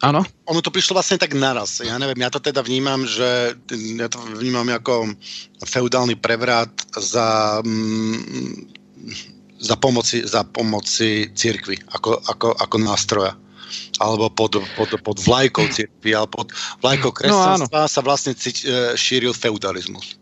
[0.02, 0.26] Áno?
[0.50, 1.78] Ono to prišlo vlastne tak naraz.
[1.78, 5.14] Ja neviem, ja to teda vnímam, že ja to vnímam ako
[5.62, 8.74] feudálny prevrat za, mm,
[9.58, 13.38] za pomoci, za pomoci církvy, ako, ako, ako nástroja
[13.98, 16.48] alebo pod, pod, pod vlajkou církvy, alebo pod
[16.82, 20.18] vlajkou no, kresťanstva no, sa vlastne e, šíril feudalizmus.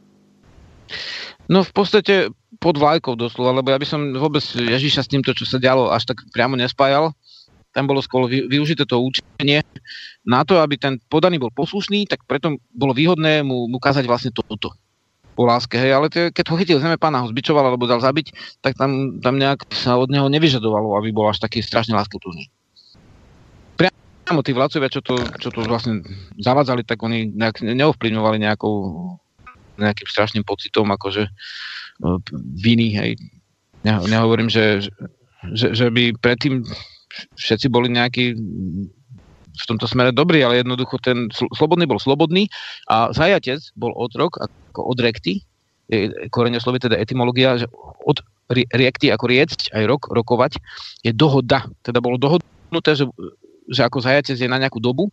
[1.50, 2.30] No v podstate
[2.62, 6.06] pod vlajkou doslova, lebo ja by som vôbec Ježiša s týmto, čo sa dialo, až
[6.06, 7.10] tak priamo nespájal.
[7.72, 9.64] Tam bolo skôr využité to učenie
[10.28, 14.30] na to, aby ten podaný bol poslušný, tak preto bolo výhodné mu, mu kázať vlastne
[14.30, 14.76] toto
[15.32, 18.60] po láske, hej, ale tie, keď ho chytil zeme pána, ho zbičoval alebo dal zabiť,
[18.60, 22.52] tak tam, tam nejak sa od neho nevyžadovalo, aby bol až taký strašne láskyplný.
[24.32, 26.00] Priamo tí vládcovia, čo to, čo to vlastne
[26.40, 28.72] zavádzali, tak oni nejak neovplyvňovali nejakou
[29.76, 31.28] nejakým strašným pocitom, akože
[32.56, 33.20] viny, hej.
[33.84, 34.88] Ne, nehovorím, že,
[35.52, 36.64] že, že by predtým
[37.36, 38.32] všetci boli nejakí
[39.52, 42.48] v tomto smere dobrí, ale jednoducho ten slobodný bol slobodný
[42.88, 45.44] a zajatec bol otrok ako odrekty,
[46.32, 47.68] korene slovy teda etymológia, že
[48.08, 48.16] od
[48.48, 50.56] riekty ako riecť, aj rok, rokovať,
[51.04, 51.68] je dohoda.
[51.84, 53.04] Teda bolo dohodnuté, že,
[53.70, 55.12] že ako zajatec je na nejakú dobu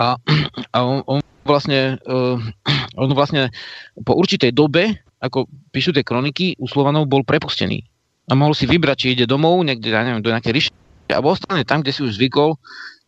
[0.00, 0.16] a,
[0.74, 2.38] a on, on vlastne uh,
[3.00, 3.48] on vlastne
[4.02, 7.84] po určitej dobe, ako píšu tie kroniky, u Slovanov bol prepustený.
[8.30, 10.70] A mohol si vybrať, či ide domov, niekde, ja neviem, do nejakej ríše,
[11.10, 12.54] alebo ostane tam, kde si už zvykol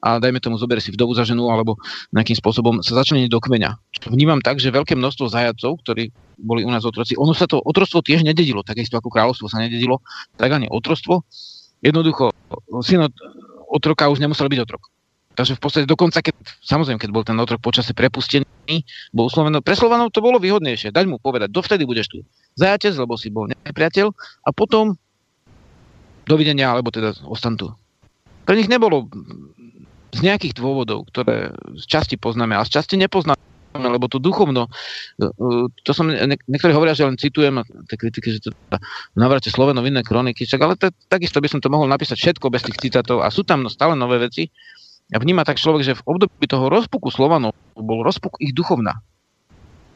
[0.03, 1.79] a dajme tomu, zoberie si vdovu za ženu alebo
[2.11, 3.79] nejakým spôsobom sa začne do kmeňa.
[4.11, 6.11] Vnímam tak, že veľké množstvo zajacov, ktorí
[6.43, 10.03] boli u nás otroci, ono sa to otrostvo tiež nededilo, takisto ako kráľovstvo sa nededilo,
[10.35, 11.23] tak ani otrostvo.
[11.87, 12.35] Jednoducho,
[12.83, 13.07] syn
[13.73, 14.93] otroka už nemusel byť otrok.
[15.33, 18.85] Takže v podstate dokonca, keď, samozrejme, keď bol ten otrok počase prepustený,
[19.17, 20.93] bol Sloveno, pre Slovanov to bolo výhodnejšie.
[20.93, 22.19] Dať mu povedať, dovtedy budeš tu
[22.61, 24.13] zajatec, lebo si bol nepriateľ
[24.45, 24.93] a potom
[26.29, 27.73] dovidenia, alebo teda ostan tu.
[28.45, 29.09] Pre nich nebolo
[30.13, 33.41] z nejakých dôvodov, ktoré z časti poznáme a z časti nepoznáme,
[33.73, 34.69] lebo to duchovno,
[35.17, 35.29] e,
[35.85, 36.13] to som,
[36.49, 38.51] niektorí hovoria, že len citujem tie kritiky, že to
[39.17, 42.69] navrate Slovenov iné kroniky, čak, ale to, takisto by som to mohol napísať všetko bez
[42.69, 44.53] tých citátov a sú tam stále nové veci,
[45.13, 49.05] a vníma tak človek, že v období toho rozpuku Slovanov bol rozpuk ich duchovná.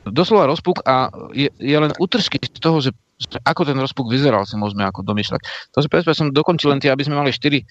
[0.04, 2.92] Doslova rozpuk a je, je len utržky z toho, že,
[3.42, 5.40] ako ten rozpuk vyzeral, si môžeme ako domýšľať.
[5.72, 7.64] Takže presne som dokončil len tie, aby sme mali štyri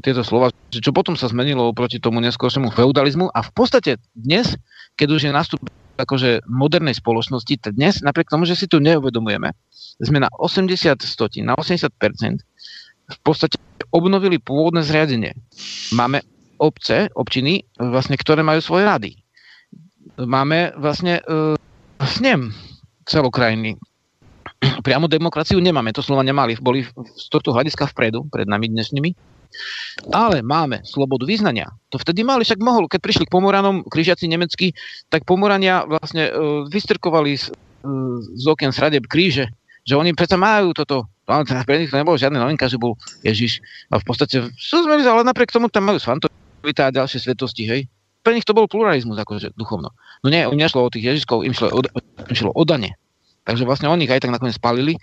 [0.00, 4.56] tieto slova, čo potom sa zmenilo oproti tomu neskôršemu feudalizmu a v podstate dnes,
[4.96, 5.60] keď už je nastup
[6.00, 9.52] akože modernej spoločnosti, tak dnes, napriek tomu, že si tu neuvedomujeme,
[10.00, 10.72] sme na 80
[11.04, 11.92] stotín, na 80%
[13.12, 13.60] v podstate
[13.92, 15.36] obnovili pôvodné zriadenie.
[15.92, 16.24] Máme
[16.56, 19.10] obce, občiny, vlastne, ktoré majú svoje rady.
[20.16, 21.58] Máme vlastne uh,
[22.00, 22.56] snem
[23.04, 23.76] celokrajiny.
[24.86, 26.86] Priamo demokraciu nemáme, to slova nemali, boli
[27.18, 29.10] z tohto hľadiska vpredu, pred nami dnešnými.
[30.10, 31.70] Ale máme slobodu vyznania.
[31.92, 34.72] To vtedy mali, však mohol, keď prišli k Pomoranom, križiaci nemeckí,
[35.12, 37.52] tak Pomorania vlastne uh, vystrkovali z,
[37.84, 39.50] uh, z okien sradeb kríže,
[39.82, 42.94] že oni predsa majú toto, ale pre nich to nebolo žiadne novinka, že bol
[43.26, 43.62] Ježiš.
[43.90, 46.30] A v podstate sú zmeli, ale napriek tomu tam majú svanto
[46.62, 47.90] a ďalšie svetosti, hej.
[48.22, 49.90] Pre nich to bol pluralizmus, akože duchovno.
[50.22, 51.82] No nie, im nešlo o tých Ježiškov, im šlo, o,
[52.30, 52.94] im šlo o dane.
[53.42, 54.94] Takže vlastne oni ich aj tak nakoniec spalili,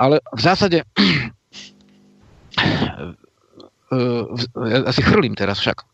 [0.00, 0.80] ale v zásade
[4.56, 5.84] ja asi chrlím teraz však.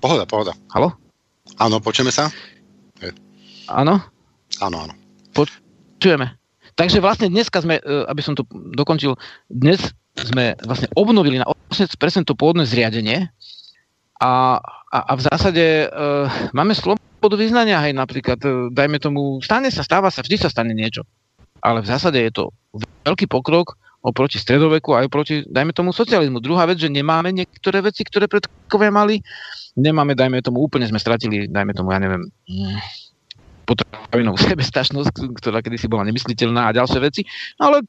[0.00, 0.56] Pohoda, pohoda.
[0.72, 0.96] Halo?
[1.60, 2.32] Áno, počujeme sa?
[3.68, 4.00] Áno?
[4.58, 4.94] Áno, áno.
[5.36, 6.40] Počujeme.
[6.74, 9.14] Takže vlastne dneska sme, e, aby som to dokončil,
[9.52, 13.28] dnes sme vlastne obnovili na 80% to pôvodné zriadenie,
[14.20, 14.60] a,
[14.92, 19.80] a, a v zásade uh, máme slobodu vyznania, hej, napríklad, uh, dajme tomu, stane sa,
[19.80, 21.08] stáva sa, vždy sa stane niečo.
[21.64, 22.52] Ale v zásade je to
[23.08, 26.40] veľký pokrok oproti stredoveku aj oproti, dajme tomu, socializmu.
[26.40, 29.20] Druhá vec, že nemáme niektoré veci, ktoré predkovia mali.
[29.76, 32.24] Nemáme, dajme tomu, úplne sme stratili, dajme tomu, ja neviem,
[33.68, 37.22] potravinovú sebestačnosť, ktorá kedysi bola nemysliteľná a ďalšie veci.
[37.60, 37.84] No ale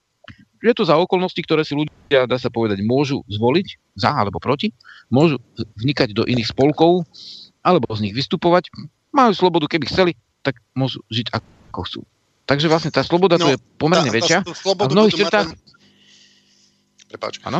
[0.61, 4.69] je to za okolnosti, ktoré si ľudia, dá sa povedať, môžu zvoliť za alebo proti,
[5.09, 7.07] môžu vnikať do iných spolkov
[7.65, 8.69] alebo z nich vystupovať,
[9.09, 10.11] majú slobodu, keby chceli,
[10.45, 12.01] tak môžu žiť ako chcú.
[12.45, 14.39] Takže vlastne tá sloboda no, tu je pomerne tá, väčšia.
[14.43, 15.47] Tá, tá a v mnohých črtách...
[17.11, 17.43] Prepáč.
[17.43, 17.59] Áno?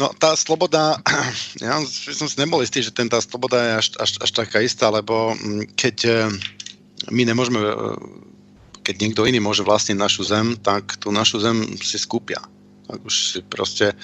[0.00, 1.00] No tá sloboda,
[1.64, 1.80] ja
[2.12, 5.36] som si nebol istý, že ten, tá sloboda je až, až, až taká istá, lebo
[5.36, 6.28] mm, keď eh,
[7.12, 7.96] my nemôžeme, eh,
[8.82, 12.40] keď niekto iný môže vlastniť našu zem, tak tú našu zem si skúpia.
[12.82, 13.94] Tak už si proste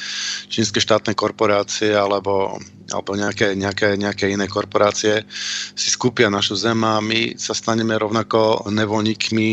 [0.47, 2.57] čínske štátne korporácie alebo,
[2.89, 5.27] alebo nejaké, nejaké, nejaké iné korporácie
[5.75, 9.49] si skúpia našu zem a my sa staneme rovnako nevoľníkmi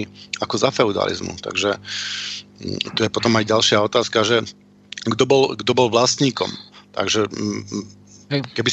[0.46, 1.42] ako za feudalizmu.
[1.42, 4.46] Takže mm, tu je potom aj ďalšia otázka, že
[5.04, 6.48] kto bol, kto bol vlastníkom.
[6.96, 7.28] Takže
[8.30, 8.70] keby,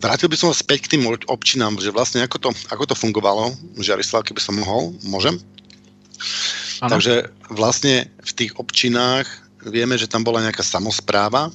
[0.00, 3.52] vrátil by som vás späť k tým občinám, že vlastne ako to, ako to fungovalo,
[3.76, 5.36] Žiarislav, keby som mohol, môžem?
[6.80, 6.96] Ano.
[6.96, 9.28] Takže vlastne v tých občinách
[9.64, 11.52] vieme, že tam bola nejaká samozpráva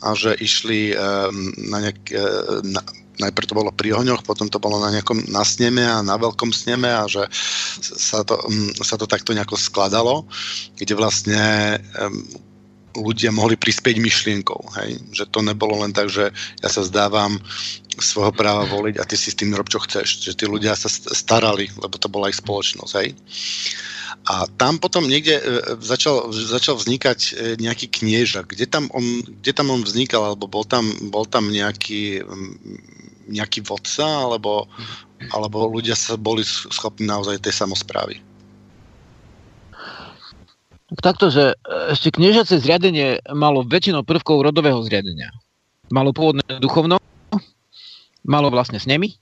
[0.00, 0.96] a že išli
[1.68, 2.24] na nejak, e,
[2.64, 2.80] na,
[3.20, 6.48] najprv to bolo pri ohňoch, potom to bolo na nejakom na sneme a na veľkom
[6.56, 7.28] sneme a že
[7.80, 8.40] sa to,
[8.80, 10.24] sa to takto nejako skladalo,
[10.80, 11.76] kde vlastne
[12.96, 14.60] ľudia mohli prispieť myšlienkou.
[14.80, 14.98] Hej?
[15.14, 16.30] Že to nebolo len tak, že
[16.60, 17.38] ja sa zdávam
[18.00, 20.24] svojho práva voliť a ty si s tým rob, čo chceš.
[20.24, 22.92] Že tí ľudia sa starali, lebo to bola ich spoločnosť.
[23.02, 23.08] Hej?
[24.28, 25.44] A tam potom niekde e,
[25.80, 28.44] začal, začal vznikať e, nejaký knieža.
[28.44, 30.34] Kde tam on, kde tam on vznikal?
[30.34, 32.22] Alebo bol tam, bol tam nejaký,
[33.26, 34.06] nejaký vodca?
[34.06, 34.68] Alebo,
[35.32, 38.29] alebo ľudia sa boli schopní naozaj tej samozprávy?
[40.98, 45.30] Takto, že e, ešte kniežacie zriadenie malo väčšinou prvkov rodového zriadenia.
[45.94, 46.98] Malo pôvodné duchovno,
[48.26, 49.14] malo vlastne s nimi,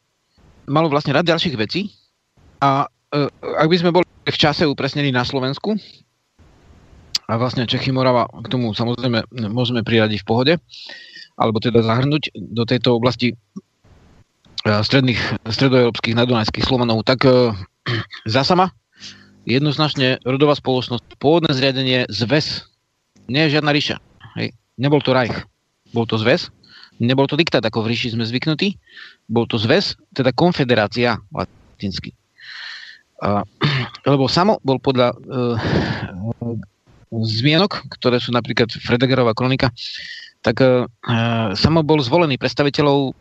[0.65, 1.93] malo vlastne rad ďalších vecí
[2.65, 5.77] a e, ak by sme boli v čase upresnení na Slovensku,
[7.29, 10.55] a vlastne Čechy Morava k tomu samozrejme môžeme priradiť v pohode,
[11.37, 13.37] alebo teda zahrnúť do tejto oblasti e,
[14.65, 17.53] stredných, stredoeurópskych nadunajských Slovanov, tak e,
[18.33, 18.73] sama
[19.49, 22.69] jednoznačne rodová spoločnosť, pôvodné zriadenie zväz,
[23.33, 23.97] nie je žiadna ríša.
[24.37, 24.53] Hej.
[24.77, 25.35] Nebol to Reich,
[25.97, 26.53] bol to zväz,
[27.01, 28.77] nebol to diktát, ako v ríši sme zvyknutí,
[29.27, 32.13] bol to zväz, teda konfederácia latinsky.
[33.19, 33.43] Uh,
[34.13, 35.59] lebo samo bol podľa uh,
[37.11, 39.73] zmienok, ktoré sú napríklad Fredegerová kronika,
[40.45, 40.87] tak uh,
[41.57, 43.17] samo bol zvolený predstaviteľov,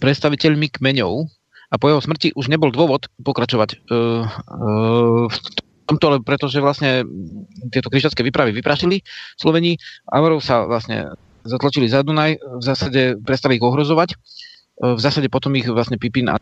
[0.00, 1.28] predstaviteľmi kmeňov
[1.70, 5.36] a po jeho smrti už nebol dôvod pokračovať uh, uh, v
[5.86, 7.06] tomto, pretože vlastne
[7.70, 9.02] tieto križacké výpravy vyprašili
[9.38, 9.78] Slovení,
[10.10, 11.14] Avarov sa vlastne
[11.46, 16.30] zatlačili za Dunaj, v zásade prestali ich ohrozovať, uh, v zásade potom ich vlastne Pipin
[16.30, 16.38] a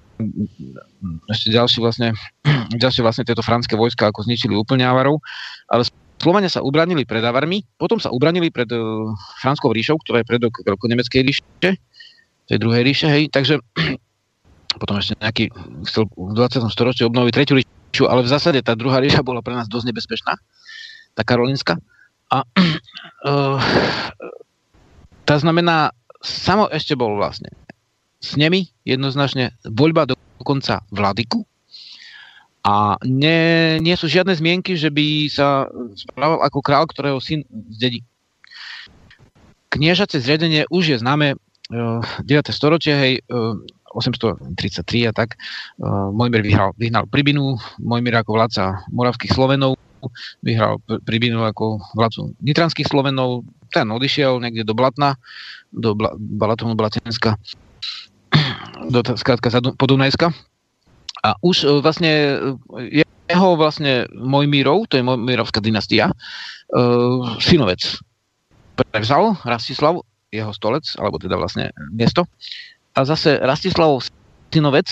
[1.33, 2.13] ešte ďalšie vlastne,
[2.83, 5.25] ďalšie vlastne tieto franské vojska ako zničili úplne Avarov,
[5.69, 9.13] ale Slovania sa ubranili pred Avarmi, potom sa ubranili pred uh,
[9.45, 11.45] Franskou ríšou, ktorá je predok veľkonemeckej ríše,
[12.45, 13.61] tej druhej ríše, hej, takže
[14.79, 15.51] potom ešte nejaký
[15.87, 16.67] chcel v 20.
[16.71, 20.35] storočí obnoviť tretiu ríšu, ale v zásade tá druhá ríša bola pre nás dosť nebezpečná,
[21.15, 21.79] tá karolínska.
[22.33, 23.59] A uh,
[25.29, 25.95] tá znamená,
[26.25, 27.53] samo ešte bol vlastne
[28.19, 31.45] s nimi jednoznačne voľba dokonca vladyku
[32.65, 37.45] a nie, nie sú žiadne zmienky, že by sa správal ako král, ktorého syn
[37.77, 38.01] zdedí.
[39.69, 41.37] Kniežace zriadenie už je známe
[41.69, 42.25] 9.
[42.57, 43.15] storočie, hej,
[43.95, 45.39] 833 a tak.
[45.79, 49.79] Uh, Mojmir vyhral, vyhnal Pribinu, Mojmir ako vládca moravských Slovenov,
[50.43, 55.17] vyhral Pribinu ako vládcu nitranských Slovenov, ten odišiel niekde do Blatna,
[55.73, 57.39] do Bla, Balatonu Blatenska,
[58.93, 59.49] do skrátka
[59.79, 60.35] Podunajska.
[61.25, 62.13] A už uh, vlastne
[62.59, 67.81] uh, jeho vlastne Mojmírov, to je Mojmírovská dynastia, uh, synovec
[68.75, 70.03] prevzal Rastislav,
[70.35, 72.27] jeho stolec, alebo teda vlastne miesto
[72.95, 74.07] a zase Rastislavov
[74.55, 74.87] synovec,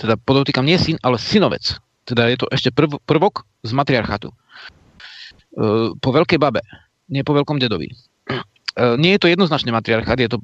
[0.00, 1.76] teda podotýkam nie syn, ale synovec,
[2.08, 4.32] teda je to ešte prv, prvok z matriarchatu.
[4.32, 4.36] E,
[6.00, 6.64] po veľkej babe,
[7.12, 7.92] nie po veľkom dedovi.
[7.92, 7.96] E,
[8.96, 10.38] nie je to jednoznačne matriarchát, je to,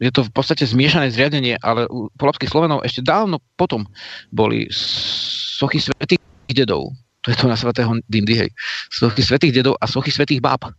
[0.00, 3.84] je to v podstate zmiešané zriadenie, ale u polapských Slovenov ešte dávno potom
[4.32, 6.96] boli sochy svetých dedov.
[7.20, 8.50] To je to na svetého Dindy, hej.
[8.88, 10.72] Sochy svetých dedov a sochy svetých báb.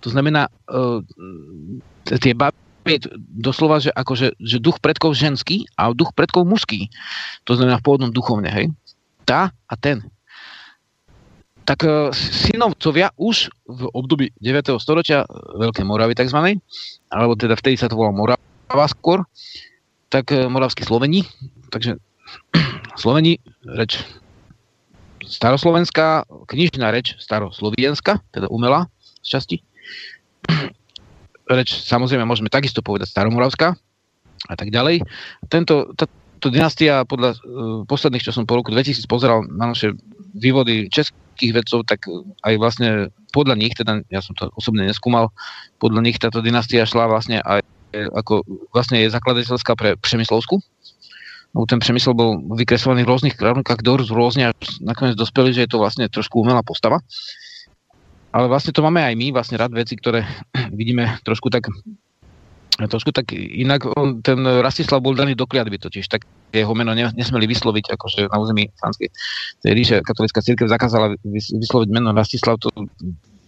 [0.00, 1.04] To znamená, uh,
[2.08, 2.65] tie baby
[3.18, 6.88] doslova, že, akože, že duch predkov ženský a duch predkov mužský.
[7.44, 8.70] To znamená v pôvodnom duchovne, hej.
[9.26, 10.06] Tá a ten.
[11.66, 14.78] Tak uh, synovcovia už v období 9.
[14.78, 15.26] storočia,
[15.58, 16.62] Veľké Moravy tzv.,
[17.10, 19.26] alebo teda vtedy sa to volalo Morava skôr,
[20.06, 21.26] tak uh, moravskí Sloveni,
[21.74, 21.98] takže
[23.02, 23.98] Sloveni, reč
[25.26, 28.86] staroslovenská, knižná reč staroslovienská, teda umelá
[29.26, 29.56] z časti.
[31.46, 33.78] Reč samozrejme môžeme takisto povedať staromoravská
[34.46, 35.02] a tak ďalej.
[35.46, 37.38] Tento, táto dynastia podľa uh,
[37.86, 39.94] posledných, čo som po roku 2000 pozeral na naše
[40.36, 42.04] vývody českých vedcov, tak
[42.44, 42.88] aj vlastne
[43.30, 45.32] podľa nich, teda ja som to osobne neskúmal,
[45.78, 47.62] podľa nich táto dynastia šla vlastne aj
[47.96, 48.44] ako
[48.76, 50.60] vlastne je zakladateľská pre Přemyslovsku,
[51.56, 55.70] lebo ten přemysel bol vykreslovaný v rôznych kráľovkách dosť rôzne a nakoniec dospeli, že je
[55.72, 57.00] to vlastne trošku umelá postava.
[58.36, 60.28] Ale vlastne to máme aj my, vlastne rád veci, ktoré
[60.80, 61.72] vidíme trošku tak
[62.76, 67.48] trošku tak inak, on, ten Rastislav bol daný do kliatby totiž, tak jeho meno nesmeli
[67.48, 69.08] vysloviť, akože na území Sanskej
[69.64, 72.68] tej ríše katolická církev zakázala vysloviť meno Rastislav, to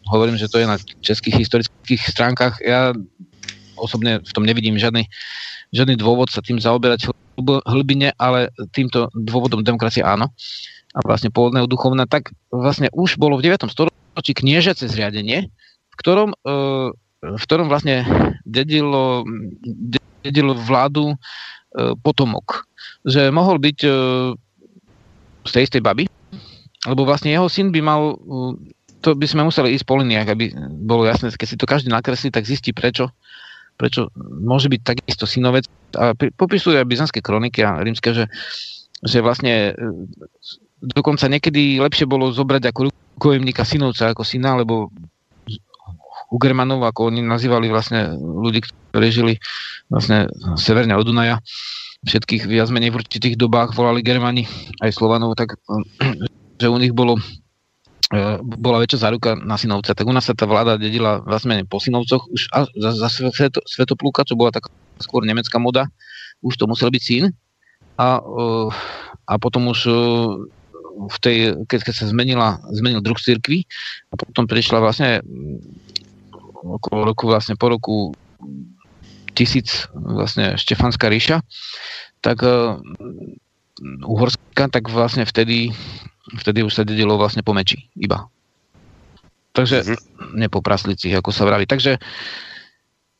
[0.08, 2.56] hovorím, že to je na českých historických stránkach.
[2.64, 2.96] Ja
[3.76, 5.04] osobne v tom nevidím žiadny,
[5.76, 7.12] žiadny dôvod sa tým zaoberať
[7.68, 10.32] hlbine, ale týmto dôvodom demokracie áno
[10.96, 13.68] a vlastne pôvodného duchovna, tak vlastne už bolo v 9.
[13.68, 15.48] storočí kniežace zriadenie,
[15.92, 16.48] v ktorom, e,
[17.22, 18.02] v ktorom vlastne
[18.42, 19.26] dedilo,
[20.22, 21.16] dedilo vládu e,
[22.02, 22.66] potomok.
[23.06, 23.90] Že mohol byť e,
[25.46, 26.04] z tej istej baby,
[26.86, 28.14] lebo vlastne jeho syn by mal,
[29.02, 30.44] to by sme museli ísť po liniách, aby
[30.84, 33.10] bolo jasné, keď si to každý nakreslí, tak zistí prečo
[33.78, 35.70] prečo môže byť takisto synovec.
[35.94, 38.26] A popisujú aj byzantské kroniky a rímske, že,
[39.06, 39.72] že vlastne
[40.82, 42.80] dokonca niekedy lepšie bolo zobrať ako
[43.18, 44.90] rukojemníka synovca ako syna, lebo
[46.28, 48.60] u Germanov, ako oni nazývali vlastne ľudí,
[48.92, 49.34] ktorí žili
[49.88, 50.28] vlastne
[50.60, 51.40] severne od Dunaja,
[52.04, 54.44] všetkých viac menej v určitých dobách volali Germani
[54.84, 55.56] aj Slovanov, tak
[56.60, 57.16] že u nich bolo
[58.08, 59.92] E, bola väčšia záruka na synovca.
[59.92, 64.24] Tak u nás sa tá vláda dedila vlastne po synovcoch už za, za sveto, svetoplúka,
[64.24, 65.92] čo bola taká skôr nemecká moda,
[66.40, 67.36] už to musel byť syn.
[68.00, 68.42] A, e,
[69.28, 69.92] a potom už e,
[70.98, 71.36] v tej,
[71.70, 73.62] keď, keď sa zmenila, zmenil druh cirkvi
[74.10, 75.22] a potom prišla vlastne
[76.58, 77.96] okolo roku, vlastne po roku
[79.38, 81.46] tisíc vlastne Štefanská ríša,
[82.18, 82.82] tak uh,
[84.02, 85.70] Uhorská, tak vlastne vtedy
[86.36, 88.28] Vtedy už sa dedilo vlastne po meči iba.
[89.56, 90.36] Takže mm-hmm.
[90.36, 91.64] ne po prasliciach, ako sa vraví.
[91.64, 91.96] Takže,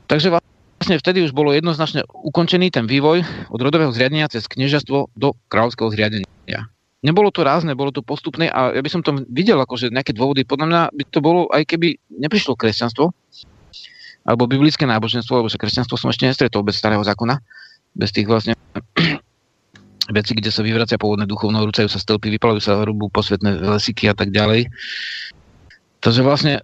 [0.05, 5.33] takže vlastne vtedy už bolo jednoznačne ukončený ten vývoj od rodového zriadenia cez kniežastvo do
[5.49, 6.69] kráľovského zriadenia.
[6.99, 10.43] Nebolo to rázne, bolo to postupné a ja by som to videl akože nejaké dôvody.
[10.43, 13.15] Podľa mňa by to bolo, aj keby neprišlo kresťanstvo,
[14.27, 17.39] alebo biblické náboženstvo, alebo že kresťanstvo som ešte nestretol bez starého zákona,
[17.95, 18.59] bez tých vlastne
[20.19, 24.15] veci, kde sa vyvracia pôvodné duchovno, rúcajú sa stĺpy, vypalajú sa hrubú posvetné lesiky a
[24.19, 24.67] tak ďalej.
[26.03, 26.59] Takže vlastne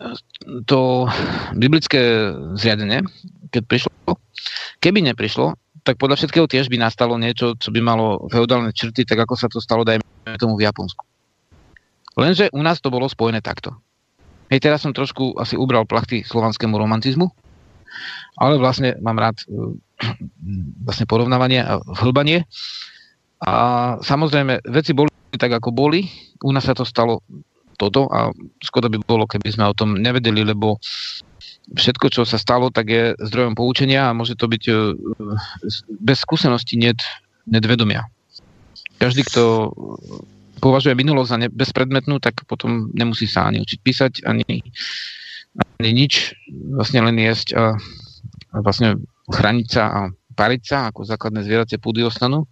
[0.66, 1.06] to
[1.54, 3.06] biblické zriadenie,
[3.54, 3.90] keď prišlo,
[4.82, 5.54] keby neprišlo,
[5.86, 9.46] tak podľa všetkého tiež by nastalo niečo, čo by malo feudálne črty, tak ako sa
[9.46, 11.02] to stalo, dajme tomu v Japonsku.
[12.14, 13.74] Lenže u nás to bolo spojené takto.
[14.52, 17.26] Hej, teraz som trošku asi ubral plachty slovanskému romantizmu,
[18.38, 19.42] ale vlastne mám rád
[20.86, 22.46] vlastne porovnávanie a vhlbanie.
[23.44, 23.52] A
[24.00, 26.06] samozrejme, veci boli tak, ako boli.
[26.46, 27.20] U nás sa to stalo
[27.74, 28.30] toto a
[28.62, 30.78] škoda by bolo, keby sme o tom nevedeli, lebo
[31.74, 34.74] všetko, čo sa stalo, tak je zdrojom poučenia a môže to byť e,
[35.98, 37.02] bez skúsenosti net,
[37.48, 38.06] nedvedomia.
[38.98, 39.72] Každý, kto
[40.62, 44.64] považuje minulosť za bezpredmetnú, tak potom nemusí sa ani učiť písať, ani,
[45.80, 46.32] ani nič,
[46.72, 47.64] vlastne len jesť a,
[48.54, 50.00] a vlastne chrániť sa a
[50.34, 52.48] pariť sa, ako základné zvieracie púdy ostanú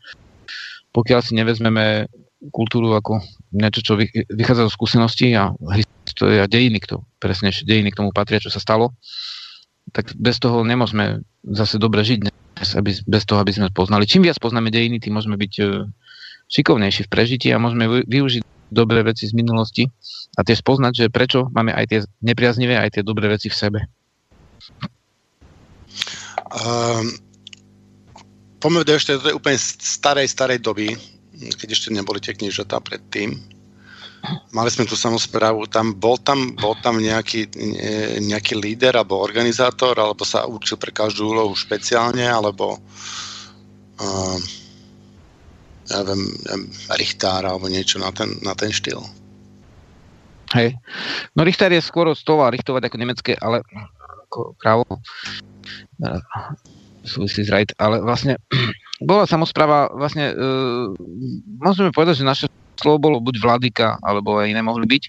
[0.93, 2.07] pokiaľ si nevezmeme
[2.53, 3.25] kultúru ako
[3.57, 3.93] niečo, čo
[4.29, 5.57] vychádza zo skúseností a
[6.05, 8.93] história dejiny, kto, presne dejiny k tomu patria, čo sa stalo,
[9.91, 12.29] tak bez toho nemôžeme zase dobre žiť,
[12.79, 14.07] aby, bez toho, aby sme poznali.
[14.07, 15.65] Čím viac poznáme dejiny, tým môžeme byť e,
[16.53, 19.89] šikovnejší v prežití a môžeme využiť dobré veci z minulosti
[20.37, 23.81] a tiež poznať, že prečo máme aj tie nepriaznivé, aj tie dobré veci v sebe.
[26.53, 27.09] Um,
[28.61, 30.93] poďme do ešte do tej úplne starej, starej doby,
[31.33, 33.41] keď ešte neboli tie knižotá predtým.
[34.55, 37.51] Mali sme tu samozprávu, tam bol tam, bol tam nejaký,
[38.23, 42.79] nejaký líder alebo organizátor, alebo sa učil pre každú úlohu špeciálne, alebo
[43.99, 44.39] uh,
[45.93, 46.23] ja viem,
[46.97, 49.05] Richtár alebo niečo na ten, na ten štýl.
[50.57, 50.77] Hej.
[51.37, 53.61] No Richter je skôr toho richtovať ako nemecké, ale
[54.29, 54.85] ako právo
[57.03, 58.39] súvisí s Right, ale vlastne
[59.11, 60.35] bola samozpráva, vlastne e,
[61.59, 62.47] môžeme povedať, že naše
[62.79, 65.03] slovo bolo buď vladyka, alebo aj iné mohli byť.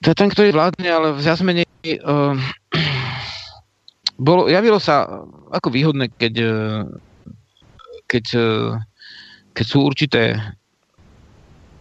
[0.00, 1.98] To je ten, ktorý vládne, ale v menej e,
[4.26, 5.06] bolo, javilo sa
[5.50, 6.54] ako výhodné, keď, e,
[8.06, 8.48] keď, e,
[9.54, 10.36] keď sú určité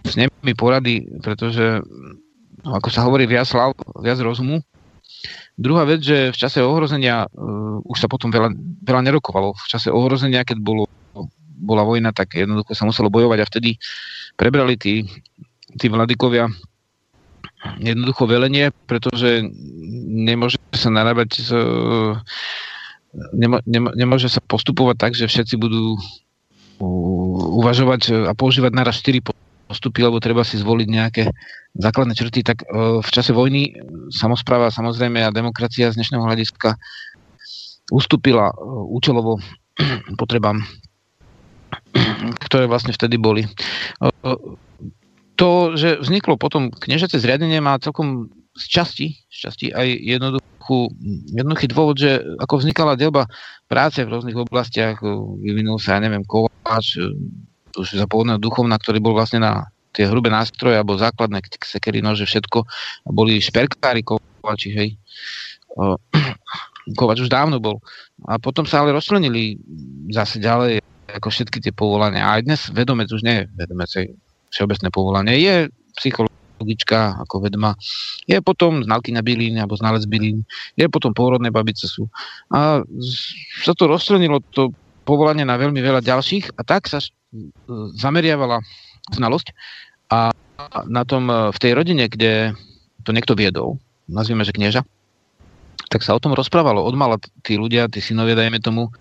[0.06, 1.84] snemy, mi porady, pretože
[2.64, 4.64] no, ako sa hovorí, viac slav, viac rozumu.
[5.60, 9.92] Druhá vec, že v čase ohrozenia, uh, už sa potom veľa, veľa nerokovalo, v čase
[9.92, 10.88] ohrozenia, keď bolo,
[11.60, 13.76] bola vojna, tak jednoducho sa muselo bojovať a vtedy
[14.40, 15.04] prebrali tí,
[15.76, 16.48] tí vladikovia
[17.84, 19.44] jednoducho velenie, pretože
[20.08, 21.52] nemôže sa narábať s,
[23.36, 26.00] nemo, nemo, nemôže sa postupovať tak, že všetci budú
[26.80, 29.24] uvažovať a používať naraz 4
[29.70, 31.24] postupy, lebo treba si zvoliť nejaké
[31.78, 33.78] základné črty, tak e, v čase vojny
[34.10, 36.74] samozpráva samozrejme a demokracia z dnešného hľadiska
[37.94, 38.56] ustúpila e,
[38.90, 39.38] účelovo
[40.22, 40.66] potrebám,
[42.50, 43.46] ktoré vlastne vtedy boli.
[43.46, 43.50] E,
[45.38, 49.88] to, že vzniklo potom kniežace zriadenie má celkom z časti, z časti aj
[50.70, 50.78] jednoduchú,
[51.34, 53.26] jednoduchý dôvod, že ako vznikala delba
[53.66, 55.02] práce v rôznych oblastiach,
[55.42, 57.02] vyvinul sa, ja neviem, kováč,
[57.78, 62.26] už za pôvodného duchovna, ktorý bol vlastne na tie hrubé nástroje alebo základné sekery, nože,
[62.30, 62.66] všetko.
[63.10, 64.90] Boli šperkári, kovači, hej.
[67.00, 67.78] Kovač už dávno bol.
[68.26, 69.62] A potom sa ale rozčlenili
[70.10, 72.26] zase ďalej ako všetky tie povolania.
[72.26, 73.90] A aj dnes vedomec už nie je vedomec,
[74.50, 75.38] všeobecné povolanie.
[75.38, 75.70] Je
[76.60, 77.80] psychologička ako vedma,
[78.28, 80.44] je potom znalkyňa bylín alebo znalec bylín,
[80.76, 82.12] je potom pôrodné babice sú.
[82.52, 82.84] A
[83.64, 84.76] sa to rozčlenilo to
[85.08, 87.00] povolanie na veľmi veľa ďalších a tak sa
[87.96, 88.60] zameriavala
[89.16, 89.56] znalosť
[90.12, 90.36] a
[90.92, 92.52] na tom, e, v tej rodine, kde
[93.08, 93.80] to niekto viedol,
[94.12, 94.84] nazvime, že knieža,
[95.88, 96.84] tak sa o tom rozprávalo.
[96.84, 98.92] Odmala tí ľudia, tí synovia, dajme tomu,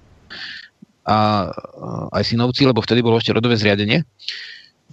[1.08, 1.48] a
[2.12, 4.04] aj synovci, lebo vtedy bolo ešte rodové zriadenie.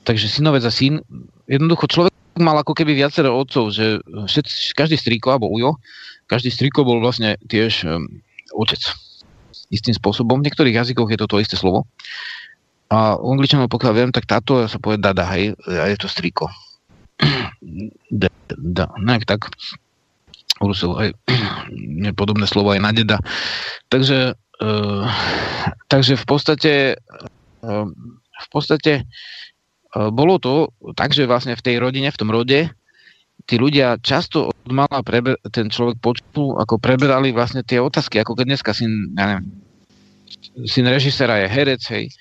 [0.08, 1.04] Takže synovec a syn,
[1.44, 5.80] jednoducho človek mal ako keby viacero otcov, že všetci, každý strýko, alebo ujo,
[6.28, 8.08] každý strýko bol vlastne tiež um,
[8.56, 8.82] otec.
[9.74, 10.40] Istým spôsobom.
[10.40, 11.90] V niektorých jazykoch je to to isté slovo.
[12.94, 16.54] A u Angličanov, pokiaľ viem, tak táto sa povie dada, hej, a je to striko.
[18.22, 19.50] da, da, nejak tak.
[20.62, 21.12] Rusov aj
[22.20, 23.18] podobné slovo aj na deda.
[23.90, 25.04] Takže, uh,
[25.92, 26.74] takže v podstate
[27.66, 27.90] uh,
[28.36, 29.08] v podstate
[29.96, 32.68] bolo to tak, že vlastne v tej rodine, v tom rode,
[33.48, 38.36] tí ľudia často od mala preber, ten človek počul, ako preberali vlastne tie otázky, ako
[38.36, 39.48] keď dneska syn, ja neviem,
[40.68, 42.12] syn režisera je herec, hej,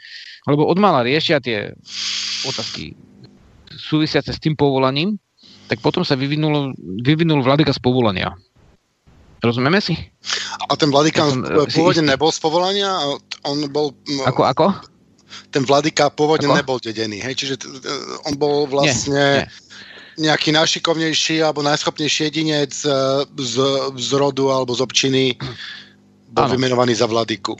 [0.46, 1.72] lebo od mala riešia tie
[2.46, 2.94] otázky
[3.74, 5.18] súvisiace s tým povolaním,
[5.66, 8.36] tak potom sa vyvinul, vyvinul vladyka z povolania.
[9.40, 9.96] Rozumieme si?
[10.68, 12.96] A ten vladyka ja pôvodne nebol z povolania?
[13.44, 13.92] On bol...
[14.24, 14.66] Ako, ako?
[15.50, 16.58] Ten vladyka pôvodne ako?
[16.58, 17.34] nebol dedený, hej?
[17.34, 17.54] Čiže
[18.26, 19.46] on bol vlastne...
[19.46, 19.62] Nie, nie
[20.14, 22.86] nejaký najšikovnejší alebo najschopnejší jedinec z,
[23.34, 23.54] z,
[23.98, 25.34] z rodu alebo z občiny
[26.30, 26.54] bol ano.
[26.54, 27.58] vymenovaný za vladyku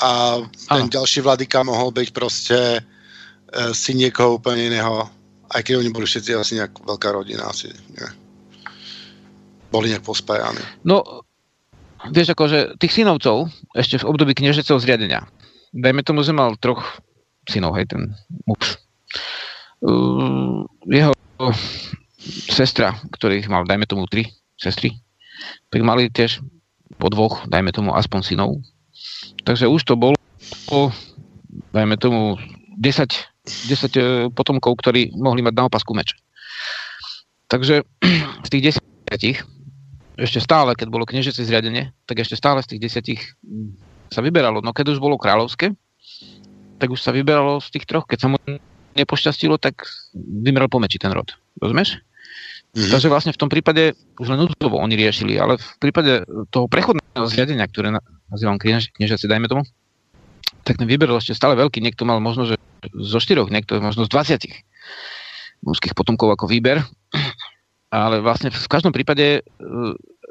[0.00, 0.92] a ten ano.
[0.92, 2.80] ďalší vladyka mohol byť proste e,
[3.72, 5.08] si niekoho úplne iného,
[5.52, 8.08] aj keď oni boli všetci asi nejak veľká rodina, asi nie.
[9.72, 10.60] Boli nejak pospájani.
[10.84, 11.24] No,
[12.12, 15.24] vieš, akože tých synovcov ešte v období kniežeceho zriadenia,
[15.72, 16.84] dajme tomu, že mal troch
[17.46, 18.14] synov, hej, ten
[18.46, 18.78] muž.
[20.86, 21.12] Jeho
[22.50, 24.94] sestra, ktorých mal, dajme tomu, tri sestry,
[25.70, 26.42] tak mali tiež
[26.96, 28.50] po dvoch, dajme tomu, aspoň synov,
[29.46, 30.18] Takže už to bolo,
[31.70, 32.34] dajme tomu,
[32.76, 34.02] 10, 10 e,
[34.34, 36.18] potomkov, ktorí mohli mať na opasku meč.
[37.46, 37.86] Takže
[38.46, 39.38] z tých desiatich,
[40.16, 43.20] ešte stále, keď bolo kniežecké zriadenie, tak ešte stále z tých desiatich
[44.08, 44.64] sa vyberalo.
[44.64, 45.76] No keď už bolo kráľovské,
[46.76, 48.04] tak už sa vyberalo z tých troch.
[48.04, 48.38] Keď sa mu
[48.96, 49.84] nepošťastilo, tak
[50.16, 51.32] vymeral po meči ten rod.
[51.60, 52.00] Rozumieš?
[52.76, 52.92] Mm-hmm.
[52.92, 57.24] Takže vlastne v tom prípade už len núdzovo oni riešili, ale v prípade toho prechodného
[57.24, 57.88] zriadenia, ktoré
[58.28, 59.64] nazývam kniežaci, dajme tomu,
[60.66, 61.80] tak ten výber ešte stále veľký.
[61.80, 62.60] Niekto mal možno, že
[62.92, 66.84] zo štyroch, niekto možno z 20 mužských potomkov ako výber.
[67.88, 69.42] Ale vlastne v každom prípade e,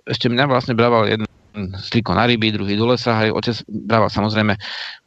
[0.06, 1.26] ešte mňa vlastne brával jeden
[1.80, 4.54] striko na ryby, druhý do lesa, aj otec brával samozrejme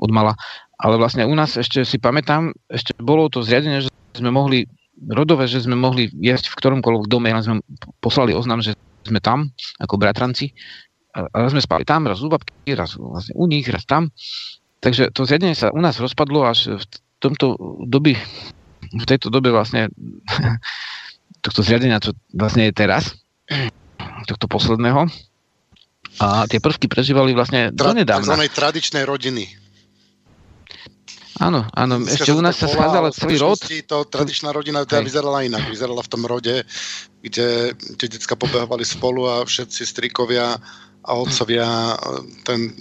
[0.01, 0.33] od mala.
[0.79, 4.71] Ale vlastne u nás ešte si pamätám, ešte bolo to zriadenie, že sme mohli
[5.11, 7.57] rodové, že sme mohli jesť v ktoromkoľvek dome, len sme
[7.99, 10.55] poslali oznam, že sme tam ako bratranci
[11.15, 14.13] raz sme spali tam, raz u babky, raz vlastne u nich, raz tam.
[14.79, 16.85] Takže to zriadenie sa u nás rozpadlo až v
[17.19, 18.15] tomto doby,
[18.95, 19.91] v tejto dobe vlastne
[21.45, 23.19] tohto zriadenia, čo vlastne je teraz,
[24.31, 25.11] tohto posledného.
[26.19, 28.35] A tie prvky prežívali vlastne Tra- donedávna.
[28.39, 28.51] Tzv.
[28.51, 29.58] tradičnej rodiny.
[31.39, 33.63] Áno, áno, ešte u nás sa schádzala celý rod.
[33.63, 35.71] To tradičná rodina teda vyzerala inak.
[35.71, 36.67] Vyzerala v tom rode,
[37.23, 40.59] kde tie detská pobehovali spolu a všetci strikovia
[41.07, 41.95] a otcovia
[42.43, 42.75] ten,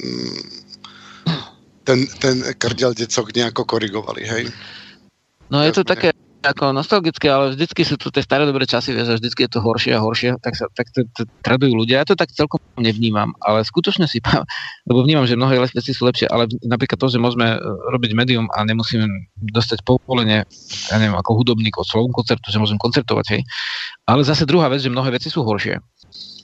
[1.86, 4.44] ten, ten krdiel decok nejako korigovali, hej?
[5.54, 6.12] No je to také,
[6.46, 9.60] ako nostalgické, ale vždycky sú to tie staré dobré časy, vieš, a vždycky je to
[9.60, 12.04] horšie a horšie, tak, sa, tak to, to tradujú ľudia.
[12.04, 14.22] Ja to tak celkom nevnímam, ale skutočne si,
[14.90, 17.60] lebo vnímam, že mnohé veci sú lepšie, ale napríklad to, že môžeme e,
[17.90, 19.10] robiť médium a nemusíme
[19.50, 20.46] dostať povolenie,
[20.94, 23.42] ja neviem, ako hudobník od slovom koncertu, že môžem koncertovať, hej.
[24.06, 25.82] Ale zase druhá vec, že mnohé veci sú horšie.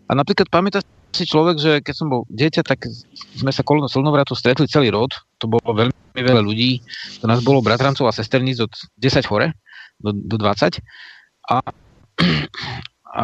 [0.10, 0.84] A napríklad pamätáš
[1.14, 2.90] si človek, že keď som bol dieťa, tak
[3.38, 6.82] sme sa kolno slnovratu stretli celý rod, to bolo veľmi veľa ľudí,
[7.22, 9.54] to nás bolo bratrancov a sesterníc od 10 hore
[10.04, 10.84] do, do 20
[11.50, 11.58] a,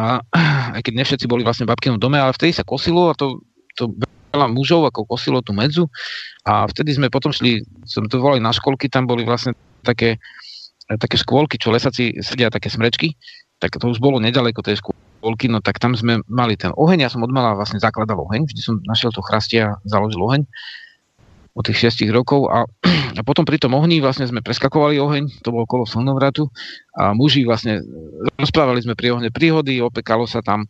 [0.74, 3.44] aj keď nevšetci boli vlastne babkinom dome, ale vtedy sa kosilo a to,
[3.76, 3.92] to
[4.30, 5.90] veľa mužov ako kosilo tú medzu.
[6.46, 10.22] A vtedy sme potom šli, som to volali na školky, tam boli vlastne také,
[10.86, 13.18] také škôlky, čo lesaci sedia, také smrečky,
[13.58, 17.10] tak to už bolo nedaleko tej škôlky no tak tam sme mali ten oheň, ja
[17.12, 20.48] som odmala vlastne zakladal oheň, vždy som našiel to chrastie a založil oheň
[21.60, 22.64] od tých 6 rokov a,
[23.18, 26.48] a potom pri tom ohni vlastne sme preskakovali oheň, to bolo kolo slnovratu
[26.96, 27.84] a muži vlastne
[28.40, 30.64] rozprávali sme pri ohne príhody, opekalo sa tam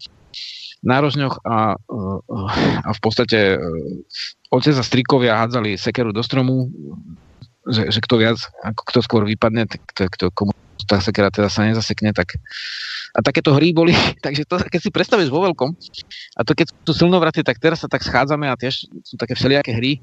[0.81, 1.77] na rožňoch a,
[2.83, 3.57] a v podstate e,
[4.49, 6.73] otec a strikovia hádzali sekeru do stromu,
[7.69, 10.57] že, že kto viac, ako kto skôr vypadne, tak to, kto, komu
[10.89, 12.41] tá sekera teda sa nezasekne, tak
[13.15, 13.93] a takéto hry boli,
[14.25, 15.71] takže to, keď si predstavíš vo veľkom,
[16.35, 19.77] a to keď sú silnovraty, tak teraz sa tak schádzame a tiež sú také všelijaké
[19.77, 20.01] hry.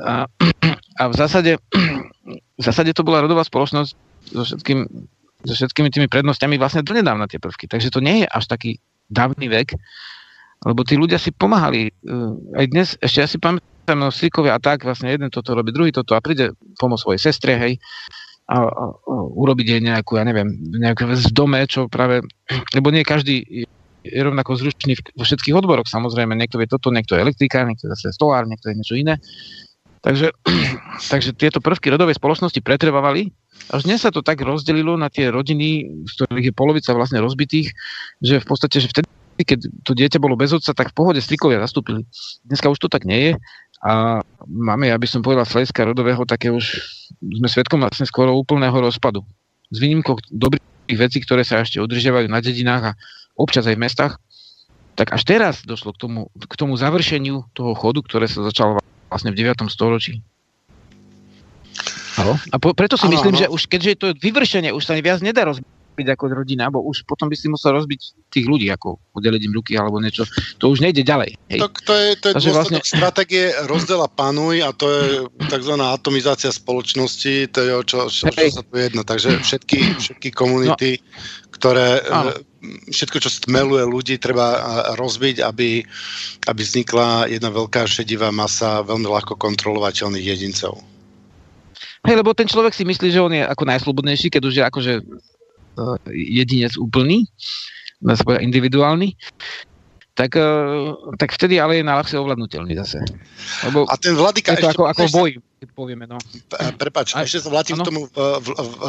[0.00, 0.26] A,
[1.00, 1.52] a v zásade,
[2.60, 3.90] v zásade to bola rodová spoločnosť
[4.32, 4.80] so, všetkým,
[5.44, 7.68] so všetkými tými prednosťami vlastne donedávna tie prvky.
[7.68, 9.76] Takže to nie je až taký dávny vek,
[10.64, 11.90] lebo tí ľudia si pomáhali.
[11.90, 12.12] E,
[12.56, 15.92] aj dnes, ešte ja si pamätám, no Sýkovia a tak, vlastne jeden toto robí, druhý
[15.92, 17.74] toto a príde pomôcť svojej sestre, hej
[18.44, 22.20] a, a, a urobiť jej nejakú, ja neviem, nejakú vec v dome, čo práve,
[22.76, 23.66] lebo nie každý
[24.04, 27.96] je rovnako zručný vo všetkých odboroch, samozrejme, niekto vie toto, niekto je elektrikár, niekto je
[27.96, 29.16] zase stolár, niekto je niečo iné.
[30.04, 30.36] Takže,
[31.12, 33.32] takže tieto prvky rodovej spoločnosti pretrvávali.
[33.72, 37.72] Až dnes sa to tak rozdelilo na tie rodiny, z ktorých je polovica vlastne rozbitých,
[38.20, 39.08] že v podstate, že vtedy,
[39.40, 42.04] keď to dieťa bolo bez otca, tak v pohode strikovia zastúpili.
[42.44, 43.34] Dneska už to tak nie je.
[43.84, 46.80] A máme, ja by som povedal, z rodového, také už
[47.20, 49.24] sme svetkom vlastne skoro úplného rozpadu.
[49.72, 52.96] S výnimkou dobrých vecí, ktoré sa ešte udržiavajú na dedinách a
[53.34, 54.14] občas aj v mestách,
[54.94, 58.78] tak až teraz došlo k tomu, k tomu završeniu toho chodu, ktoré sa začalo
[59.10, 59.66] vlastne v 9.
[59.66, 60.22] storočí.
[62.14, 62.38] Halo?
[62.54, 63.40] A po, preto si ano, myslím, ano.
[63.42, 67.06] že už keďže je to vyvršenie, už sa viac nedá rozbiť ako rodina, bo už
[67.06, 70.26] potom by si musel rozbiť tých ľudí, ako udeliť im ruky alebo niečo.
[70.62, 71.38] To už nejde ďalej.
[71.50, 71.60] Hej.
[71.62, 72.98] Tak to je, to je dôsledok vlastne...
[72.98, 75.06] stratégie rozdela panuj a to je
[75.50, 75.74] tzv.
[75.78, 79.02] atomizácia spoločnosti, to je o čo, čo, čo sa tu jedno.
[79.02, 81.06] Takže všetky, všetky komunity, no.
[81.54, 82.34] Ktoré, Áno.
[82.90, 84.58] všetko, čo stmeluje ľudí, treba
[84.98, 85.86] rozbiť, aby,
[86.50, 90.82] aby vznikla jedna veľká šedivá masa veľmi ľahko kontrolovateľných jedincov.
[92.04, 94.92] Hej, lebo ten človek si myslí, že on je ako najslobodnejší, keď už je akože
[95.74, 97.26] Eh, jedinec úplný,
[97.98, 99.18] dá sa povedať individuálny,
[100.14, 103.02] tak, eh, tak vtedy ale je najľahšie ovládnutelný zase.
[103.66, 104.54] Lebo a ten vladyka...
[104.54, 105.14] Je to ako, ako v
[105.64, 106.04] boji, povieme.
[106.04, 106.20] No.
[106.76, 108.08] Prepač, a, ešte sa vrátim k tomu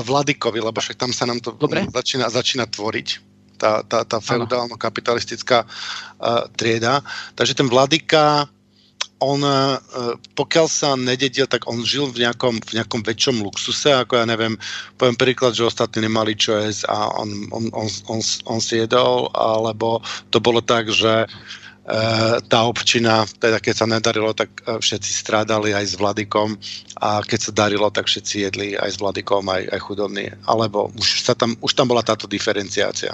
[0.03, 1.87] Vladikovi, lebo však tam sa nám to Dobre.
[1.87, 3.07] Začína, začína tvoriť
[3.55, 6.99] tá, tá, tá feudálno-kapitalistická uh, trieda.
[7.39, 8.51] Takže ten Vladika
[9.23, 9.79] on, e,
[10.35, 14.59] pokiaľ sa nededil, tak on žil v nejakom, v nejakom väčšom luxuse, ako ja neviem,
[14.99, 19.31] poviem príklad, že ostatní nemali čo jesť a on, on, on, on, on si jedol,
[19.31, 20.03] alebo
[20.35, 21.31] to bolo tak, že
[22.49, 26.57] tá občina, teda keď sa nedarilo, tak e, všetci strádali aj s vladikom
[26.97, 30.33] a keď sa darilo, tak všetci jedli aj s vladikom, aj, aj chudobní.
[30.49, 33.13] Alebo už, sa tam, už tam bola táto diferenciácia.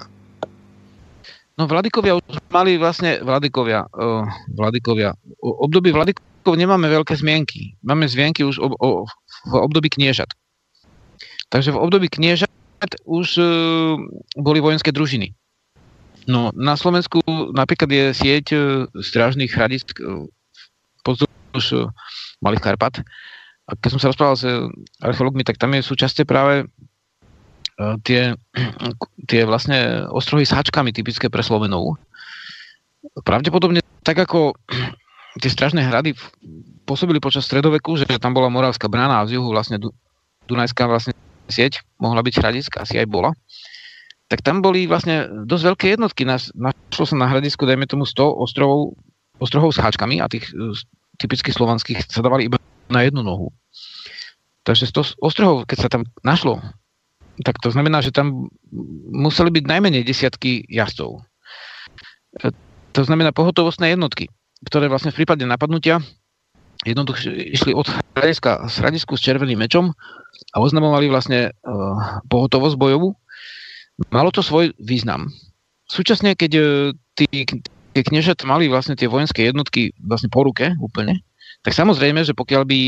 [1.60, 4.23] No Vladikovia už mali vlastne, Vladikovia, uh,
[4.56, 5.11] Vladikovia,
[5.43, 7.76] o období Vladikov nemáme veľké zmienky.
[7.84, 9.03] Máme zmienky už o, o,
[9.52, 10.31] v období kniežat.
[11.52, 12.48] Takže v období kniežat
[13.03, 13.99] už uh,
[14.39, 15.35] boli vojenské družiny.
[16.30, 17.22] No na Slovensku
[17.53, 18.61] napríklad je sieť uh,
[18.98, 20.26] strážnych hradisk uh,
[21.02, 21.89] pozdĺž uh,
[22.41, 23.02] Malých Karpat.
[23.69, 24.45] A keď som sa rozprával s
[24.99, 26.68] archeológmi, tak tam je súčasťe práve
[27.81, 28.22] E, tie,
[29.30, 31.98] tie vlastne ostrohy s hačkami typické pre Slovenov.
[33.26, 34.53] Pravdepodobne tak ako
[35.41, 36.14] tie stražné hrady
[36.85, 39.81] pôsobili počas stredoveku, že tam bola Moravská brána a z juhu vlastne
[40.49, 41.14] Dunajská vlastne
[41.48, 43.31] sieť mohla byť hradiska, asi aj bola.
[44.32, 46.24] Tak tam boli vlastne dosť veľké jednotky.
[46.24, 48.95] Našlo sa na hradisku, dajme tomu 100 ostrovov,
[49.44, 50.72] ostrovov s háčkami a tých e,
[51.20, 52.56] typických slovanských sa dávali iba
[52.88, 53.52] na jednu nohu.
[54.64, 56.64] Takže 100 ostrovov, keď sa tam našlo,
[57.44, 58.48] tak to znamená, že tam
[59.12, 61.28] museli byť najmenej desiatky jazdcov.
[62.40, 62.56] E,
[62.95, 64.32] to znamená pohotovostné jednotky,
[64.64, 65.99] ktoré vlastne v prípade napadnutia
[66.86, 67.86] jednoducho išli od
[68.18, 69.94] hľadiska sradisku s červeným mečom
[70.53, 73.14] a oznamovali vlastne uh, pohotovosť bojovú.
[74.10, 75.30] Malo to svoj význam.
[75.86, 76.65] Súčasne, keď uh,
[77.14, 77.28] tí,
[77.94, 81.22] tie kniežat mali vlastne tie vojenské jednotky vlastne po ruke úplne,
[81.61, 82.80] tak samozrejme, že pokiaľ by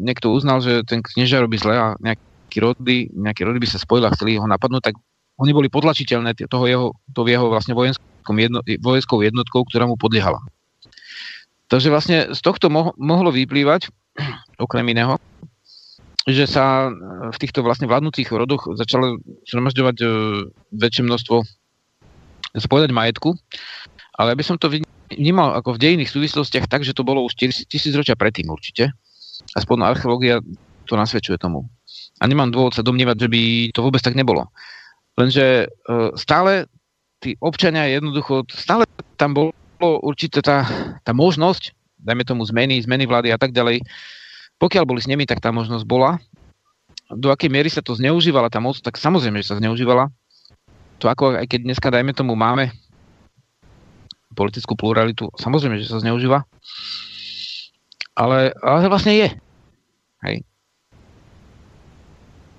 [0.00, 4.08] niekto uznal, že ten knieža robí zle a nejaký rody, nejaký rody by sa spojili
[4.08, 4.96] a chceli ho napadnúť, tak
[5.36, 10.40] oni boli podlačiteľné toho jeho, to jeho vlastne jedno, vojenskou jednotkou, ktorá mu podliehala.
[11.68, 13.90] Takže vlastne z tohto mo- mohlo vyplývať,
[14.64, 15.18] okrem iného,
[16.24, 16.88] že sa
[17.30, 20.06] v týchto vlastne vládnúcich rodoch začalo zhromažďovať e,
[20.72, 21.36] väčšie množstvo
[22.64, 23.36] spovedať majetku,
[24.16, 24.72] ale aby som to
[25.12, 27.36] vnímal ako v dejných súvislostiach tak, že to bolo už
[27.68, 28.94] tisíc ročia predtým určite.
[29.52, 30.40] Aspoň archeológia
[30.88, 31.68] to nasvedčuje tomu.
[32.22, 33.42] A nemám dôvod sa domnievať, že by
[33.74, 34.48] to vôbec tak nebolo.
[35.20, 36.72] Lenže e, stále
[37.20, 38.88] tí občania jednoducho, stále
[39.20, 39.52] tam bolo
[40.00, 40.64] určite tá,
[41.04, 43.84] tá možnosť, dajme tomu zmeny, zmeny vlády a tak ďalej,
[44.64, 46.16] pokiaľ boli s nimi, tak tá možnosť bola.
[47.12, 50.08] Do akej miery sa to zneužívala tá moc, tak samozrejme, že sa zneužívala.
[51.04, 52.72] To ako aj keď dneska, dajme tomu, máme
[54.32, 56.48] politickú pluralitu, samozrejme, že sa zneužíva.
[58.16, 59.28] Ale, ale vlastne je.
[60.24, 60.36] Hej.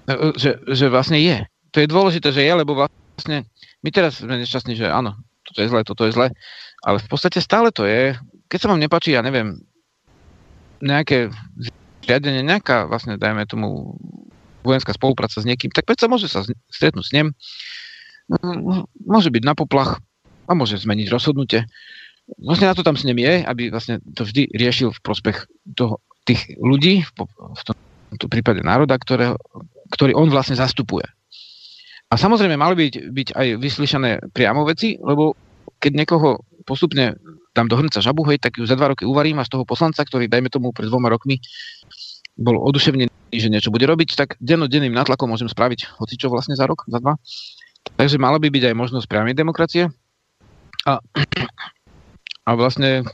[0.05, 1.41] E, e, že, že vlastne je.
[1.73, 3.49] To je dôležité, že je, lebo vlastne
[3.81, 6.27] my teraz sme nešťastní, že áno, toto je zle, toto je zle,
[6.85, 8.13] ale v podstate stále to je.
[8.45, 9.57] Keď sa vám nepáči, ja neviem,
[10.85, 11.33] nejaké
[12.07, 13.97] riadenie, nejaká vlastne, dajme tomu,
[14.65, 16.41] vojenská spolupráca s niekým, tak predsa môže sa
[16.73, 17.37] stretnúť s ním,
[19.05, 20.01] môže byť na poplach
[20.49, 21.69] a môže zmeniť rozhodnutie.
[22.41, 25.45] Vlastne na to tam s ním je, aby vlastne to vždy riešil v prospech
[25.77, 27.11] toho, tých ľudí, v
[27.61, 29.37] tomto prípade národa, ktoré,
[29.93, 31.05] ktorý on vlastne zastupuje.
[32.09, 35.37] A samozrejme mali byť, byť aj vyslyšané priamo veci, lebo
[35.77, 37.13] keď niekoho postupne
[37.53, 40.01] dám do hrnca žabu, hej, tak ju za dva roky uvarím a z toho poslanca,
[40.01, 41.37] ktorý, dajme tomu, pred dvoma rokmi
[42.35, 46.83] bol oduševnený, že niečo bude robiť, tak dennodenným nátlakom môžem spraviť hocičo vlastne za rok,
[46.87, 47.15] za dva.
[47.95, 49.87] Takže mala by byť aj možnosť priamej demokracie.
[50.83, 50.99] A,
[52.47, 53.07] a vlastne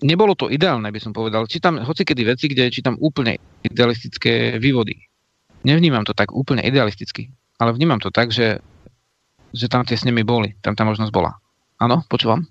[0.00, 1.50] nebolo to ideálne, by som povedal.
[1.50, 4.96] Čítam hocikedy veci, kde čítam úplne idealistické vývody.
[5.66, 7.28] Nevnímam to tak úplne idealisticky,
[7.60, 8.64] ale vnímam to tak, že,
[9.52, 11.36] že tam tie s nimi boli, tam tá možnosť bola.
[11.80, 12.44] Áno, počúvam.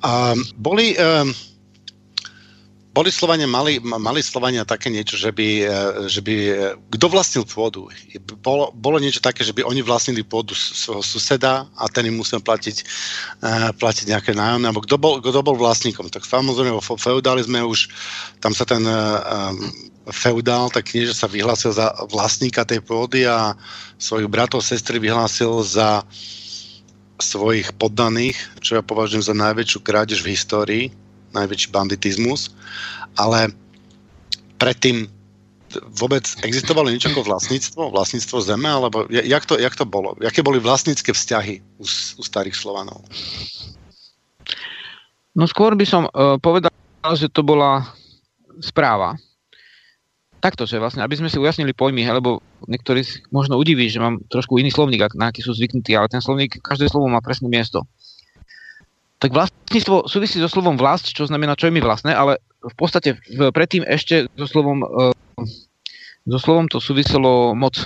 [0.00, 1.28] Um, boli, um,
[2.92, 5.76] boli Slovania, mali, mali Slovania také niečo, že by, e,
[6.12, 6.52] že by e,
[6.92, 7.88] kto vlastnil pôdu?
[8.44, 12.44] Bolo, bolo niečo také, že by oni vlastnili pôdu svojho suseda a ten im musel
[12.44, 12.76] platiť,
[13.40, 16.12] uh, platiť nejaké nájomné, alebo kto bol, kto bol vlastníkom?
[16.12, 17.88] Tak samozrejme vo feudalizme už,
[18.44, 18.84] tam sa ten
[20.10, 23.54] feudál, tak knieže sa vyhlásil za vlastníka tej pôdy a
[23.96, 26.02] svojich bratov, sestry vyhlásil za
[27.22, 30.84] svojich poddaných, čo ja považujem za najväčšiu krádež v histórii,
[31.32, 32.52] najväčší banditizmus,
[33.16, 33.52] ale
[34.60, 35.10] predtým
[35.96, 40.12] vôbec existovalo niečo ako vlastníctvo, vlastníctvo zeme, alebo jak to, jak to bolo?
[40.20, 43.00] Jaké boli vlastnícke vzťahy u, u starých Slovanov?
[45.32, 46.72] No skôr by som uh, povedal,
[47.16, 47.88] že to bola
[48.60, 49.16] správa
[50.42, 54.58] takto, že vlastne, aby sme si ujasnili pojmy, lebo niektorí možno udiví, že mám trošku
[54.58, 57.86] iný slovník, na aký sú zvyknutí, ale ten slovník, každé slovo má presné miesto.
[59.22, 63.22] Tak vlastníctvo súvisí so slovom vlast, čo znamená, čo je mi vlastné, ale v podstate
[63.30, 65.14] v, predtým ešte so slovom, uh,
[66.26, 67.78] so slovom to súviselo moc.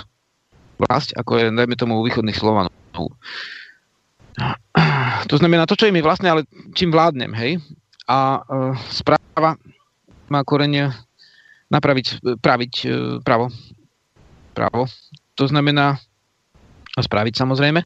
[0.77, 2.69] Vlast, ako je, dajme tomu, u východných Slovanov.
[5.25, 6.45] To znamená to, čo je mi vlastné, ale
[6.77, 7.57] čím vládnem, hej?
[8.05, 9.57] A uh, správa
[10.29, 10.93] má korenie
[11.67, 12.87] napraviť, praviť e,
[13.23, 13.51] pravo.
[14.55, 14.87] Pravo.
[15.35, 15.99] To znamená
[16.95, 17.83] spraviť samozrejme.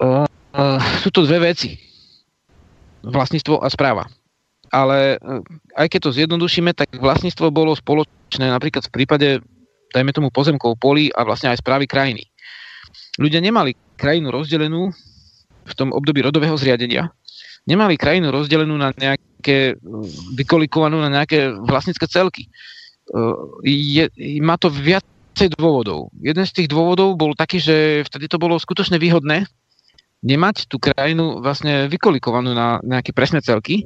[0.00, 1.76] Uh, uh, sú to dve veci.
[3.04, 4.06] Vlastníctvo a správa.
[4.70, 5.42] Ale uh,
[5.76, 9.28] aj keď to zjednodušíme, tak vlastníctvo bolo spoločné napríklad v prípade,
[9.92, 12.24] dajme tomu pozemkov, polí a vlastne aj správy krajiny.
[13.18, 14.90] Ľudia nemali krajinu rozdelenú
[15.64, 17.10] v tom období rodového zriadenia,
[17.64, 19.78] nemali krajinu rozdelenú na nejaké,
[20.34, 22.50] vykolikovanú na nejaké vlastnícke celky.
[23.64, 24.04] Je,
[24.42, 26.12] má to viacej dôvodov.
[26.20, 29.48] Jeden z tých dôvodov bol taký, že vtedy to bolo skutočne výhodné
[30.24, 33.84] nemať tú krajinu vlastne vykolikovanú na nejaké presné celky,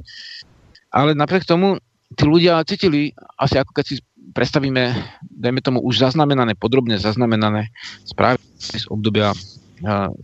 [0.89, 1.77] ale napriek tomu
[2.15, 3.95] tí ľudia cítili, asi ako keď si
[4.31, 7.69] predstavíme, dajme tomu už zaznamenané, podrobne zaznamenané
[8.07, 9.35] správy z obdobia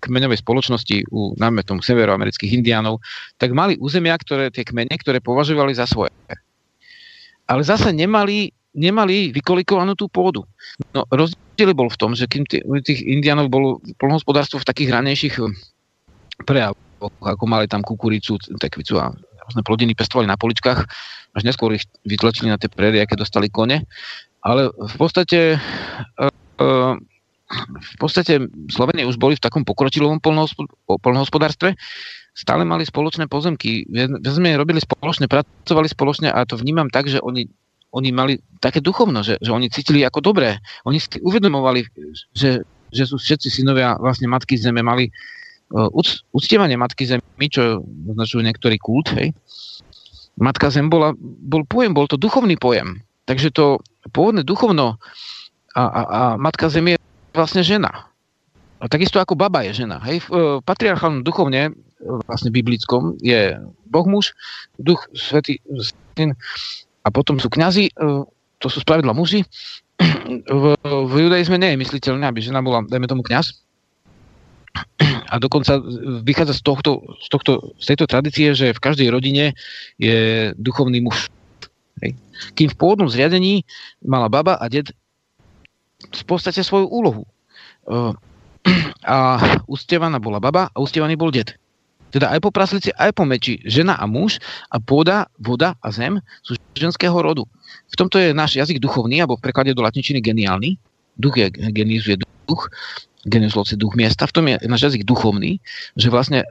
[0.03, 2.99] kmeňovej spoločnosti u, najmä tomu severoamerických indiánov,
[3.39, 6.11] tak mali územia, ktoré tie kmene, ktoré považovali za svoje.
[7.47, 10.43] Ale zase nemali, nemali vykolikovanú tú pôdu.
[10.91, 12.43] No, rozdiel bol v tom, že kým
[12.83, 15.35] tých, indiánov bolo polnohospodárstvo v takých ranejších
[16.43, 19.13] prejavoch, ako mali tam kukuricu, tekvicu a
[19.45, 20.79] rôzne plodiny pestovali na poličkách,
[21.35, 23.85] až neskôr ich vytlačili na tie prérie, aké dostali kone.
[24.41, 25.57] Ale v podstate
[27.75, 28.41] v podstate
[28.73, 30.17] Slovenie už boli v takom pokročilom
[30.87, 31.77] polnohospodárstve,
[32.35, 33.85] stále mali spoločné pozemky,
[34.25, 37.47] sme robili spoločne, pracovali spoločne a to vnímam tak, že oni,
[37.93, 40.59] oni mali také duchovno, že, že oni cítili ako dobré.
[40.83, 41.85] Oni si uvedomovali,
[42.35, 45.13] že, že sú všetci synovia vlastne Matky Zeme, mali
[46.31, 49.33] uctievanie Matky Zemi, čo označujú niektorý kult, hej.
[50.35, 52.99] Matka Zem bola, bol pojem, bol to duchovný pojem.
[53.25, 53.79] Takže to
[54.11, 54.99] pôvodné duchovno
[55.73, 56.97] a, a, a Matka Zem je
[57.31, 58.11] vlastne žena.
[58.83, 60.03] A takisto ako baba je žena.
[60.03, 61.73] Hej, v e, patriarchálnom duchovne, e,
[62.27, 63.55] vlastne biblickom, je
[63.87, 64.35] Boh muž,
[64.75, 65.63] duch svetý
[66.19, 66.35] syn
[67.05, 67.95] a potom sú kňazi,
[68.59, 69.45] to sú spravidla muži.
[70.25, 73.64] V, v judaizme nie je mysliteľné, aby žena bola, dajme tomu, kňaz.
[75.25, 75.79] A dokonca
[76.21, 79.55] vychádza z, tohto, z, tohto, z tejto tradície, že v každej rodine
[79.97, 81.31] je duchovný muž.
[82.03, 82.15] Hej.
[82.53, 83.63] Kým v pôvodnom zriadení
[84.03, 84.91] mala baba a ded
[86.11, 87.23] v podstate svoju úlohu.
[89.05, 89.37] A
[89.69, 91.53] ustievaná bola baba a ustievaný bol ded.
[92.09, 93.61] Teda aj po praslici, aj po meči.
[93.61, 94.41] Žena a muž
[94.73, 97.45] a pôda, voda a zem sú ženského rodu.
[97.91, 100.81] V tomto je náš jazyk duchovný, alebo v preklade do latinčiny geniálny.
[101.21, 102.09] Duch je, genius
[102.49, 102.65] duch,
[103.25, 104.29] genius loci duch miesta.
[104.29, 105.57] V tom je náš jazyk duchovný,
[105.97, 106.45] že vlastne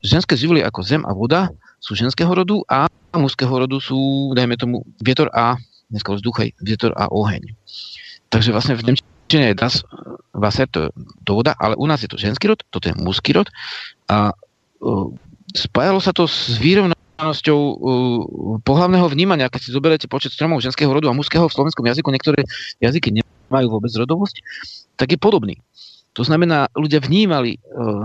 [0.00, 1.50] ženské živly ako zem a voda
[1.82, 2.86] sú ženského rodu a
[3.18, 5.58] mužského rodu sú, dajme tomu, vietor a,
[5.92, 7.52] dneska už duchej, vietor a oheň.
[8.32, 9.84] Takže vlastne v Nemčine je das
[10.32, 10.88] Wasser, to,
[11.28, 13.52] to voda, ale u nás je to ženský rod, toto je mužský rod
[14.08, 14.32] a
[15.52, 17.76] spájalo sa to s výrovnanosťou uh,
[18.64, 22.48] pohľavného vnímania, keď si zoberiete počet stromov ženského rodu a mužského v slovenskom jazyku, niektoré
[22.80, 24.40] jazyky nemajú vôbec rodovosť,
[24.96, 25.60] tak je podobný.
[26.12, 28.04] To znamená, ľudia vnímali uh,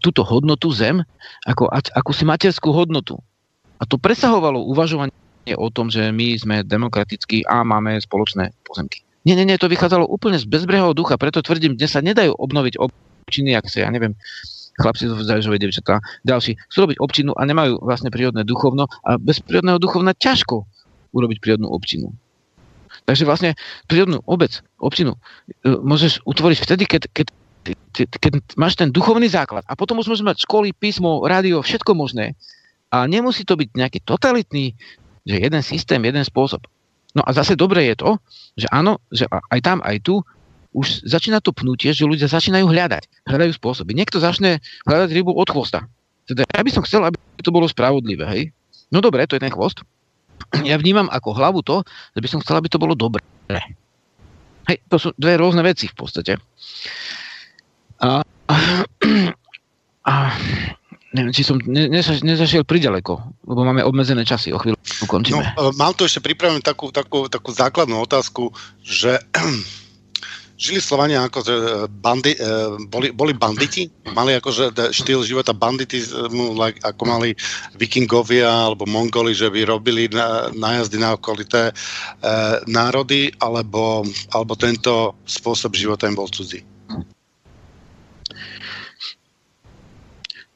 [0.00, 1.04] túto hodnotu zem
[1.44, 3.20] ako akúsi materskú hodnotu.
[3.76, 5.12] A to presahovalo uvažovanie
[5.52, 9.04] o tom, že my sme demokratickí a máme spoločné pozemky.
[9.28, 12.76] Nie, nie, nie, to vychádzalo úplne z bezbrehého ducha, preto tvrdím, dnes sa nedajú obnoviť
[12.76, 14.16] občiny, ak sa, ja neviem,
[14.76, 19.40] chlapci zo Zažovej devčatá, ďalší, chcú robiť občinu a nemajú vlastne prírodné duchovno a bez
[19.40, 20.68] prírodného duchovna ťažko
[21.16, 22.12] urobiť prírodnú občinu.
[23.04, 23.50] Takže vlastne
[23.84, 25.20] prírodnú obec, občinu
[25.64, 27.26] e, môžeš utvoriť vtedy, keď, keď,
[28.16, 29.64] keď, máš ten duchovný základ.
[29.68, 32.32] A potom už môžeš mať školy, písmo, rádio, všetko možné.
[32.88, 34.72] A nemusí to byť nejaký totalitný,
[35.24, 36.64] že jeden systém, jeden spôsob.
[37.14, 38.10] No a zase dobre je to,
[38.58, 40.24] že áno, že aj tam, aj tu
[40.74, 43.30] už začína to pnutie, že ľudia začínajú hľadať.
[43.30, 43.94] Hľadajú spôsoby.
[43.94, 44.58] Niekto začne
[44.90, 45.86] hľadať rybu od chvosta.
[46.26, 48.26] Teda ja by som chcel, aby to bolo spravodlivé.
[48.26, 48.42] Hej?
[48.90, 49.86] No dobre, to je ten chvost.
[50.68, 51.82] Ja vnímam ako hlavu to,
[52.14, 53.22] že by som chcel, aby to bolo dobré.
[54.64, 56.32] Hej, to sú dve rôzne veci v podstate.
[58.00, 58.24] A,
[60.08, 60.14] a
[61.14, 63.12] neviem, či som ne, nezašiel priďaleko,
[63.46, 65.40] lebo máme obmedzené časy, o chvíľu ukončíme.
[65.40, 68.50] No, e, mám tu ešte pripravenú takú, takú, takú základnú otázku,
[68.82, 69.22] že
[70.54, 71.54] žili Slovania ako že
[72.00, 72.46] bandi, e,
[72.86, 76.02] boli, boli banditi, mali akože štýl života bandity,
[76.54, 77.34] like, ako mali
[77.74, 81.72] vikingovia alebo mongoli, že by robili na, nájazdy na okolité e,
[82.70, 86.62] národy, alebo, alebo tento spôsob života im bol cudzí.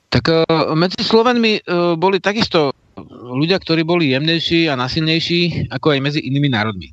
[0.08, 1.60] Tak uh, medzi Slovenmi
[2.00, 2.72] boli takisto
[3.12, 6.88] ľudia, ktorí boli jemnejší a nasilnejší ako aj medzi inými národmi.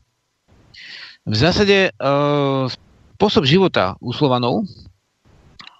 [1.25, 1.95] V zásade
[3.15, 4.67] spôsob života u Slovanov,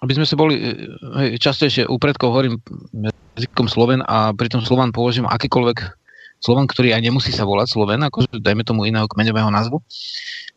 [0.00, 0.56] aby sme sa boli,
[1.20, 2.60] hej, častejšie u predkov hovorím
[3.36, 5.78] jazykom Sloven a pritom Slovan považujem akýkoľvek
[6.40, 9.80] Slovan, ktorý aj nemusí sa volať Sloven, akože dajme tomu iného kmeňového názvu.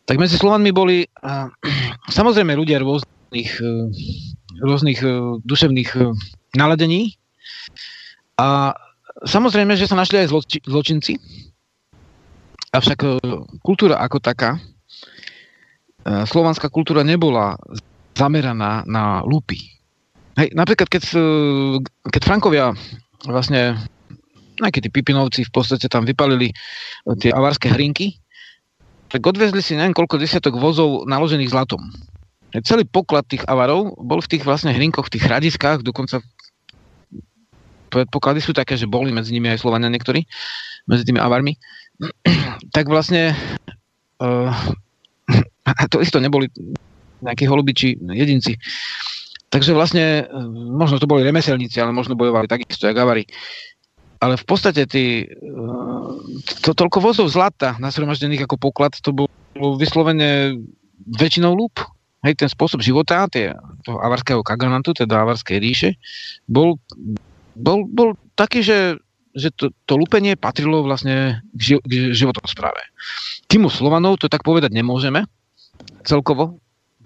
[0.08, 1.48] Tak medzi Slovanmi boli uh,
[2.18, 3.88] samozrejme ľudia rôznych, uh,
[4.60, 6.12] rôznych uh, duševných uh,
[6.56, 7.16] naladení.
[8.40, 8.76] A
[9.28, 11.20] samozrejme, že sa našli aj zloči- zločinci.
[12.70, 13.10] Avšak e,
[13.66, 14.60] kultúra ako taká, e,
[16.06, 17.60] slovanská kultúra nebola
[18.16, 19.80] zameraná na lúpy.
[20.36, 21.24] Hej, napríklad, keď, e,
[22.12, 22.72] keď Frankovia
[23.28, 23.76] vlastne,
[24.60, 26.52] nejakí tí Pipinovci v podstate tam vypalili
[27.20, 28.20] tie avárske hrinky,
[29.10, 31.82] tak odvezli si neviem koľko desiatok vozov naložených zlatom.
[32.66, 36.22] Celý poklad tých avarov bol v tých vlastne hrinkoch, v tých hradiskách, dokonca
[37.90, 40.24] predpoklady sú také, že boli medzi nimi aj Slovania niektorí,
[40.86, 41.58] medzi tými avarmi,
[42.76, 43.34] tak vlastne
[45.76, 46.50] a to isto neboli
[47.20, 48.56] nejakí holubiči, jedinci.
[49.50, 53.26] Takže vlastne, uh, možno to boli remeselníci, ale možno bojovali takisto, jak avary.
[54.20, 56.16] Ale v podstate tí, uh,
[56.62, 59.30] to toľko vozov zlata nasromaždených ako poklad, to bolo
[59.80, 60.60] vyslovene
[61.18, 61.76] väčšinou lúb.
[62.20, 63.56] Hej, ten spôsob života tie,
[63.88, 65.96] toho avarského kaganantu, teda avarskej ríše,
[66.52, 66.76] bol
[67.60, 68.10] bol, bol
[68.40, 68.96] taký, že,
[69.36, 72.80] že to, to lúpenie patrilo vlastne k, ži, k životospráve.
[73.52, 75.28] Kým u Slovanov to tak povedať nemôžeme,
[76.04, 76.60] celkovo.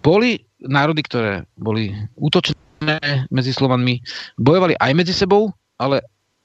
[0.03, 4.03] Boli národy, ktoré boli útočné medzi Slovanmi,
[4.35, 6.03] bojovali aj medzi sebou, ale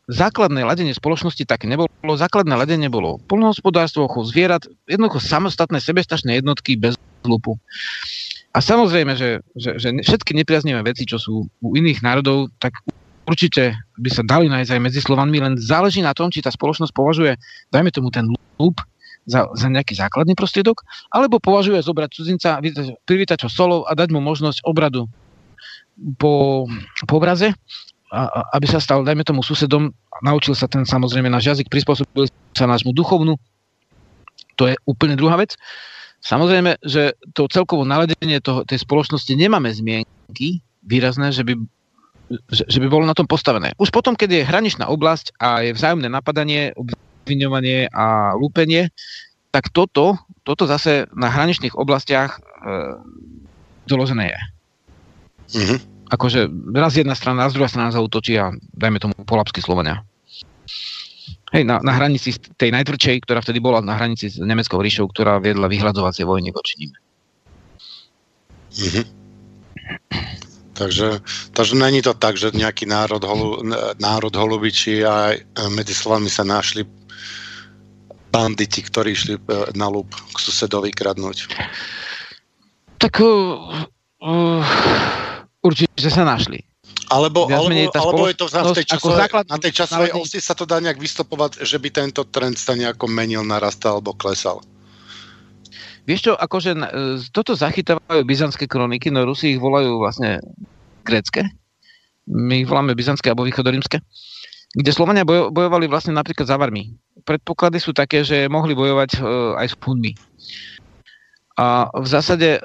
[0.08, 1.90] základné ladenie spoločnosti tak nebolo.
[2.02, 6.96] Základné ladenie bolo polnohospodárstvo, chov zvierat, jednoducho samostatné sebestačné jednotky bez
[7.26, 7.60] lupu.
[8.56, 12.80] A samozrejme, že, že, že všetky nepriaznivé veci, čo sú u iných národov, tak
[13.28, 16.96] určite by sa dali nájsť aj medzi Slovanmi, len záleží na tom, či tá spoločnosť
[16.96, 17.36] považuje,
[17.68, 18.24] dajme tomu ten
[18.56, 18.80] lup,
[19.28, 20.80] za, za nejaký základný prostriedok,
[21.12, 22.58] alebo považuje zobrať cudzinca,
[23.04, 25.04] privítať ho solov a dať mu možnosť obradu
[26.16, 26.64] po,
[27.04, 27.52] po obraze,
[28.08, 29.92] a, a, aby sa stal, dajme tomu, susedom,
[30.24, 32.24] naučil sa ten samozrejme náš jazyk, prispôsobil
[32.56, 33.36] sa nášmu duchovnu,
[34.56, 35.54] to je úplne druhá vec.
[36.18, 41.54] Samozrejme, že to celkovo naladenie toho, tej spoločnosti nemáme zmienky výrazné, že by,
[42.50, 43.70] že, že by bolo na tom postavené.
[43.78, 46.74] Už potom, keď je hraničná oblasť a je vzájomné napadanie,
[47.28, 48.88] obviňovanie a lúpenie,
[49.52, 50.16] tak toto,
[50.48, 52.40] toto zase na hraničných oblastiach e,
[53.84, 54.40] doložené je.
[55.60, 55.78] Mm-hmm.
[56.08, 60.00] Akože raz jedna strana, raz druhá strana zautočí a dajme tomu polapsky Slovania.
[61.52, 65.36] Hej, na, na hranici tej najtvrdšej, ktorá vtedy bola na hranici s Nemeckou ríšou, ktorá
[65.40, 66.92] viedla vyhľadovacie vojny voči ním.
[68.72, 69.04] Mm-hmm.
[70.78, 71.18] Takže,
[71.58, 73.66] takže není to tak, že nejaký národ, holu,
[73.98, 75.34] národ holubiči a
[75.74, 76.86] medzi slovami sa našli
[78.28, 79.40] banditi, ktorí išli e,
[79.74, 81.48] na lúb k susedovi kradnúť?
[82.98, 83.86] Tak uh,
[85.62, 86.66] určite sa našli.
[87.08, 90.28] Alebo, alebo, alebo je to v tej časovej, základ, na tej časovej národný...
[90.28, 94.12] osi sa to dá nejak vystopovať, že by tento trend sa nejako menil, narastal alebo
[94.12, 94.60] klesal?
[96.04, 96.76] Vieš čo, akože
[97.32, 100.40] toto zachytávajú byzantské kroniky, no Rusi ich volajú vlastne
[101.04, 101.48] grécke.
[102.28, 104.04] My ich voláme byzantské alebo východorímske.
[104.68, 106.92] Kde Slovania bojovali vlastne napríklad za Varmi
[107.28, 109.22] predpoklady sú také, že mohli bojovať e,
[109.60, 110.16] aj s Hunmi.
[111.60, 112.60] A v zásade, e,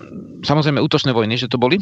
[0.48, 1.76] samozrejme, útočné vojny, že to boli.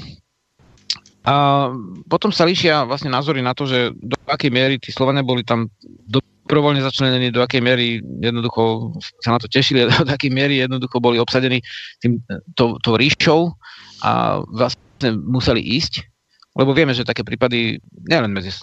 [1.25, 1.71] A
[2.11, 5.73] potom sa líšia vlastne názory na to, že do akej miery tí Slovania boli tam
[6.05, 8.93] dobrovoľne začlenení, do akej miery jednoducho
[9.25, 11.63] sa na to tešili, do akej miery jednoducho boli obsadení
[12.03, 12.21] tým,
[12.59, 13.55] to, to ríšou
[14.05, 16.03] a vlastne museli ísť.
[16.55, 18.55] Lebo vieme, že také prípady, nielen medzi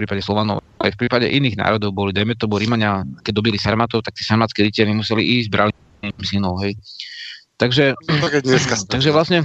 [0.00, 4.16] prípade Slovanov, aj v prípade iných národov boli, dajme to, Rímania, keď dobili Sarmatov, tak
[4.16, 5.72] tí sarmatské rytieri museli ísť, brali
[6.24, 6.74] synov, hej.
[7.60, 8.26] Takže, no,
[8.88, 9.44] takže vlastne...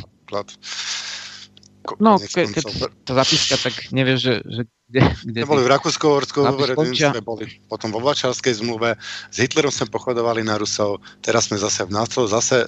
[2.02, 2.64] No, ke, keď
[3.06, 6.45] sa zapíska, tak nevieš, že, že kde, kde boli v Rakúsko-Horskom
[6.94, 8.98] sme boli potom vo Vačarskej zmluve,
[9.30, 12.68] s Hitlerom sme pochodovali na Rusov, teraz sme zase v NATO, zase, e,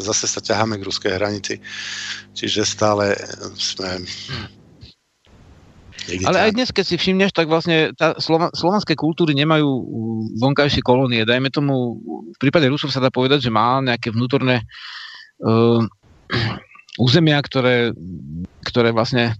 [0.00, 1.60] zase sa ťaháme k ruskej hranici.
[2.32, 3.16] Čiže stále
[3.56, 4.04] sme
[6.24, 9.68] ale aj dnes, keď si všimneš, tak vlastne tá slova, slovanské kultúry nemajú
[10.40, 11.28] vonkajšie kolónie.
[11.28, 12.00] Dajme tomu,
[12.32, 14.64] v prípade Rusov sa dá povedať, že má nejaké vnútorné
[15.44, 15.84] uh,
[17.04, 17.92] územia, ktoré,
[18.64, 19.36] ktoré vlastne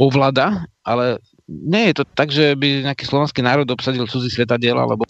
[0.00, 5.04] ovláda, ale nie je to tak, že by nejaký slovanský národ obsadil cudzí svetadiel, alebo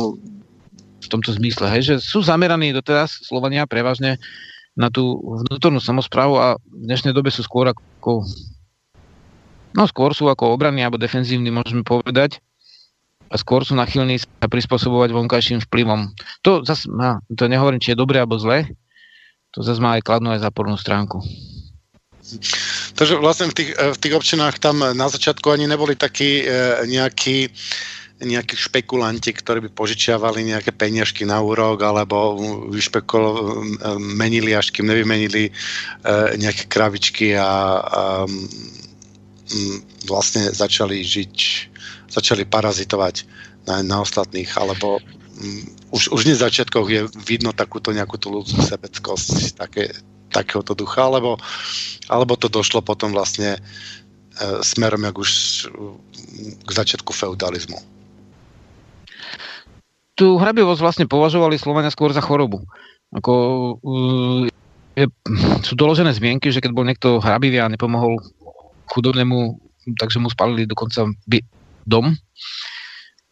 [1.03, 4.23] v tomto zmysle, hej, že sú zameraní doteraz Slovania prevažne
[4.73, 8.25] na tú vnútornú samozprávu a v dnešnej dobe sú skôr ako
[9.73, 12.41] No skôr sú ako obranní alebo defenzívni, môžeme povedať.
[13.33, 16.13] A skôr sú nachylní sa prispôsobovať vonkajším vplyvom.
[16.45, 18.69] To zase má, to nehovorím, či je dobré alebo zlé,
[19.57, 21.25] to zase má aj kladnú aj zápornú stránku.
[22.93, 27.49] Takže vlastne v tých, v tých občinách tam na začiatku ani neboli takí e, nejakí
[28.23, 32.39] nejakí špekulanti, ktorí by požičiavali nejaké peniažky na úrok alebo
[32.71, 33.59] vyšpekulo,
[33.99, 35.53] menili, až kým nevymenili e,
[36.39, 38.03] nejaké kravičky a, a
[40.09, 41.35] vlastne začali žiť,
[42.09, 43.25] začali parazitovať
[43.69, 44.99] na, na ostatných, alebo
[45.93, 49.93] už, už v začiatkoch je vidno takúto nejakú tú ľudskú sebeckosť také,
[50.33, 51.37] takéhoto ducha, alebo,
[52.09, 53.61] alebo to došlo potom vlastne e,
[54.65, 55.31] smerom jak už
[56.65, 57.81] k začiatku feudalizmu.
[60.13, 62.61] Tu hrabivosť vlastne považovali Slovania skôr za chorobu.
[63.13, 63.33] Ako,
[64.97, 65.07] je,
[65.65, 68.21] sú doložené zmienky, že keď bol niekto hrabivý a nepomohol
[68.93, 69.57] chudobnému,
[69.97, 71.41] takže mu spalili dokonca by,
[71.89, 72.13] dom.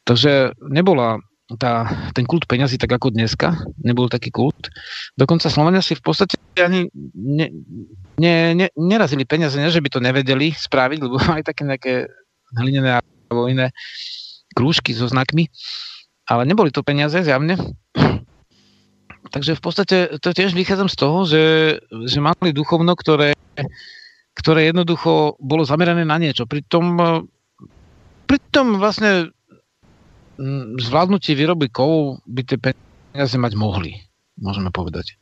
[0.08, 1.20] Takže nebola
[1.58, 4.70] tá, ten kult peňazí tak ako dneska, nebol taký kult.
[5.18, 7.50] Dokonca Slovania si v podstate ani ne,
[8.18, 11.92] ne, ne, nerazili peniaze, ne, že by to nevedeli spraviť, lebo mali také nejaké
[12.54, 13.74] hlinené alebo iné
[14.54, 15.46] krúžky so znakmi,
[16.26, 17.58] ale neboli to peniaze zjavne.
[19.34, 21.44] Takže v podstate to tiež vychádzam z toho, že,
[22.06, 23.38] že mali duchovno, ktoré
[24.34, 26.46] ktoré jednoducho bolo zamerané na niečo.
[26.46, 27.08] Pritom, e,
[28.26, 29.30] pritom vlastne
[30.80, 34.00] zvládnutie výroby kovov by tie peniaze mať mohli,
[34.40, 35.20] môžeme povedať.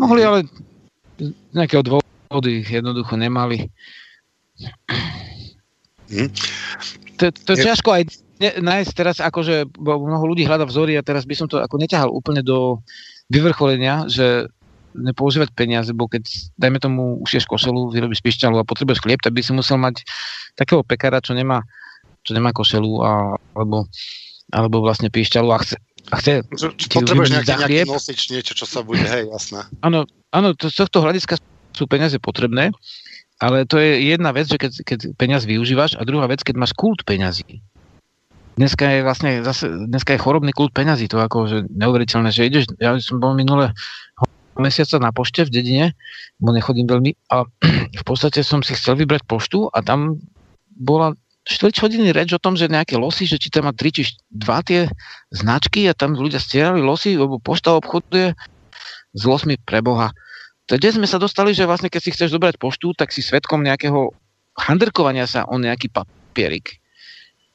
[0.00, 0.38] Mohli, ale
[1.20, 3.68] z nejakého dôvodu ich jednoducho nemali.
[6.08, 6.32] Hm.
[7.20, 8.02] To, to je ťažko aj
[8.40, 12.44] nájsť teraz, akože mnoho ľudí hľada vzory a teraz by som to ako neťahal úplne
[12.44, 12.84] do
[13.32, 14.48] vyvrcholenia, že
[14.96, 16.24] nepoužívať peniaze, bo keď,
[16.56, 20.02] dajme tomu, ušieš košelu, vyrobíš pišťalu a potrebuješ chlieb, tak by si musel mať
[20.56, 21.62] takého pekára, čo nemá,
[22.24, 23.12] čo nemá košelu a,
[23.54, 23.86] alebo,
[24.50, 25.76] alebo vlastne pišťalu a chce,
[26.10, 29.66] a chce čo, čo potrebuješ nejaký, nejaký nosič, niečo, čo sa bude, hej, jasné.
[29.82, 31.38] Áno, áno to, z tohto hľadiska
[31.76, 32.72] sú peniaze potrebné,
[33.36, 36.72] ale to je jedna vec, že keď, keď peniaz využívaš a druhá vec, keď máš
[36.72, 37.60] kult peňazí.
[38.56, 42.64] Dneska je vlastne zase, dneska je chorobný kult peňazí, to ako, že neuveriteľné, že ideš,
[42.80, 43.76] ja som bol minule
[44.58, 45.86] mesiaca na pošte v dedine,
[46.40, 47.44] bo nechodím veľmi a
[48.00, 50.20] v podstate som si chcel vybrať poštu a tam
[50.76, 51.16] bola
[51.46, 54.68] 4 hodiny reč o tom, že nejaké losy, že či tam má 3 či 2
[54.68, 54.90] tie
[55.30, 58.34] značky a tam ľudia stierali losy, lebo pošta obchoduje
[59.14, 60.10] s losmi pre Boha.
[60.66, 64.10] Kde sme sa dostali, že vlastne keď si chceš zobrať poštu, tak si svetkom nejakého
[64.58, 66.82] handrkovania sa o nejaký papierik.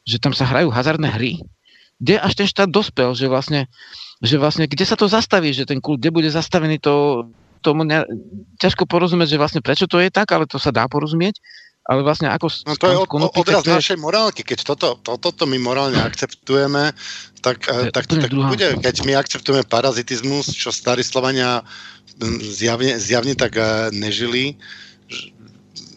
[0.07, 1.43] Že tam sa hrajú hazardné hry.
[1.99, 3.67] Kde až ten štát dospel, že vlastne
[4.21, 7.25] že vlastne kde sa to zastaví, že ten kult, kde bude zastavený, to
[7.65, 8.05] tomu ne,
[8.57, 11.41] ťažko porozumieť, že vlastne prečo to je tak, ale to sa dá porozumieť.
[11.81, 12.45] Ale vlastne ako...
[12.69, 14.45] No to je od, odraz našej morálky.
[14.45, 16.93] Keď toto, toto to my morálne akceptujeme,
[17.41, 18.77] tak, eh, tak to tak bude.
[18.77, 21.65] Keď my akceptujeme parazitizmus, čo starí Slovania
[22.21, 24.61] hm, zjavne, zjavne tak eh, nežili,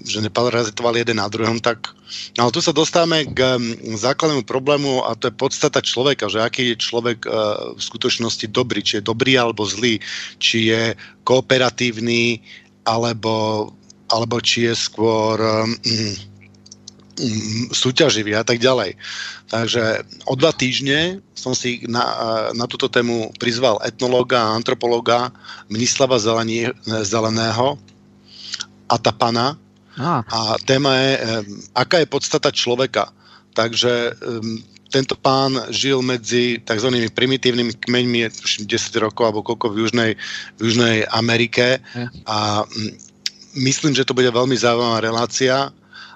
[0.08, 1.92] že neparazitovali jeden na druhom, tak...
[2.34, 6.42] No ale tu sa dostávame k mm, základnému problému a to je podstata človeka, že
[6.42, 10.02] aký je človek uh, v skutočnosti dobrý, či je dobrý alebo zlý,
[10.42, 12.42] či je kooperatívny
[12.84, 13.70] alebo,
[14.10, 15.70] alebo či je skôr um,
[17.22, 18.98] um, súťaživý a tak ďalej.
[19.48, 22.02] Takže o dva týždne som si na,
[22.56, 25.30] na túto tému prizval etnológa a antropológa
[25.70, 27.78] Mnislava Zeleného
[28.88, 29.54] a Tapana,
[29.98, 31.12] a, a téma je,
[31.74, 33.14] aká je podstata človeka.
[33.54, 34.58] Takže um,
[34.94, 37.10] tento pán žil medzi tzv.
[37.10, 38.66] primitívnymi kmeňmi 10
[39.02, 40.10] rokov alebo koľko v Južnej,
[40.54, 41.82] v Južnej Amerike
[42.30, 42.62] a
[43.58, 45.74] myslím, že to bude veľmi zaujímavá relácia.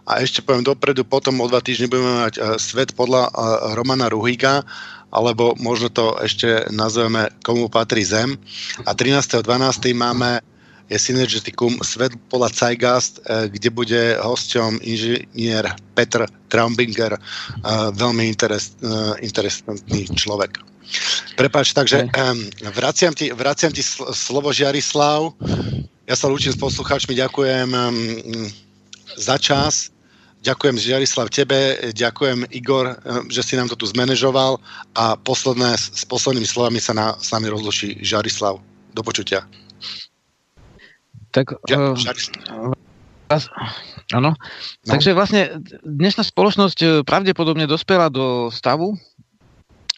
[0.09, 3.33] A ešte poviem dopredu, potom o dva týždne budeme mať uh, svet podľa uh,
[3.77, 4.65] Romana Ruhiga,
[5.13, 8.41] alebo možno to ešte nazveme Komu patrí zem.
[8.89, 9.45] A 13.12.
[9.93, 10.41] máme
[10.89, 17.21] je Synergeticum Svet Pola Zeitgeist, eh, kde bude hosťom inžinier Petr Traumbinger, eh,
[17.93, 18.89] veľmi interes, eh,
[19.21, 20.59] interesantný človek.
[21.37, 22.09] Prepač, takže
[22.73, 23.85] vraciam ti, vraciam ti
[24.17, 25.37] slovo Žiarislav.
[26.09, 27.69] Ja sa lúčim s poslucháčmi, ďakujem
[29.21, 29.93] za čas.
[30.41, 32.97] Ďakujem Žiarislav tebe, ďakujem Igor,
[33.29, 34.57] že si nám to tu zmanéžoval
[34.97, 38.57] a posledné, s poslednými slovami sa na, s nami rozluší Žiarislav.
[38.97, 39.45] Do počutia.
[41.31, 41.97] Tak, ja, uh,
[44.17, 44.33] áno.
[44.33, 44.33] No.
[44.89, 48.97] Takže vlastne dnešná spoločnosť eh, pravdepodobne dospela do stavu,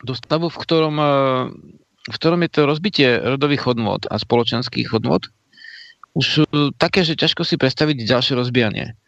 [0.02, 1.46] do stavu, v ktorom, uh,
[2.10, 5.30] v ktorom je to rozbitie rodových hodnot a spoločenských hodnot
[6.18, 6.42] už
[6.74, 8.98] také, že ťažko si predstaviť ďalšie rozbijanie.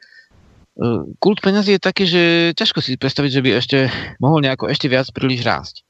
[1.19, 2.23] Kult peňazí je taký, že
[2.55, 3.79] ťažko si predstaviť, že by ešte
[4.23, 5.83] mohol nejako ešte viac príliš rásť.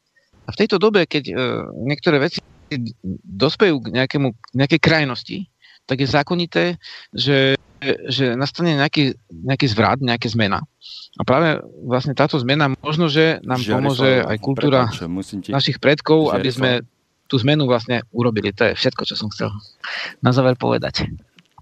[0.49, 1.37] A v tejto dobe, keď
[1.85, 2.41] niektoré veci
[3.29, 5.52] dospejú k nejakému, nejakej krajnosti,
[5.87, 6.65] tak je zákonité,
[7.11, 7.59] že,
[8.09, 10.63] že nastane nejaký, nejaký zvrat, nejaká zmena.
[11.19, 15.51] A práve vlastne táto zmena možno, že nám Žiarislav, pomôže aj kultúra prepáč, ti...
[15.53, 16.39] našich predkov, Žiarislav.
[16.41, 16.71] aby sme
[17.29, 18.53] tú zmenu vlastne urobili.
[18.53, 19.49] To je všetko, čo som chcel
[20.21, 21.09] na záver povedať.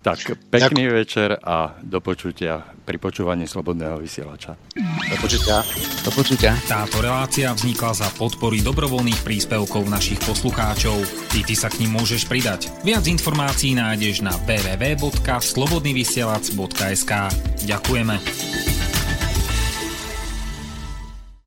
[0.01, 0.97] Tak, pekný Ďakujem.
[0.97, 4.57] večer a do počutia pri počúvaní Slobodného vysielača.
[5.13, 5.61] Do počutia.
[6.01, 6.57] Do počutia.
[6.65, 11.05] Táto relácia vznikla za podpory dobrovoľných príspevkov našich poslucháčov.
[11.37, 12.73] I ty sa k ním môžeš pridať.
[12.81, 17.13] Viac informácií nájdeš na www.slobodnyvysielac.sk
[17.69, 18.17] Ďakujeme.